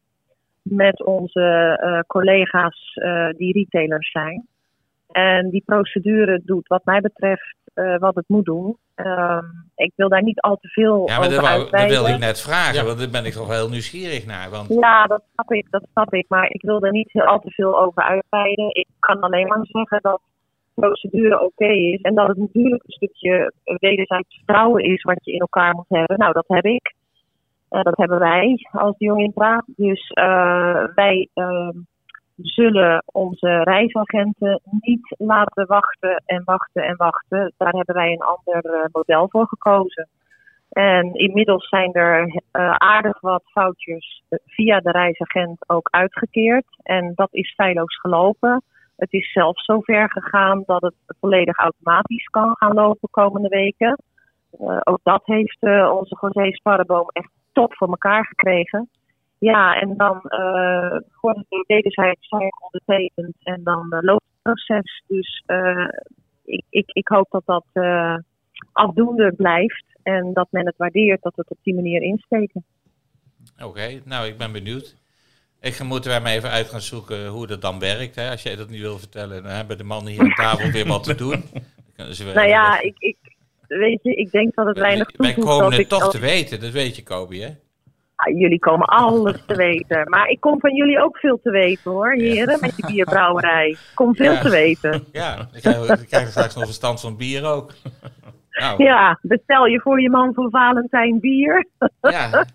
met 0.62 1.04
onze 1.04 2.04
collega's 2.06 2.98
die 3.36 3.52
retailers 3.52 4.10
zijn. 4.10 4.46
En 5.12 5.50
die 5.50 5.62
procedure 5.66 6.42
doet 6.44 6.68
wat 6.68 6.84
mij 6.84 7.00
betreft 7.00 7.54
wat 7.98 8.14
het 8.14 8.28
moet 8.28 8.44
doen. 8.44 8.76
Ehm, 8.94 9.44
ik 9.74 9.92
wil 9.96 10.08
daar 10.08 10.22
niet 10.22 10.40
al 10.40 10.56
te 10.56 10.68
veel 10.68 11.08
ja, 11.08 11.18
maar 11.18 11.26
over 11.26 11.42
dat, 11.42 11.70
dat 11.70 11.88
wil 11.88 12.06
ik 12.06 12.18
net 12.18 12.40
vragen, 12.40 12.86
want 12.86 12.98
daar 12.98 13.10
ben 13.10 13.24
ik 13.24 13.32
toch 13.32 13.46
wel 13.46 13.56
heel 13.56 13.68
nieuwsgierig 13.68 14.26
naar. 14.26 14.50
Want... 14.50 14.68
Ja, 14.68 15.04
dat 15.04 15.22
snap 15.32 15.52
ik, 15.52 15.66
dat 15.70 15.86
snap 15.92 16.14
ik. 16.14 16.24
Maar 16.28 16.50
ik 16.50 16.62
wil 16.62 16.82
er 16.82 16.92
niet 16.92 17.12
al 17.12 17.40
te 17.40 17.50
veel 17.50 17.80
over 17.80 18.02
uitweiden. 18.02 18.68
Ik 18.68 18.86
kan 18.98 19.20
alleen 19.20 19.46
maar 19.46 19.66
zeggen 19.66 19.98
dat 20.02 20.20
procedure 20.74 21.40
oké 21.40 21.66
is. 21.66 22.00
En 22.00 22.14
dat 22.14 22.28
het 22.28 22.36
natuurlijk 22.36 22.82
een 22.86 22.92
stukje 22.92 23.52
wederzijds 23.64 24.36
vertrouwen 24.36 24.84
is 24.84 25.02
wat 25.02 25.24
je 25.24 25.32
in 25.32 25.40
elkaar 25.40 25.74
moet 25.74 25.88
hebben. 25.88 26.18
Nou, 26.18 26.32
dat 26.32 26.44
heb 26.46 26.64
ik. 26.64 26.94
Uh, 27.70 27.82
dat 27.82 27.96
hebben 27.96 28.18
wij 28.18 28.68
als 28.72 28.98
de 28.98 29.04
Jong 29.04 29.22
in 29.22 29.32
Praat. 29.32 29.64
Dus 29.66 30.10
uh, 30.14 30.84
wij 30.94 31.28
uh, 31.34 31.68
zullen 32.36 33.02
onze 33.06 33.62
reisagenten 33.62 34.60
niet 34.80 35.14
laten 35.18 35.66
wachten 35.66 36.22
en 36.26 36.42
wachten 36.44 36.82
en 36.82 36.96
wachten. 36.96 37.52
Daar 37.56 37.72
hebben 37.72 37.94
wij 37.94 38.12
een 38.12 38.22
ander 38.22 38.72
eh, 38.72 38.84
model 38.92 39.28
voor 39.28 39.46
gekozen. 39.46 40.08
En 40.68 41.14
inmiddels 41.14 41.68
zijn 41.68 41.92
er 41.92 42.42
aardig 42.78 43.20
wat 43.20 43.42
foutjes 43.44 44.22
via 44.46 44.80
de 44.80 44.90
reisagent 44.90 45.68
ook 45.70 45.88
uitgekeerd. 45.90 46.66
En 46.82 47.12
dat 47.14 47.28
is 47.30 47.54
feilloos 47.54 48.00
gelopen. 48.00 48.62
Het 48.96 49.12
is 49.12 49.32
zelfs 49.32 49.64
zover 49.64 50.10
gegaan 50.10 50.62
dat 50.66 50.82
het 50.82 50.94
volledig 51.20 51.58
automatisch 51.58 52.24
kan 52.24 52.56
gaan 52.56 52.74
lopen 52.74 53.08
komende 53.10 53.48
weken. 53.48 53.98
Ook 54.82 55.00
dat 55.02 55.22
heeft 55.24 55.62
onze 55.90 56.16
José 56.20 56.52
Sparreboom 56.52 57.08
echt 57.12 57.30
top 57.52 57.74
voor 57.74 57.88
elkaar 57.88 58.26
gekregen. 58.26 58.88
Ja, 59.42 59.80
en 59.80 59.96
dan 59.96 60.20
uh, 60.24 60.98
wordt 61.20 61.38
het 61.38 61.64
wederzijds 61.66 62.28
ondertekend 62.58 63.34
en 63.42 63.60
dan 63.62 63.86
loopt 63.88 64.24
het 64.24 64.42
proces. 64.42 65.02
Dus 65.06 65.44
ik, 66.44 66.64
ik, 66.70 66.90
ik 66.92 67.08
hoop 67.08 67.26
dat 67.30 67.42
dat 67.44 67.84
afdoende 68.72 69.32
blijft 69.32 69.84
en 70.02 70.30
dat 70.32 70.48
men 70.50 70.66
het 70.66 70.76
waardeert 70.76 71.22
dat 71.22 71.34
we 71.34 71.40
het 71.40 71.50
op 71.50 71.58
die 71.62 71.74
manier 71.74 72.02
insteken. 72.02 72.64
Oké, 73.64 74.00
nou 74.04 74.26
ik 74.26 74.38
ben 74.38 74.52
benieuwd. 74.52 74.96
Ik 75.60 75.82
moeten 75.82 76.10
wij 76.10 76.20
maar 76.20 76.32
even 76.32 76.50
uit 76.50 76.68
gaan 76.68 76.80
zoeken 76.80 77.26
hoe 77.26 77.46
dat 77.46 77.60
dan 77.60 77.78
werkt. 77.78 78.14
Hè. 78.14 78.30
Als 78.30 78.42
jij 78.42 78.56
dat 78.56 78.70
niet 78.70 78.80
wil 78.80 78.98
vertellen, 78.98 79.42
dan 79.42 79.52
hebben 79.52 79.78
de 79.78 79.84
mannen 79.84 80.12
hier 80.12 80.22
aan 80.22 80.34
tafel 80.34 80.70
weer 80.70 80.86
wat 80.86 81.04
te 81.04 81.14
doen. 81.14 81.44
nou 82.34 82.48
ja, 82.48 82.80
ik, 82.80 82.94
ik, 82.98 83.16
weet 83.66 84.02
je, 84.02 84.14
ik 84.14 84.30
denk 84.30 84.54
dat 84.54 84.66
het 84.66 84.78
weinig 84.78 85.10
toevoegt. 85.10 85.36
Wij 85.36 85.44
komen 85.44 85.72
het 85.72 85.88
toch 85.88 86.10
te 86.10 86.18
weten, 86.18 86.60
dat 86.60 86.70
weet 86.70 86.96
je, 86.96 87.02
Kobi, 87.02 87.40
hè? 87.40 87.50
Jullie 88.30 88.58
komen 88.58 88.86
alles 88.86 89.42
te 89.46 89.54
weten. 89.56 90.08
Maar 90.08 90.28
ik 90.28 90.40
kom 90.40 90.60
van 90.60 90.74
jullie 90.74 91.02
ook 91.02 91.16
veel 91.16 91.40
te 91.42 91.50
weten, 91.50 91.90
hoor, 91.90 92.12
heren, 92.12 92.58
met 92.60 92.76
je 92.76 92.86
bierbrouwerij. 92.86 93.68
Ik 93.68 93.90
kom 93.94 94.14
veel 94.14 94.38
te 94.38 94.50
weten. 94.50 95.04
Ja, 95.12 95.48
krijgen, 95.60 95.86
we, 95.86 96.26
straks 96.30 96.54
nog 96.54 96.64
verstand 96.64 97.00
van 97.00 97.16
bier 97.16 97.44
ook. 97.44 97.72
Nou. 98.52 98.84
Ja, 98.84 99.18
bestel 99.22 99.66
je 99.66 99.80
voor 99.80 100.00
je 100.00 100.10
man 100.10 100.34
voor 100.34 100.50
Valentijn 100.50 101.20
bier. 101.20 101.66
Ja, 102.00 102.46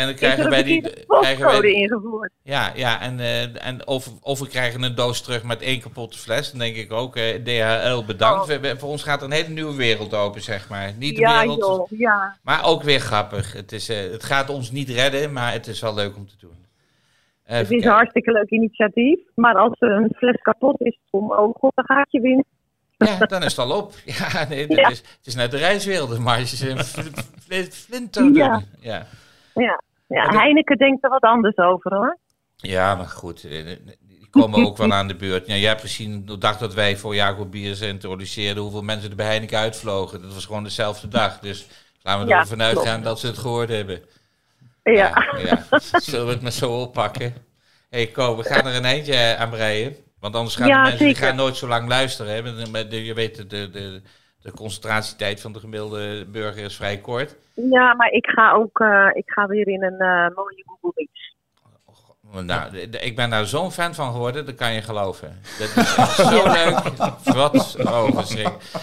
En 0.00 0.06
dan 0.06 0.14
krijgen 0.14 0.50
wij 0.50 0.62
die. 0.62 0.80
Krijgen 1.06 1.60
wij, 1.60 1.72
ingevoerd. 1.72 2.32
Ja, 2.42 2.72
ja 2.74 3.00
en, 3.00 3.18
uh, 3.18 3.66
en 3.66 3.86
of, 3.86 4.22
of 4.22 4.38
we 4.38 4.48
krijgen 4.48 4.82
een 4.82 4.94
doos 4.94 5.22
terug 5.22 5.44
met 5.44 5.62
één 5.62 5.80
kapotte 5.80 6.18
fles. 6.18 6.50
Dan 6.50 6.58
denk 6.58 6.76
ik 6.76 6.92
ook, 6.92 7.16
uh, 7.16 7.34
eh, 7.34 7.84
DHL 7.84 8.04
bedankt. 8.04 8.50
Oh. 8.50 8.60
We, 8.60 8.78
voor 8.78 8.88
ons 8.88 9.02
gaat 9.02 9.22
een 9.22 9.30
hele 9.30 9.48
nieuwe 9.48 9.76
wereld 9.76 10.14
open, 10.14 10.40
zeg 10.40 10.68
maar. 10.68 10.92
Niet 10.98 11.14
de 11.14 11.20
ja, 11.20 11.40
wereld. 11.40 11.60
Joh, 11.60 11.98
ja. 11.98 12.36
Maar 12.42 12.64
ook 12.64 12.82
weer 12.82 13.00
grappig. 13.00 13.52
Het, 13.52 13.72
is, 13.72 13.90
uh, 13.90 13.96
het 13.96 14.24
gaat 14.24 14.50
ons 14.50 14.70
niet 14.70 14.88
redden, 14.88 15.32
maar 15.32 15.52
het 15.52 15.66
is 15.66 15.80
wel 15.80 15.94
leuk 15.94 16.16
om 16.16 16.26
te 16.26 16.36
doen. 16.40 16.66
het 17.44 17.70
is 17.70 17.84
een 17.84 17.90
hartstikke 17.90 18.32
leuk 18.32 18.50
initiatief. 18.50 19.18
Maar 19.34 19.54
als 19.54 19.76
er 19.78 19.90
een 19.90 20.14
fles 20.16 20.42
kapot 20.42 20.80
is, 20.80 20.98
om 21.10 21.30
oh 21.30 21.54
god, 21.54 21.72
dan 21.74 21.84
gaat 21.84 22.10
je 22.10 22.20
winnen. 22.20 22.44
Ja, 22.96 23.26
dan 23.26 23.42
is 23.42 23.56
het 23.56 23.66
al 23.66 23.76
op. 23.76 23.92
Ja, 24.04 24.46
nee, 24.48 24.64
ja. 24.68 24.88
Is, 24.88 24.98
het 24.98 25.26
is 25.26 25.34
net 25.34 25.50
de 25.50 25.56
reiswereld, 25.56 26.18
maar 26.18 26.38
je 26.38 26.70
een 26.70 26.84
flinter. 27.70 28.32
Ja. 28.32 28.62
ja. 28.80 29.06
Ja. 29.54 29.82
Ja, 30.14 30.28
Heineken 30.28 30.76
denkt 30.76 31.04
er 31.04 31.10
wat 31.10 31.22
anders 31.22 31.56
over 31.56 31.94
hoor. 31.94 32.18
Ja, 32.56 32.94
maar 32.94 33.06
goed. 33.06 33.44
Eh, 33.44 33.72
eh, 33.72 33.78
die 34.00 34.28
komen 34.30 34.66
ook 34.66 34.76
wel 34.76 34.92
aan 34.92 35.08
de 35.08 35.16
beurt. 35.16 35.46
Ja, 35.46 35.54
jij 35.54 35.68
hebt 35.68 35.80
gezien 35.80 36.26
de 36.26 36.38
dag 36.38 36.58
dat 36.58 36.74
wij 36.74 36.96
voor 36.96 37.14
Jacob 37.14 37.50
Biers 37.50 37.80
introduceerden, 37.80 38.62
hoeveel 38.62 38.82
mensen 38.82 39.10
er 39.10 39.16
bij 39.16 39.26
Heineken 39.26 39.58
uitvlogen. 39.58 40.22
Dat 40.22 40.34
was 40.34 40.44
gewoon 40.46 40.64
dezelfde 40.64 41.08
dag. 41.08 41.38
Dus 41.38 41.66
laten 42.02 42.26
we 42.26 42.34
ervan 42.34 42.62
uitgaan 42.62 43.02
dat 43.02 43.20
ze 43.20 43.26
het 43.26 43.38
gehoord 43.38 43.68
hebben. 43.68 44.02
Ja. 44.82 45.26
ja. 45.44 45.64
Zullen 46.00 46.26
we 46.26 46.32
het 46.32 46.42
maar 46.42 46.52
zo 46.52 46.80
oppakken? 46.80 47.34
Hé, 47.90 47.98
hey, 47.98 48.06
Ko, 48.06 48.36
we 48.36 48.44
gaan 48.44 48.66
er 48.66 48.74
een 48.74 48.84
eindje 48.84 49.36
aan 49.36 49.50
breien. 49.50 49.96
Want 50.20 50.34
anders 50.34 50.56
gaan 50.56 50.68
de 50.68 50.74
mensen 50.74 51.06
die 51.06 51.14
gaan 51.14 51.36
nooit 51.36 51.56
zo 51.56 51.68
lang 51.68 51.88
luisteren. 51.88 52.32
Hè? 52.32 52.86
Je 52.96 53.14
weet, 53.14 53.50
de, 53.50 53.70
de, 53.70 54.02
de 54.42 54.52
concentratietijd 54.52 55.40
van 55.40 55.52
de 55.52 55.58
gemiddelde 55.58 56.26
burger 56.26 56.64
is 56.64 56.76
vrij 56.76 56.98
kort. 56.98 57.36
Ja, 57.54 57.94
maar 57.94 58.10
ik 58.10 58.26
ga 58.26 58.52
ook 58.52 58.80
uh, 58.80 59.08
ik 59.12 59.30
ga 59.30 59.46
weer 59.46 59.68
in 59.68 59.82
een 59.82 60.02
uh, 60.02 60.36
mooie 60.36 60.64
Google 60.66 60.92
Meets. 60.94 61.34
Nou, 62.46 62.76
ik 62.76 63.16
ben 63.16 63.30
daar 63.30 63.46
zo'n 63.46 63.72
fan 63.72 63.94
van 63.94 64.12
geworden, 64.12 64.46
dat 64.46 64.54
kan 64.54 64.72
je 64.72 64.82
geloven. 64.82 65.40
Dat 65.58 65.76
is 65.76 65.94
zo 66.32 66.52
leuk. 66.52 66.78
Wat 67.34 67.86
overzicht. 67.86 68.78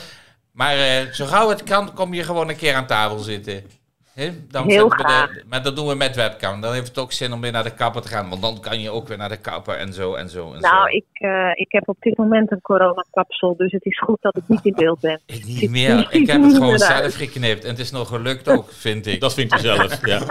Maar 0.51 0.77
uh, 0.77 1.11
zo 1.11 1.25
gauw 1.25 1.49
het 1.49 1.63
kan, 1.63 1.93
kom 1.93 2.13
je 2.13 2.23
gewoon 2.23 2.49
een 2.49 2.55
keer 2.55 2.73
aan 2.73 2.87
tafel 2.87 3.17
zitten. 3.17 3.63
Dan 4.49 4.67
Heel 4.67 4.89
graag. 4.89 5.33
De, 5.33 5.43
maar 5.49 5.63
dat 5.63 5.75
doen 5.75 5.87
we 5.87 5.95
met 5.95 6.15
webcam. 6.15 6.61
Dan 6.61 6.73
heeft 6.73 6.87
het 6.87 6.97
ook 6.97 7.11
zin 7.11 7.33
om 7.33 7.41
weer 7.41 7.51
naar 7.51 7.63
de 7.63 7.73
kapper 7.73 8.01
te 8.01 8.07
gaan. 8.07 8.29
Want 8.29 8.41
dan 8.41 8.59
kan 8.59 8.81
je 8.81 8.89
ook 8.89 9.07
weer 9.07 9.17
naar 9.17 9.29
de 9.29 9.37
kapper 9.37 9.75
en 9.75 9.93
zo 9.93 10.13
en 10.13 10.29
zo. 10.29 10.53
En 10.53 10.61
nou, 10.61 10.89
Ik, 10.89 11.05
uh, 11.19 11.51
ik 11.53 11.71
heb 11.71 11.87
op 11.89 11.97
dit 11.99 12.17
moment 12.17 12.51
een 12.51 12.61
coronakapsel. 12.61 13.55
Dus 13.55 13.71
het 13.71 13.85
is 13.85 13.99
goed 13.99 14.17
dat 14.21 14.37
ik 14.37 14.43
niet 14.47 14.65
in 14.65 14.73
beeld 14.73 14.99
ben. 14.99 15.21
Ik 15.25 15.45
niet 15.45 15.69
meer. 15.69 16.07
Ik 16.09 16.27
heb 16.27 16.43
het 16.43 16.53
gewoon 16.53 16.77
zelf 16.77 17.15
geknipt. 17.15 17.63
En 17.63 17.69
het 17.69 17.79
is 17.79 17.91
nog 17.91 18.07
gelukt 18.07 18.49
ook, 18.49 18.71
vind 18.71 19.07
ik. 19.07 19.19
Dat 19.19 19.33
vind 19.33 19.51
je 19.51 19.59
zelf, 19.59 20.05
ja. 20.05 20.21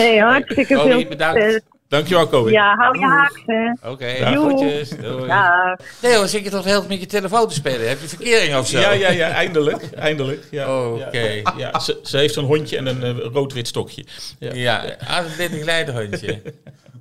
hey, 0.00 0.18
hartstikke 0.18 0.80
veel. 0.80 1.08
bedankt. 1.08 1.62
Dankjewel, 1.90 2.26
Kobe. 2.26 2.50
Ja, 2.50 2.74
hou 2.76 2.98
je 2.98 3.06
haaks, 3.06 3.42
hè. 3.46 3.70
Oké, 3.70 3.88
okay, 3.88 4.18
ja. 4.18 4.32
groetjes. 4.32 4.88
Doei. 4.88 5.26
Ja. 5.26 5.78
Nee 6.02 6.16
hoor, 6.16 6.28
zit 6.28 6.44
je 6.44 6.50
toch 6.50 6.64
heel 6.64 6.84
met 6.88 7.00
je 7.00 7.06
telefoon 7.06 7.48
te 7.48 7.54
spelen? 7.54 7.88
Heb 7.88 8.00
je 8.00 8.08
verkering 8.08 8.56
of 8.56 8.68
zo? 8.68 8.78
Ja, 8.78 8.90
ja, 8.90 9.10
ja, 9.10 9.30
eindelijk. 9.30 9.90
eindelijk. 9.92 10.46
Ja, 10.50 10.84
Oké. 10.84 11.42
Ja, 11.56 11.78
ze, 11.78 12.00
ze, 12.02 12.16
heeft 12.16 12.36
een 12.36 12.44
hondje 12.44 12.76
en 12.76 12.86
een 12.86 13.16
uh, 13.16 13.24
rood-wit 13.32 13.68
stokje. 13.68 14.04
Ja, 14.38 14.52
ja. 14.52 14.96
Ah, 15.06 15.38
een 15.38 15.90
hondje. 15.90 16.42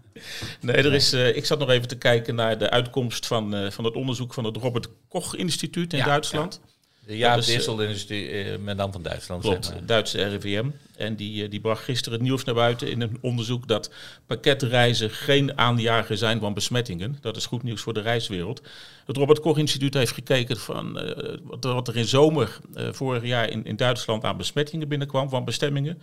nee, 0.62 0.76
er 0.76 0.94
is, 0.94 1.14
uh, 1.14 1.36
ik 1.36 1.46
zat 1.46 1.60
nog 1.60 1.70
even 1.70 1.88
te 1.88 1.98
kijken 1.98 2.36
naar 2.36 2.58
de 2.58 2.70
uitkomst 2.70 3.28
van, 3.28 3.56
uh, 3.56 3.72
van 3.72 3.86
het 3.86 3.96
onderzoek 3.96 4.34
van 4.34 4.44
het 4.44 4.58
Robert 4.58 4.88
Koch 5.10 5.36
Instituut 5.36 5.94
in 5.94 6.04
Duitsland. 6.04 6.62
De 7.10 7.18
Jaap 7.18 7.42
Dissel-industrie, 7.44 8.52
uh, 8.52 8.58
met 8.58 8.78
dan 8.78 8.92
van 8.92 9.02
Duitsland. 9.02 9.42
Klopt, 9.42 9.66
zeg 9.66 9.74
maar. 9.74 9.86
Duitse 9.86 10.28
RIVM. 10.28 10.70
En 10.96 11.16
die, 11.16 11.48
die 11.48 11.60
bracht 11.60 11.84
gisteren 11.84 12.14
het 12.20 12.28
nieuws 12.28 12.44
naar 12.44 12.56
buiten 12.56 12.92
in 12.92 13.02
een 13.02 13.18
onderzoek 13.22 13.68
dat 13.68 13.90
pakketreizen 14.26 15.10
geen 15.10 15.58
aanjager 15.58 16.18
zijn 16.18 16.40
van 16.40 16.54
besmettingen. 16.54 17.18
Dat 17.22 17.36
is 17.36 17.46
goed 17.46 17.64
nieuws 17.64 17.82
voor 17.82 17.94
de 17.94 18.02
reiswereld. 18.02 18.62
Het 19.06 19.18
Robert 19.18 19.40
Koch 19.40 19.58
Instituut 19.58 19.94
heeft 19.94 20.12
gekeken 20.12 20.58
van 20.58 21.04
uh, 21.04 21.38
wat, 21.44 21.88
er 21.88 21.98
in 21.98 22.06
zomer 22.06 22.60
uh, 22.78 22.88
vorig 22.92 23.24
jaar 23.24 23.50
in, 23.50 23.66
in 23.66 23.76
Duitsland 23.76 24.24
aan 24.24 24.38
besmettingen 24.38 24.88
binnenkwam 24.88 25.30
van 25.30 25.46
bestemmingen. 25.46 26.02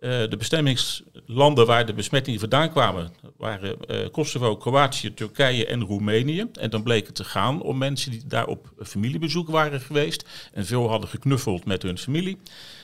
Uh, 0.00 0.10
de 0.10 0.36
bestemmingslanden 0.36 1.66
waar 1.66 1.86
de 1.86 1.94
besmettingen 1.94 2.40
vandaan 2.40 2.70
kwamen 2.70 3.12
waren 3.36 3.76
uh, 3.86 4.08
Kosovo, 4.10 4.56
Kroatië, 4.56 5.14
Turkije 5.14 5.66
en 5.66 5.84
Roemenië. 5.84 6.46
En 6.52 6.70
dan 6.70 6.82
bleek 6.82 7.06
het 7.06 7.14
te 7.14 7.24
gaan 7.24 7.62
om 7.62 7.78
mensen 7.78 8.10
die 8.10 8.26
daar 8.26 8.46
op 8.46 8.72
familiebezoek 8.82 9.48
waren 9.48 9.80
geweest 9.80 10.28
en 10.52 10.66
veel 10.66 10.88
hadden 10.88 11.08
geknuffeld 11.08 11.64
met 11.64 11.82
hun 11.82 11.98
familie. 11.98 12.38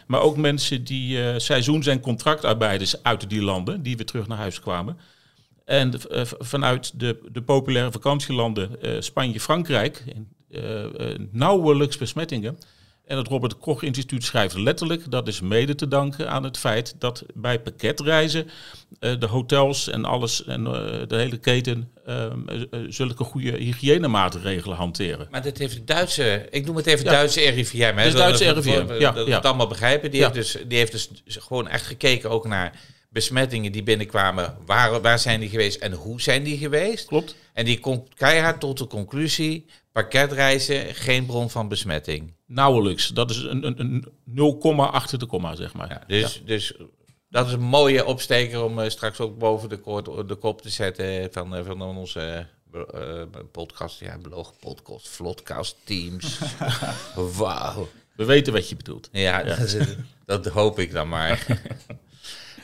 Maar 0.06 0.20
ook 0.20 0.36
mensen 0.36 0.84
die 0.84 1.18
uh, 1.18 1.34
seizoens- 1.36 1.86
en 1.86 2.00
contractarbeiders 2.00 3.02
uit 3.02 3.30
die 3.30 3.42
landen, 3.42 3.82
die 3.82 3.96
weer 3.96 4.06
terug 4.06 4.26
naar 4.26 4.38
huis 4.38 4.60
kwamen. 4.60 4.98
En 5.64 5.92
vanuit 6.38 7.00
de, 7.00 7.18
de 7.32 7.42
populaire 7.42 7.92
vakantielanden 7.92 8.70
Spanje, 9.02 9.40
Frankrijk, 9.40 10.04
nauwelijks 11.30 11.98
besmettingen. 11.98 12.58
En 13.06 13.16
het 13.16 13.28
Robert 13.28 13.58
Koch 13.58 13.82
Instituut 13.82 14.24
schrijft 14.24 14.56
letterlijk, 14.56 15.10
dat 15.10 15.28
is 15.28 15.40
mede 15.40 15.74
te 15.74 15.88
danken 15.88 16.30
aan 16.30 16.44
het 16.44 16.58
feit 16.58 16.94
dat 16.98 17.24
bij 17.34 17.60
pakketreizen 17.60 18.50
uh, 19.00 19.20
de 19.20 19.26
hotels 19.26 19.88
en 19.88 20.04
alles 20.04 20.44
en 20.44 20.60
uh, 20.60 20.72
de 21.06 21.16
hele 21.16 21.36
keten 21.36 21.90
uh, 22.08 22.26
zulke 22.88 23.24
goede 23.24 23.56
hygiënemaatregelen 23.56 24.76
hanteren. 24.76 25.28
Maar 25.30 25.42
dat 25.42 25.58
heeft 25.58 25.74
de 25.74 25.84
Duitse, 25.84 26.46
ik 26.50 26.66
noem 26.66 26.76
het 26.76 26.86
even 26.86 27.04
ja. 27.04 27.10
Duitse 27.10 27.40
RIVM. 27.40 27.96
Hè, 27.96 28.04
dus 28.04 28.14
Duitse 28.14 28.52
RIVM, 28.52 28.92
ja. 28.98 29.10
Dat 29.10 29.26
ja. 29.26 29.36
het 29.36 29.44
allemaal 29.44 29.68
begrijpen. 29.68 30.10
Die, 30.10 30.22
heeft 30.22 30.34
dus, 30.34 30.56
die 30.68 30.78
heeft 30.78 30.92
dus 30.92 31.10
gewoon 31.26 31.68
echt 31.68 31.86
gekeken 31.86 32.30
ook 32.30 32.46
naar 32.46 32.80
besmettingen 33.14 33.72
die 33.72 33.82
binnenkwamen. 33.82 34.56
Waar, 34.66 35.00
waar 35.00 35.18
zijn 35.18 35.40
die 35.40 35.48
geweest 35.48 35.80
en 35.80 35.92
hoe 35.92 36.20
zijn 36.20 36.42
die 36.42 36.58
geweest? 36.58 37.06
Klopt. 37.06 37.36
En 37.52 37.64
die 37.64 37.80
komt 37.80 38.14
keihard 38.14 38.60
tot 38.60 38.78
de 38.78 38.86
conclusie, 38.86 39.66
pakketreizen 39.92 40.94
geen 40.94 41.26
bron 41.26 41.50
van 41.50 41.68
besmetting. 41.68 42.34
Nauwelijks. 42.46 43.08
Dat 43.08 43.30
is 43.30 43.36
een, 43.36 43.66
een, 43.66 43.80
een 43.80 44.04
0, 44.24 44.90
achter 44.90 45.18
de 45.18 45.26
komma, 45.26 45.54
zeg 45.54 45.74
maar. 45.74 45.88
Ja, 45.88 46.02
dus, 46.06 46.42
dus 46.44 46.74
dat 47.28 47.46
is 47.46 47.52
een 47.52 47.60
mooie 47.60 48.04
opsteker 48.04 48.62
om 48.62 48.78
uh, 48.78 48.88
straks 48.88 49.20
ook 49.20 49.38
boven 49.38 49.68
de, 49.68 49.78
koord, 49.78 50.28
de 50.28 50.34
kop 50.34 50.62
te 50.62 50.70
zetten 50.70 51.28
van, 51.32 51.56
uh, 51.56 51.64
van 51.64 51.82
onze 51.82 52.46
uh, 52.74 53.22
podcast. 53.52 54.00
Ja, 54.00 54.18
belogen 54.18 54.54
podcast, 54.60 55.08
vlotcast 55.08 55.76
teams. 55.84 56.38
Wauw. 57.38 57.88
We 58.16 58.24
weten 58.24 58.52
wat 58.52 58.68
je 58.68 58.76
bedoelt. 58.76 59.08
Ja, 59.12 59.38
ja. 59.38 59.56
Dat, 59.56 59.96
dat, 60.24 60.46
hoop 60.46 60.78
ik 60.78 60.92
dan 60.92 61.08
maar. 61.08 61.46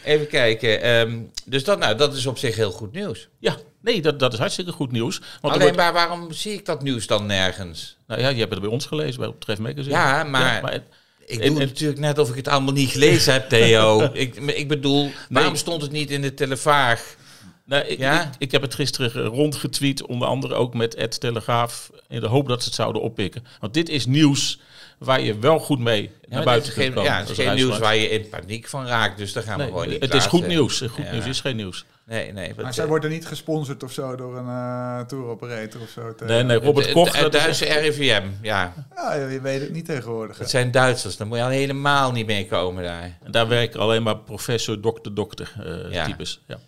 Even 0.05 0.27
kijken. 0.27 0.89
Um, 0.89 1.31
dus 1.45 1.65
dat, 1.65 1.79
nou, 1.79 1.97
dat 1.97 2.15
is 2.15 2.27
op 2.27 2.39
zich 2.39 2.57
heel 2.57 2.71
goed 2.71 2.93
nieuws. 2.93 3.29
Ja, 3.39 3.57
nee, 3.81 4.03
dat, 4.03 4.19
dat 4.19 4.33
is 4.33 4.39
hartstikke 4.39 4.73
goed 4.73 4.93
nieuws. 4.93 5.21
Want 5.41 5.55
Alleen, 5.55 5.75
maar 5.75 5.93
waarom 5.93 6.33
zie 6.33 6.53
ik 6.53 6.65
dat 6.67 6.83
nieuws 6.83 7.07
dan 7.07 7.27
nergens? 7.27 7.97
Nou 8.07 8.21
ja, 8.21 8.29
je 8.29 8.39
hebt 8.39 8.51
het 8.51 8.61
bij 8.61 8.71
ons 8.71 8.87
gelezen, 8.87 9.21
bij 9.21 9.33
Tref 9.39 9.59
Magazine. 9.59 9.95
Ja, 9.95 10.25
maar... 10.25 10.55
Ja, 10.55 10.61
maar 10.61 10.83
ik 11.27 11.43
doe 11.43 11.59
natuurlijk 11.59 12.01
net 12.01 12.19
of 12.19 12.31
ik 12.31 12.37
het 12.37 12.49
allemaal 12.49 12.73
niet 12.73 12.91
gelezen 12.91 13.33
heb, 13.33 13.49
Theo. 13.49 14.03
ik, 14.13 14.37
ik 14.37 14.69
bedoel, 14.69 15.11
waarom 15.29 15.57
stond 15.57 15.83
het 15.83 15.91
niet 15.91 16.11
in 16.11 16.23
de 16.23 16.35
televaag? 16.35 17.17
Nou, 17.65 17.85
ik, 17.85 17.99
ja? 17.99 18.23
ik, 18.23 18.29
ik, 18.39 18.53
heb 18.53 18.63
het 18.63 18.75
gisteren 18.75 19.25
rondgetweet, 19.25 20.07
onder 20.07 20.29
andere 20.29 20.55
ook 20.55 20.75
met 20.75 20.95
Ed 20.95 21.21
Telegraaf, 21.21 21.91
in 22.09 22.21
de 22.21 22.27
hoop 22.27 22.49
dat 22.49 22.61
ze 22.61 22.67
het 22.67 22.75
zouden 22.75 23.03
oppikken. 23.03 23.45
Want 23.61 23.75
dit 23.75 23.89
is 23.89 24.07
nieuws 24.07 24.59
waar 25.01 25.21
je 25.21 25.39
wel 25.39 25.59
goed 25.59 25.79
mee 25.79 26.11
naar 26.29 26.45
buiten 26.45 26.73
kunt 26.73 26.95
komen. 26.95 27.11
Ja, 27.11 27.19
het 27.19 27.29
is 27.29 27.37
geen 27.37 27.55
nieuws 27.55 27.79
waar 27.79 27.97
je 27.97 28.09
in 28.09 28.29
paniek 28.29 28.69
van 28.69 28.87
raakt, 28.87 29.19
dus 29.19 29.33
daar 29.33 29.43
gaan 29.43 29.59
we 29.59 29.65
gewoon 29.65 29.89
niet 29.89 30.01
Het 30.01 30.15
is 30.15 30.27
goed 30.27 30.47
nieuws. 30.47 30.81
Goed 30.81 31.11
nieuws 31.13 31.27
is 31.27 31.41
geen 31.41 31.57
nieuws. 31.57 31.85
Nee, 32.07 32.33
nee. 32.33 32.55
Maar 32.63 32.75
zij 32.75 32.87
worden 32.87 33.11
niet 33.11 33.27
gesponsord 33.27 33.83
of 33.83 33.93
zo 33.93 34.17
door 34.17 34.37
een 34.37 34.47
uh, 34.47 35.01
tour 35.01 35.25
operator 35.25 35.81
of 35.81 35.89
zo. 35.89 36.15
Te, 36.15 36.25
nee, 36.25 36.43
nee, 36.43 36.59
Robert 36.59 36.93
Koch. 36.93 37.17
Het 37.17 37.33
Duitse 37.33 37.65
RIVM, 37.65 38.23
ja. 38.43 38.75
Ja, 38.95 39.15
je 39.15 39.41
weet 39.41 39.61
het 39.61 39.73
niet 39.73 39.85
tegenwoordig. 39.85 40.39
Het 40.39 40.51
zijn 40.51 40.71
Duitsers, 40.71 41.17
daar 41.17 41.27
moet 41.27 41.37
je 41.37 41.43
al 41.43 41.51
helemaal 41.51 42.13
niet 42.13 42.27
mee 42.27 42.47
komen 42.47 42.85
daar. 42.85 43.19
En 43.23 43.31
daar 43.31 43.49
werken 43.49 43.81
alleen 43.81 44.03
maar 44.03 44.19
professor, 44.19 44.81
dokter, 44.81 45.15
dokter 45.15 45.53
uh, 45.61 45.93
ja. 45.93 46.05
types. 46.05 46.43
Ja. 46.47 46.59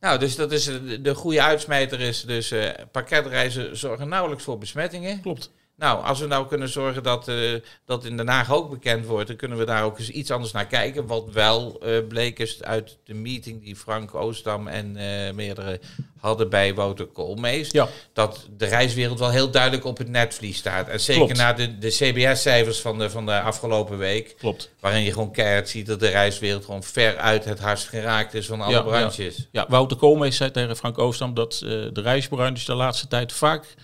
Nou, 0.00 0.18
dus 0.18 0.36
dat 0.36 0.52
is 0.52 0.64
de 1.00 1.14
goede 1.14 1.42
uitsmijter 1.42 2.00
is 2.00 2.24
dus 2.24 2.52
uh, 2.52 2.68
pakketreizen 2.92 3.76
zorgen 3.76 4.08
nauwelijks 4.08 4.44
voor 4.44 4.58
besmettingen. 4.58 5.20
Klopt. 5.20 5.50
Nou, 5.80 6.04
als 6.04 6.20
we 6.20 6.26
nou 6.26 6.46
kunnen 6.46 6.68
zorgen 6.68 7.02
dat 7.02 7.28
uh, 7.28 7.54
dat 7.86 8.04
in 8.04 8.16
Den 8.16 8.28
Haag 8.28 8.52
ook 8.52 8.70
bekend 8.70 9.06
wordt, 9.06 9.26
dan 9.26 9.36
kunnen 9.36 9.58
we 9.58 9.64
daar 9.64 9.84
ook 9.84 9.98
eens 9.98 10.10
iets 10.10 10.30
anders 10.30 10.52
naar 10.52 10.66
kijken. 10.66 11.06
Wat 11.06 11.30
wel 11.32 11.80
uh, 11.84 12.06
bleek 12.08 12.38
is 12.38 12.62
uit 12.62 12.96
de 13.04 13.14
meeting 13.14 13.64
die 13.64 13.76
Frank 13.76 14.14
Oostam 14.14 14.68
en 14.68 14.96
uh, 14.96 15.32
meerdere 15.34 15.80
hadden 16.18 16.48
bij 16.48 16.74
Wouter 16.74 17.06
Koolmees. 17.06 17.70
Ja. 17.70 17.88
Dat 18.12 18.48
de 18.56 18.66
reiswereld 18.66 19.18
wel 19.18 19.30
heel 19.30 19.50
duidelijk 19.50 19.84
op 19.84 19.98
het 19.98 20.08
netvlies 20.08 20.56
staat. 20.56 20.88
En 20.88 21.00
zeker 21.00 21.24
Klopt. 21.24 21.38
na 21.38 21.52
de, 21.52 21.78
de 21.78 21.88
CBS-cijfers 21.88 22.80
van 22.80 22.98
de, 22.98 23.10
van 23.10 23.26
de 23.26 23.40
afgelopen 23.40 23.98
week. 23.98 24.34
Klopt. 24.38 24.70
Waarin 24.80 25.02
je 25.02 25.12
gewoon 25.12 25.32
keihard 25.32 25.68
ziet 25.68 25.86
dat 25.86 26.00
de 26.00 26.08
reiswereld 26.08 26.64
gewoon 26.64 26.82
ver 26.82 27.16
uit 27.16 27.44
het 27.44 27.58
hardst 27.58 27.88
geraakt 27.88 28.34
is 28.34 28.46
van 28.46 28.60
alle 28.60 28.72
ja, 28.72 28.82
branches. 28.82 29.36
Ja. 29.36 29.44
ja, 29.50 29.66
Wouter 29.68 29.96
Koolmees 29.96 30.36
zei 30.36 30.50
tegen 30.50 30.76
Frank 30.76 30.98
Oostam 30.98 31.34
dat 31.34 31.58
de 31.58 31.90
reisbranche 31.94 32.64
de 32.64 32.74
laatste 32.74 33.08
tijd 33.08 33.32
vaak 33.32 33.74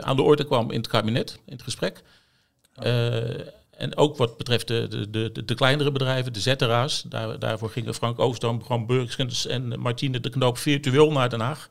aan 0.00 0.16
de 0.16 0.22
orde 0.22 0.44
kwam 0.44 0.70
in 0.70 0.78
het 0.78 0.88
kabinet, 0.88 1.38
in 1.46 1.52
het 1.52 1.62
gesprek. 1.62 2.02
Uh, 2.82 3.40
en 3.70 3.96
ook 3.96 4.16
wat 4.16 4.36
betreft 4.36 4.68
de, 4.68 4.88
de, 4.88 5.30
de, 5.32 5.44
de 5.44 5.54
kleinere 5.54 5.92
bedrijven, 5.92 6.32
de 6.32 6.40
ZRA's. 6.40 7.04
Daar, 7.08 7.38
daarvoor 7.38 7.70
gingen 7.70 7.94
Frank 7.94 8.18
Oostam, 8.18 8.58
Bram 8.58 8.86
Burgskens 8.86 9.46
en 9.46 9.80
Martine 9.80 10.20
de 10.20 10.30
Knoop 10.30 10.58
virtueel 10.58 11.12
naar 11.12 11.30
Den 11.30 11.40
Haag. 11.40 11.68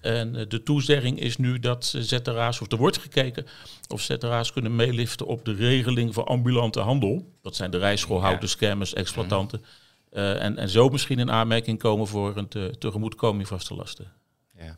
En 0.00 0.34
uh, 0.34 0.42
de 0.48 0.62
toezegging 0.62 1.20
is 1.20 1.36
nu 1.36 1.58
dat 1.58 1.94
ZRA's, 1.98 2.60
of 2.60 2.72
er 2.72 2.78
wordt 2.78 2.98
gekeken 2.98 3.46
of 3.88 4.00
ZRA's 4.00 4.52
kunnen 4.52 4.76
meeliften 4.76 5.26
op 5.26 5.44
de 5.44 5.54
regeling 5.54 6.14
voor 6.14 6.24
ambulante 6.24 6.80
handel. 6.80 7.32
Dat 7.42 7.56
zijn 7.56 7.70
de 7.70 7.78
rijschoolhouders, 7.78 8.52
scammers, 8.52 8.94
exploitanten. 8.94 9.64
Uh, 10.12 10.42
en, 10.42 10.56
en 10.56 10.68
zo 10.68 10.88
misschien 10.88 11.18
in 11.18 11.30
aanmerking 11.30 11.78
komen 11.78 12.06
voor 12.06 12.36
een 12.36 12.48
te, 12.48 12.74
tegemoetkoming 12.78 13.48
vaste 13.48 13.74
lasten. 13.74 14.12
Ja. 14.58 14.76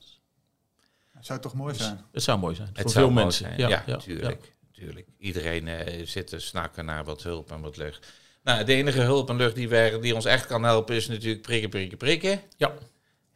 Het 1.21 1.29
zou 1.29 1.41
toch 1.41 1.55
mooi 1.55 1.75
zijn? 1.75 2.01
Het 2.13 2.23
zou 2.23 2.39
mooi 2.39 2.55
zijn. 2.55 2.69
Het 2.69 2.81
voor 2.81 2.91
zou 2.91 3.05
veel 3.05 3.15
mooi 3.15 3.25
mensen. 3.25 3.47
Zijn. 3.57 3.71
Ja, 3.71 3.83
natuurlijk. 3.87 4.55
natuurlijk. 4.67 5.07
Iedereen 5.19 5.67
uh, 5.67 6.07
zit 6.07 6.27
te 6.27 6.39
snakken 6.39 6.85
naar 6.85 7.05
wat 7.05 7.23
hulp 7.23 7.51
en 7.51 7.61
wat 7.61 7.77
lucht. 7.77 8.13
Nou, 8.43 8.65
de 8.65 8.75
enige 8.75 9.01
hulp 9.01 9.29
en 9.29 9.37
lucht 9.37 9.55
die, 9.55 9.69
wij, 9.69 10.01
die 10.01 10.15
ons 10.15 10.25
echt 10.25 10.47
kan 10.47 10.63
helpen 10.63 10.95
is 10.95 11.09
natuurlijk 11.09 11.43
prikken, 11.43 11.71
prikken, 11.71 11.99
prikken. 11.99 12.41
Ja. 12.57 12.73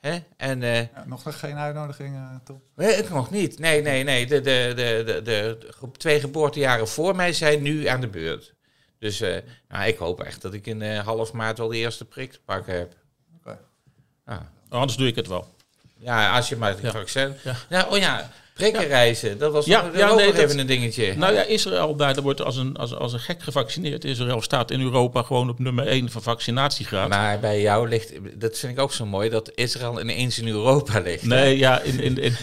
Hè? 0.00 0.18
En, 0.36 0.62
uh, 0.62 0.80
ja, 0.80 1.04
nog 1.06 1.38
geen 1.38 1.56
uitnodiging, 1.56 2.14
uh, 2.14 2.34
Tom? 2.44 2.62
Nee, 2.76 2.94
ik 2.94 3.10
nog 3.10 3.30
niet. 3.30 3.58
Nee, 3.58 3.82
nee, 3.82 4.04
nee. 4.04 4.26
De, 4.26 4.40
de, 4.40 4.72
de, 4.76 5.02
de, 5.06 5.22
de, 5.22 5.58
de 5.80 5.90
twee 5.96 6.20
geboortejaren 6.20 6.88
voor 6.88 7.16
mij 7.16 7.32
zijn 7.32 7.62
nu 7.62 7.86
aan 7.86 8.00
de 8.00 8.08
beurt. 8.08 8.54
Dus 8.98 9.20
uh, 9.20 9.36
nou, 9.68 9.86
ik 9.86 9.96
hoop 9.96 10.20
echt 10.20 10.42
dat 10.42 10.54
ik 10.54 10.66
in 10.66 10.96
half 10.96 11.32
maart 11.32 11.58
wel 11.58 11.68
de 11.68 11.76
eerste 11.76 12.04
prik 12.04 12.32
te 12.32 12.40
pakken 12.44 12.74
heb. 12.74 12.96
Oké. 13.36 13.50
Okay. 13.50 13.58
Nou. 14.24 14.42
Anders 14.68 14.98
doe 14.98 15.06
ik 15.06 15.16
het 15.16 15.26
wel. 15.26 15.53
Ja, 15.98 16.36
als 16.36 16.48
je 16.48 16.56
maar 16.56 16.70
het 16.70 16.80
ja. 16.80 16.90
vaccin... 16.90 17.36
Ja. 17.42 17.54
ja. 17.68 17.86
oh 17.88 17.98
ja, 17.98 18.30
prikkenreizen, 18.54 19.38
dat 19.38 19.52
was 19.52 19.66
ja, 19.66 19.90
ja, 19.94 20.08
ook 20.08 20.16
nee, 20.16 20.26
nog 20.26 20.36
even 20.36 20.58
een 20.58 20.66
dingetje. 20.66 21.14
Nou 21.16 21.34
ja, 21.34 21.42
Israël, 21.42 21.96
daar, 21.96 22.14
daar 22.14 22.22
wordt 22.22 22.42
als 22.42 22.56
een, 22.56 22.76
als, 22.76 22.94
als 22.94 23.12
een 23.12 23.20
gek 23.20 23.42
gevaccineerd. 23.42 24.04
Israël 24.04 24.42
staat 24.42 24.70
in 24.70 24.80
Europa 24.80 25.22
gewoon 25.22 25.48
op 25.48 25.58
nummer 25.58 25.86
1 25.86 26.10
van 26.10 26.22
vaccinatiegraad. 26.22 27.08
Maar 27.08 27.38
bij 27.38 27.60
jou 27.60 27.88
ligt, 27.88 28.12
dat 28.34 28.58
vind 28.58 28.72
ik 28.72 28.80
ook 28.80 28.92
zo 28.92 29.06
mooi, 29.06 29.30
dat 29.30 29.50
Israël 29.54 30.00
ineens 30.00 30.38
in 30.38 30.48
Europa 30.48 31.00
ligt. 31.00 31.22
Nee, 31.22 31.58
ja, 31.58 31.80
in... 31.80 32.00
in, 32.00 32.18
in 32.18 32.36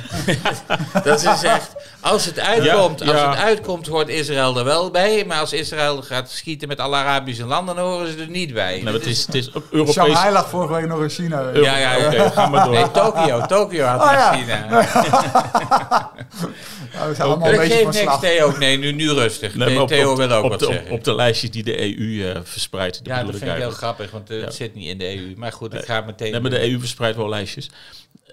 dat 1.03 1.24
is 1.24 1.43
echt, 1.43 1.76
als 1.99 2.26
het 2.26 2.39
uitkomt, 2.39 2.99
ja, 2.99 3.12
als 3.12 3.22
het 3.22 3.45
uitkomt, 3.45 3.88
hoort 3.88 4.09
Israël 4.09 4.57
er 4.57 4.66
wel 4.66 4.91
bij. 4.91 5.26
Maar 5.26 5.39
als 5.39 5.53
Israël 5.53 6.01
gaat 6.01 6.30
schieten 6.30 6.68
met 6.68 6.80
alle 6.80 6.95
Arabische 6.95 7.45
landen, 7.45 7.76
dan 7.76 7.86
horen 7.86 8.12
ze 8.12 8.18
er 8.18 8.30
niet 8.30 8.53
bij. 8.53 8.82
Nou, 8.82 8.97
het 8.97 9.05
is, 9.05 9.26
het 9.26 9.36
is 9.36 9.49
Europees... 9.70 9.93
Shanghai 9.93 10.34
lag 10.34 10.49
vorige 10.49 10.74
week 10.74 10.88
nog 10.88 11.01
in 11.01 11.09
China. 11.09 11.49
Ja, 11.53 11.78
ja, 11.78 11.97
oké, 11.97 12.05
okay, 12.05 12.32
ga 12.32 12.47
maar 12.47 12.64
door. 12.64 12.74
Nee, 12.74 12.91
Tokio, 12.91 13.45
Tokio 13.45 13.86
had 13.86 14.01
oh, 14.01 15.99
ja. 16.02 16.26
Nou, 16.93 17.10
we 17.10 17.16
zijn 17.16 17.28
allemaal 17.28 17.52
een 17.52 17.58
beetje 17.58 17.84
van 17.84 17.93
niks, 17.93 18.20
Theo. 18.20 18.58
Nee, 18.58 18.78
nu, 18.78 18.91
nu 18.91 19.12
rustig. 19.12 19.56
Nee, 19.56 19.82
op, 19.82 19.88
Theo 19.88 20.16
wil 20.16 20.32
ook 20.32 20.43
op 20.43 20.49
wat 20.49 20.60
de, 20.60 20.66
zeggen. 20.66 20.91
Op 20.91 21.04
de 21.04 21.16
lijstjes 21.16 21.52
die 21.52 21.64
de 21.64 21.80
EU 21.80 22.06
uh, 22.06 22.39
verspreidt. 22.43 22.99
Ja, 23.04 23.24
dat 23.24 23.36
vind 23.36 23.52
ik 23.52 23.58
heel 23.58 23.72
grappig, 23.72 24.12
want 24.12 24.28
het 24.28 24.54
zit 24.54 24.74
niet 24.76 24.88
in 24.88 24.97
de 24.97 25.18
EU. 25.18 25.34
Maar 25.38 25.52
goed, 25.52 25.74
het 25.74 25.86
gaat 25.86 26.06
meteen... 26.06 26.32
Nee, 26.32 26.41
maar 26.41 26.49
de 26.49 26.70
EU 26.70 26.80
verspreidt 26.80 27.18
wel 27.18 27.30
lijstjes. 27.30 27.70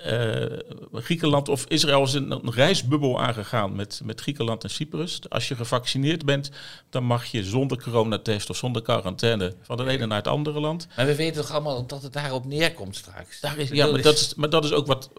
Uh, 0.06 0.44
Griekenland 0.92 1.48
of 1.48 1.64
Israël 1.68 2.02
is 2.02 2.12
een, 2.12 2.30
een 2.30 2.52
reisbubbel 2.52 3.20
aangegaan 3.20 3.76
met, 3.76 4.00
met 4.04 4.20
Griekenland 4.20 4.64
en 4.64 4.70
Cyprus. 4.70 5.20
Als 5.28 5.48
je 5.48 5.54
gevaccineerd 5.54 6.24
bent, 6.24 6.50
dan 6.90 7.04
mag 7.04 7.24
je 7.24 7.44
zonder 7.44 7.82
coronatest 7.82 8.50
of 8.50 8.56
zonder 8.56 8.82
quarantaine 8.82 9.54
van 9.62 9.78
het 9.78 9.88
ene 9.88 10.06
naar 10.06 10.18
het 10.18 10.26
andere 10.26 10.60
land. 10.60 10.86
Maar 10.96 11.06
we 11.06 11.14
weten 11.14 11.42
toch 11.42 11.50
allemaal 11.50 11.86
dat 11.86 12.02
het 12.02 12.12
daarop 12.12 12.44
neerkomt 12.44 12.96
straks? 12.96 13.40
Daar 13.40 13.58
is, 13.58 13.68
ja, 13.68 13.86
maar 13.86 14.02
dat 14.02 14.14
is, 14.14 14.34
maar 14.34 14.50
dat 14.50 14.64
is 14.64 14.72
ook 14.72 14.86
wat, 14.86 15.10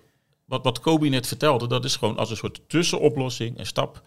wat, 0.50 0.64
wat 0.64 0.80
Kobi 0.80 1.10
net 1.10 1.28
vertelde. 1.28 1.68
Dat 1.68 1.86
is 1.86 1.96
gewoon 1.96 2.18
als 2.18 2.30
een 2.30 2.38
soort 2.38 2.62
tussenoplossing, 2.68 3.60
een 3.60 3.66
stap 3.66 4.02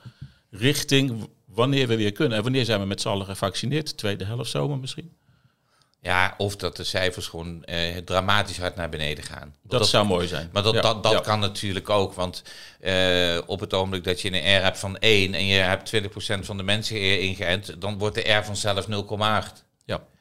richting 0.51 1.29
wanneer 1.45 1.89
we 1.89 1.97
weer 1.97 2.13
kunnen. 2.13 2.37
En 2.37 2.43
wanneer 2.43 2.65
zijn 2.65 2.81
we 2.81 2.87
met 2.87 3.01
z'n 3.01 3.09
allen 3.09 3.27
gevaccineerd? 3.27 3.97
Tweede 3.97 4.25
helft 4.25 4.51
zomer 4.51 4.79
misschien? 4.79 5.13
Ja, 6.01 6.35
of 6.39 6.57
dat 6.57 6.77
de 6.77 6.85
cijfers 6.85 7.27
gewoon 7.27 7.65
eh, 7.65 7.97
dramatisch 7.97 8.59
hard 8.59 8.77
naar 8.77 8.89
beneden 8.89 9.25
gaan. 9.25 9.55
Dat, 9.63 9.81
dat, 9.81 9.89
zou 9.89 10.07
mooi 10.07 10.27
zijn. 10.27 10.49
Maar 10.53 10.63
dat, 10.63 10.75
ja, 10.75 10.81
dat, 10.81 11.03
dat 11.03 11.13
ja. 11.13 11.21
kan 11.21 11.41
natuurlijk 11.41 11.91
ook. 11.91 12.15
Want 12.15 12.43
uh, 12.81 13.39
op 13.47 13.61
het 13.61 13.75
ogenblik 13.75 14.05
dat 14.05 14.21
je 14.21 14.33
een 14.33 14.59
R 14.59 14.63
hebt 14.63 14.79
van 14.79 14.99
1 14.99 15.35
en 15.35 15.47
je 15.47 15.59
hebt 15.59 15.93
20% 15.95 15.99
van 16.41 16.57
de 16.57 16.63
mensen 16.63 17.21
ingeënt, 17.21 17.81
dan 17.81 17.99
wordt 17.99 18.15
de 18.15 18.33
R 18.33 18.45
vanzelf 18.45 18.87
0,8. 18.87 19.72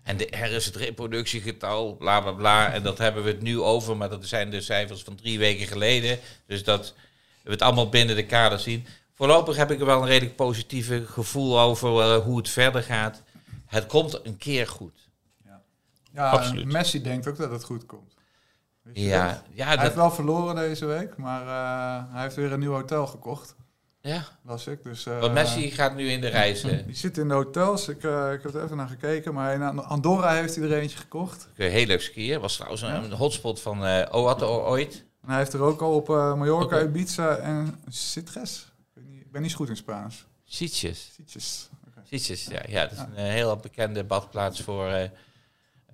Ja. 0.04 0.12
En 0.12 0.18
de 0.18 0.28
R 0.32 0.52
is 0.52 0.66
het 0.66 0.76
reproductiegetal, 0.76 1.95
bla 1.95 2.22
bla 2.22 2.32
bla. 2.32 2.72
En 2.72 2.84
dat 2.84 2.97
hebben 2.97 3.24
we 3.24 3.30
het 3.30 3.41
nu 3.41 3.62
over, 3.62 3.97
maar 3.97 4.10
dat 4.10 4.26
zijn 4.26 4.49
de 4.49 4.62
cijfers 4.62 5.04
van 5.04 5.16
drie 5.16 5.39
weken 5.39 5.68
geleden. 5.68 6.20
Dus 6.45 6.64
dat 6.64 6.93
we 7.43 7.52
het 7.52 7.62
allemaal 7.62 7.89
binnen 7.89 8.16
de 8.16 8.26
kaders 8.26 8.64
zien. 8.64 8.86
Voorlopig 9.14 9.56
heb 9.56 9.72
ik 9.72 9.80
er 9.80 9.86
wel 9.86 10.02
een 10.02 10.08
redelijk 10.08 10.36
positieve 10.36 11.06
gevoel 11.06 11.60
over 11.60 11.89
uh, 11.89 12.24
hoe 12.24 12.38
het 12.38 12.49
verder 12.49 12.84
gaat. 12.84 13.22
Het 13.66 13.86
komt 13.86 14.26
een 14.26 14.38
keer 14.38 14.68
goed. 14.68 15.10
Ja, 16.14 16.30
Absoluut. 16.30 16.66
Messi 16.66 17.02
denkt 17.02 17.28
ook 17.28 17.38
dat 17.38 17.52
het 17.52 17.64
goed 17.64 17.86
komt. 17.86 18.14
Ja, 18.93 19.43
ja, 19.54 19.66
hij 19.66 19.78
heeft 19.78 19.95
wel 19.95 20.12
verloren 20.12 20.56
deze 20.56 20.86
week, 20.86 21.18
maar 21.18 21.45
uh, 21.45 22.14
hij 22.14 22.22
heeft 22.22 22.36
weer 22.36 22.52
een 22.52 22.60
nieuw 22.60 22.74
hotel 22.74 23.08
gekocht. 23.08 23.56
Ja. 24.02 24.28
Las 24.43 24.68
ik. 24.68 24.84
Dus, 24.84 25.04
Want 25.04 25.34
Messi 25.34 25.72
gaat 25.72 25.95
nu 25.95 26.10
in 26.10 26.22
de 26.22 26.28
reizen. 26.28 26.86
Die 26.86 26.95
zit 26.95 27.18
in 27.18 27.28
de 27.28 27.34
hotels. 27.34 27.88
Ik, 27.88 27.97
ik 27.97 28.41
heb 28.43 28.54
er 28.54 28.64
even 28.64 28.78
naar 28.78 28.88
gekeken. 28.88 29.34
Maar 29.34 29.54
in 29.54 29.62
Andorra 29.80 30.34
heeft 30.34 30.56
hij 30.56 30.64
er 30.64 30.80
eentje 30.80 30.97
gekocht. 30.97 31.47
Heel 31.56 31.86
leuk 31.86 32.02
skiën. 32.02 32.39
Was 32.39 32.56
trouwens 32.56 32.82
een 32.82 33.12
hotspot 33.12 33.62
van 33.62 33.86
uh, 33.86 34.06
Oat 34.12 34.43
ooit. 34.43 35.06
En 35.22 35.30
hij 35.30 35.38
heeft 35.38 35.54
er 35.54 35.62
ook 35.62 35.82
al 35.82 35.95
op 35.95 36.10
uh, 36.10 36.36
Mallorca, 36.36 36.66
okay. 36.76 36.84
Ibiza 36.84 37.36
en 37.36 37.80
Citres. 37.88 38.72
Ik, 38.95 39.04
ik 39.20 39.32
ben 39.32 39.41
niet 39.41 39.52
zo 39.52 39.58
goed 39.58 39.70
in 39.70 39.76
Spaans. 39.76 40.26
Sitges. 40.43 41.12
Sitges. 41.16 41.70
Sitges, 42.10 42.45
ja. 42.45 42.62
ja. 42.68 42.82
Dat 42.82 42.91
is 42.91 42.99
een 43.16 43.32
heel 43.32 43.56
bekende 43.56 44.04
badplaats 44.04 44.62
voor 44.62 44.89
uh, 44.89 45.04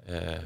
uh, 0.09 0.37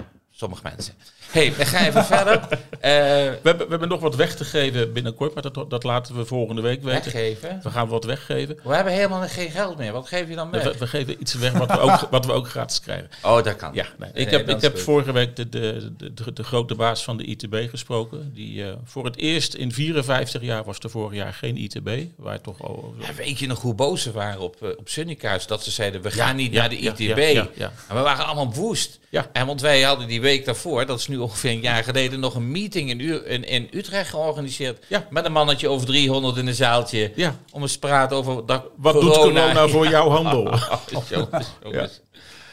sommige 0.41 0.61
mensen. 0.63 0.93
hey, 1.31 1.53
we 1.53 1.65
gaan 1.65 1.85
even 1.85 2.05
verder. 2.15 2.39
Uh, 2.41 2.49
we, 2.81 3.39
hebben, 3.43 3.65
we 3.65 3.69
hebben 3.69 3.89
nog 3.89 3.99
wat 3.99 4.15
weg 4.15 4.35
te 4.35 4.45
geven 4.45 4.93
binnenkort, 4.93 5.33
maar 5.33 5.51
dat, 5.51 5.69
dat 5.69 5.83
laten 5.83 6.15
we 6.15 6.25
volgende 6.25 6.61
week 6.61 6.83
weten. 6.83 7.03
Weggeven? 7.03 7.59
We 7.63 7.69
gaan 7.69 7.87
wat 7.87 8.03
weggeven. 8.03 8.59
We 8.63 8.75
hebben 8.75 8.93
helemaal 8.93 9.21
geen 9.21 9.51
geld 9.51 9.77
meer. 9.77 9.91
Wat 9.91 10.07
geef 10.07 10.29
je 10.29 10.35
dan 10.35 10.51
weg? 10.51 10.63
We, 10.63 10.77
we 10.77 10.87
geven 10.87 11.21
iets 11.21 11.33
weg 11.33 11.51
wat 11.51 11.71
we 11.71 11.79
ook, 11.79 12.07
wat 12.11 12.25
we 12.25 12.31
ook 12.31 12.47
gratis 12.47 12.79
krijgen. 12.79 13.09
Oh, 13.23 13.43
dat 13.43 13.55
kan. 13.55 13.73
Ja, 13.73 13.85
nee. 13.97 14.09
ik 14.13 14.29
heb, 14.29 14.49
ik 14.49 14.61
heb 14.61 14.77
vorige 14.77 15.11
week 15.11 15.35
de, 15.35 15.49
de, 15.49 16.33
de, 16.33 16.43
grote 16.43 16.75
baas 16.75 17.03
van 17.03 17.17
de 17.17 17.23
ITB 17.23 17.69
gesproken. 17.69 18.31
Die 18.33 18.63
uh, 18.63 18.73
voor 18.83 19.05
het 19.05 19.17
eerst 19.17 19.53
in 19.53 19.71
54 19.71 20.41
jaar 20.41 20.63
was 20.63 20.79
er 20.79 20.89
vorig 20.89 21.13
jaar 21.17 21.33
geen 21.33 21.57
ITB. 21.57 21.89
Waar 22.15 22.41
toch 22.41 22.61
al, 22.63 22.95
ja, 22.99 23.13
weet 23.13 23.39
je 23.39 23.47
nog 23.47 23.61
hoe 23.61 23.73
boos 23.73 24.01
ze 24.01 24.11
waren 24.11 24.39
op, 24.39 24.55
uh, 24.63 24.69
op 24.77 24.89
Sunnykaars? 24.89 25.47
Dat 25.47 25.63
ze 25.63 25.71
zeiden, 25.71 26.01
we 26.01 26.11
gaan 26.11 26.27
ja, 26.27 26.33
niet 26.33 26.51
naar 26.51 26.69
de 26.69 26.77
ITB. 26.77 27.17
En 27.17 27.95
we 27.95 28.01
waren 28.01 28.25
allemaal 28.25 28.53
woest. 28.53 28.99
Ja. 29.11 29.29
En 29.33 29.45
want 29.45 29.61
wij 29.61 29.81
hadden 29.81 30.07
die 30.07 30.21
week 30.31 30.45
daarvoor, 30.45 30.85
dat 30.85 30.99
is 30.99 31.07
nu 31.07 31.17
ongeveer 31.17 31.51
een 31.51 31.61
jaar 31.61 31.83
geleden, 31.83 32.19
nog 32.19 32.35
een 32.35 32.51
meeting 32.51 32.89
in, 32.89 32.99
U 32.99 33.21
in, 33.25 33.43
in 33.43 33.67
Utrecht 33.71 34.09
georganiseerd. 34.09 34.85
Ja. 34.87 35.07
Met 35.09 35.25
een 35.25 35.31
mannetje 35.31 35.67
over 35.67 35.87
300 35.87 36.37
in 36.37 36.47
een 36.47 36.53
zaaltje. 36.53 37.11
Ja. 37.15 37.39
Om 37.51 37.61
eens 37.61 37.73
te 37.73 37.79
praten 37.79 38.17
over 38.17 38.45
dat 38.45 38.65
Wat 38.77 38.93
corona. 38.93 39.13
doet 39.13 39.23
corona 39.23 39.67
voor 39.75 39.87
jouw 39.87 40.09
handel? 40.09 40.49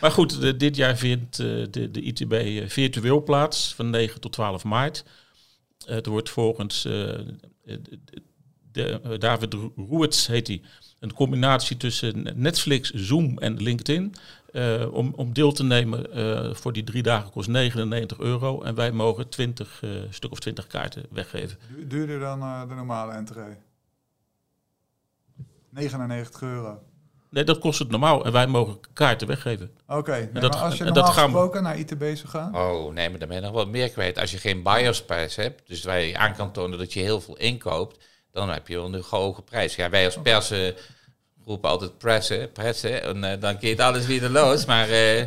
Maar 0.00 0.10
goed, 0.10 0.40
de, 0.40 0.56
dit 0.56 0.76
jaar 0.76 0.96
vindt 0.96 1.38
uh, 1.38 1.66
de, 1.70 1.90
de 1.90 2.00
ITB 2.00 2.32
uh, 2.32 2.68
virtueel 2.68 3.22
plaats 3.22 3.74
van 3.76 3.90
9 3.90 4.20
tot 4.20 4.32
12 4.32 4.64
maart. 4.64 5.04
Uh, 5.86 5.94
het 5.94 6.06
wordt 6.06 6.30
volgens 6.30 6.86
de, 8.78 9.18
David 9.18 9.56
Roerts, 9.76 10.26
heet 10.26 10.46
hij, 10.46 10.60
een 11.00 11.12
combinatie 11.12 11.76
tussen 11.76 12.26
Netflix, 12.34 12.90
Zoom 12.90 13.38
en 13.38 13.62
LinkedIn. 13.62 14.14
Uh, 14.52 14.94
om, 14.94 15.12
om 15.16 15.32
deel 15.32 15.52
te 15.52 15.64
nemen 15.64 16.18
uh, 16.18 16.54
voor 16.54 16.72
die 16.72 16.84
drie 16.84 17.02
dagen 17.02 17.30
kost 17.30 17.48
99 17.48 18.18
euro. 18.18 18.62
En 18.62 18.74
wij 18.74 18.92
mogen 18.92 19.28
20 19.28 19.82
uh, 19.82 19.90
stuk 20.10 20.30
of 20.30 20.38
20 20.38 20.66
kaarten 20.66 21.06
weggeven. 21.10 21.58
Du 21.76 21.86
duurder 21.86 22.20
dan 22.20 22.68
de 22.68 22.74
normale 22.74 23.12
entree? 23.12 23.56
99 25.70 26.42
euro. 26.42 26.82
Nee, 27.30 27.44
dat 27.44 27.58
kost 27.58 27.78
het 27.78 27.90
normaal. 27.90 28.24
En 28.24 28.32
wij 28.32 28.46
mogen 28.46 28.80
kaarten 28.92 29.26
weggeven. 29.26 29.70
Oké, 29.86 29.98
okay, 29.98 30.30
nee, 30.32 30.42
maar 30.42 30.56
als 30.56 30.78
je 30.78 30.84
normaal 30.84 31.12
gesproken 31.12 31.62
naar 31.62 31.78
ITB 31.78 32.02
zou 32.02 32.28
gaan? 32.28 32.56
Oh, 32.56 32.92
nee, 32.92 33.10
maar 33.10 33.18
dan 33.18 33.28
ben 33.28 33.36
je 33.36 33.42
nog 33.42 33.52
wat 33.52 33.68
meer 33.68 33.90
kwijt. 33.90 34.18
Als 34.18 34.30
je 34.30 34.38
geen 34.38 34.62
buyer's 34.62 35.04
price 35.04 35.40
hebt, 35.40 35.62
dus 35.66 35.84
waar 35.84 36.00
je 36.00 36.18
aan 36.18 36.34
kan 36.34 36.52
tonen 36.52 36.78
dat 36.78 36.92
je 36.92 37.00
heel 37.00 37.20
veel 37.20 37.36
inkoopt, 37.36 38.04
dan 38.32 38.48
heb 38.48 38.68
je 38.68 38.74
wel 38.74 38.94
een 38.94 39.02
hoge 39.10 39.42
prijs. 39.42 39.76
Ja, 39.76 39.90
wij 39.90 40.04
als 40.04 40.18
persen 40.22 40.74
roepen 41.44 41.70
altijd 41.70 41.98
pressen, 41.98 42.52
pressen. 42.52 43.02
En 43.02 43.16
uh, 43.16 43.40
dan 43.40 43.58
keert 43.58 43.80
alles 43.80 44.06
weer 44.06 44.28
los. 44.28 44.64
Maar 44.72 44.90
uh, 44.90 45.22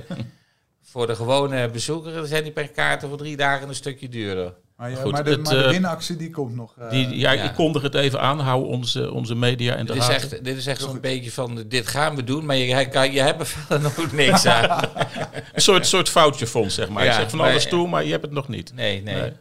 voor 0.84 1.08
de 1.08 1.16
gewone 1.16 1.70
bezoeker 1.70 2.28
zijn 2.28 2.43
die 2.43 2.52
per 2.52 2.70
kaarten 2.70 3.10
voor 3.10 3.18
drie 3.18 3.38
dagen 3.38 3.68
een 3.68 3.76
stukje 3.76 4.10
duurder. 4.10 4.54
Maar, 4.82 4.89
ja, 4.89 4.95
Goed, 4.95 5.12
maar, 5.12 5.24
de, 5.24 5.30
het, 5.30 5.43
maar 5.43 5.54
de 5.54 5.70
winactie 5.70 6.16
die 6.16 6.30
komt 6.30 6.56
nog. 6.56 6.76
Uh, 6.80 6.89
die, 6.89 7.18
ja, 7.18 7.32
ja, 7.32 7.43
ik 7.43 7.54
kondig 7.54 7.82
het 7.82 7.95
even 7.95 8.22
aan. 8.22 8.39
Hou 8.39 8.66
onze, 8.66 9.12
onze 9.12 9.36
media 9.36 9.76
in 9.76 9.86
de 9.86 9.93
dit 9.93 10.02
is 10.02 10.08
echt, 10.08 10.43
Dit 10.43 10.58
is 10.58 10.68
echt 10.68 10.82
zo'n 10.82 10.99
beetje 10.99 11.32
van, 11.32 11.64
dit 11.68 11.88
gaan 11.88 12.16
we 12.16 12.24
doen, 12.24 12.45
maar 12.45 12.56
je, 12.56 12.88
kan, 12.88 13.12
je 13.12 13.22
hebt 13.22 13.39
er 13.39 13.45
verder 13.56 13.82
nog 13.82 14.12
niks 14.12 14.45
aan. 14.45 14.89
een 15.54 15.62
soort, 15.62 15.88
soort 15.88 16.10
foutje 16.10 16.47
fonds, 16.47 16.76
zeg 16.76 16.89
maar. 16.89 17.04
Ja, 17.04 17.10
je 17.10 17.16
zegt 17.16 17.30
van 17.30 17.39
maar, 17.39 17.49
alles 17.49 17.68
toe, 17.68 17.88
maar 17.88 18.04
je 18.04 18.12
hebt 18.12 18.24
het 18.24 18.32
nog 18.32 18.47
niet. 18.47 18.74
Nee, 18.74 19.02
nee. 19.02 19.16
nee. 19.16 19.32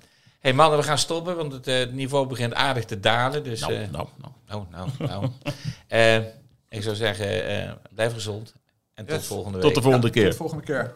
Hey 0.40 0.52
mannen, 0.52 0.78
we 0.78 0.84
gaan 0.84 0.98
stoppen, 0.98 1.36
want 1.36 1.52
het 1.52 1.68
uh, 1.68 1.86
niveau 1.92 2.26
begint 2.26 2.54
aardig 2.54 2.84
te 2.84 3.00
dalen. 3.00 3.44
Dus, 3.44 3.60
nou, 3.60 3.72
nou, 3.72 4.08
nou. 4.16 4.32
Nou, 4.46 4.64
nou, 4.70 4.90
nou. 4.98 6.22
Ik 6.68 6.82
zou 6.82 6.96
zeggen, 6.96 7.50
uh, 7.50 7.72
blijf 7.94 8.12
gezond. 8.12 8.54
En 8.94 9.06
tot 9.06 9.24
volgende 9.24 9.58
week. 9.58 9.66
Tot 9.66 9.74
de 9.74 9.82
volgende 9.82 10.06
ja, 10.06 10.12
keer. 10.12 10.22
Tot 10.22 10.32
de 10.32 10.38
volgende 10.38 10.64
keer. 10.64 10.94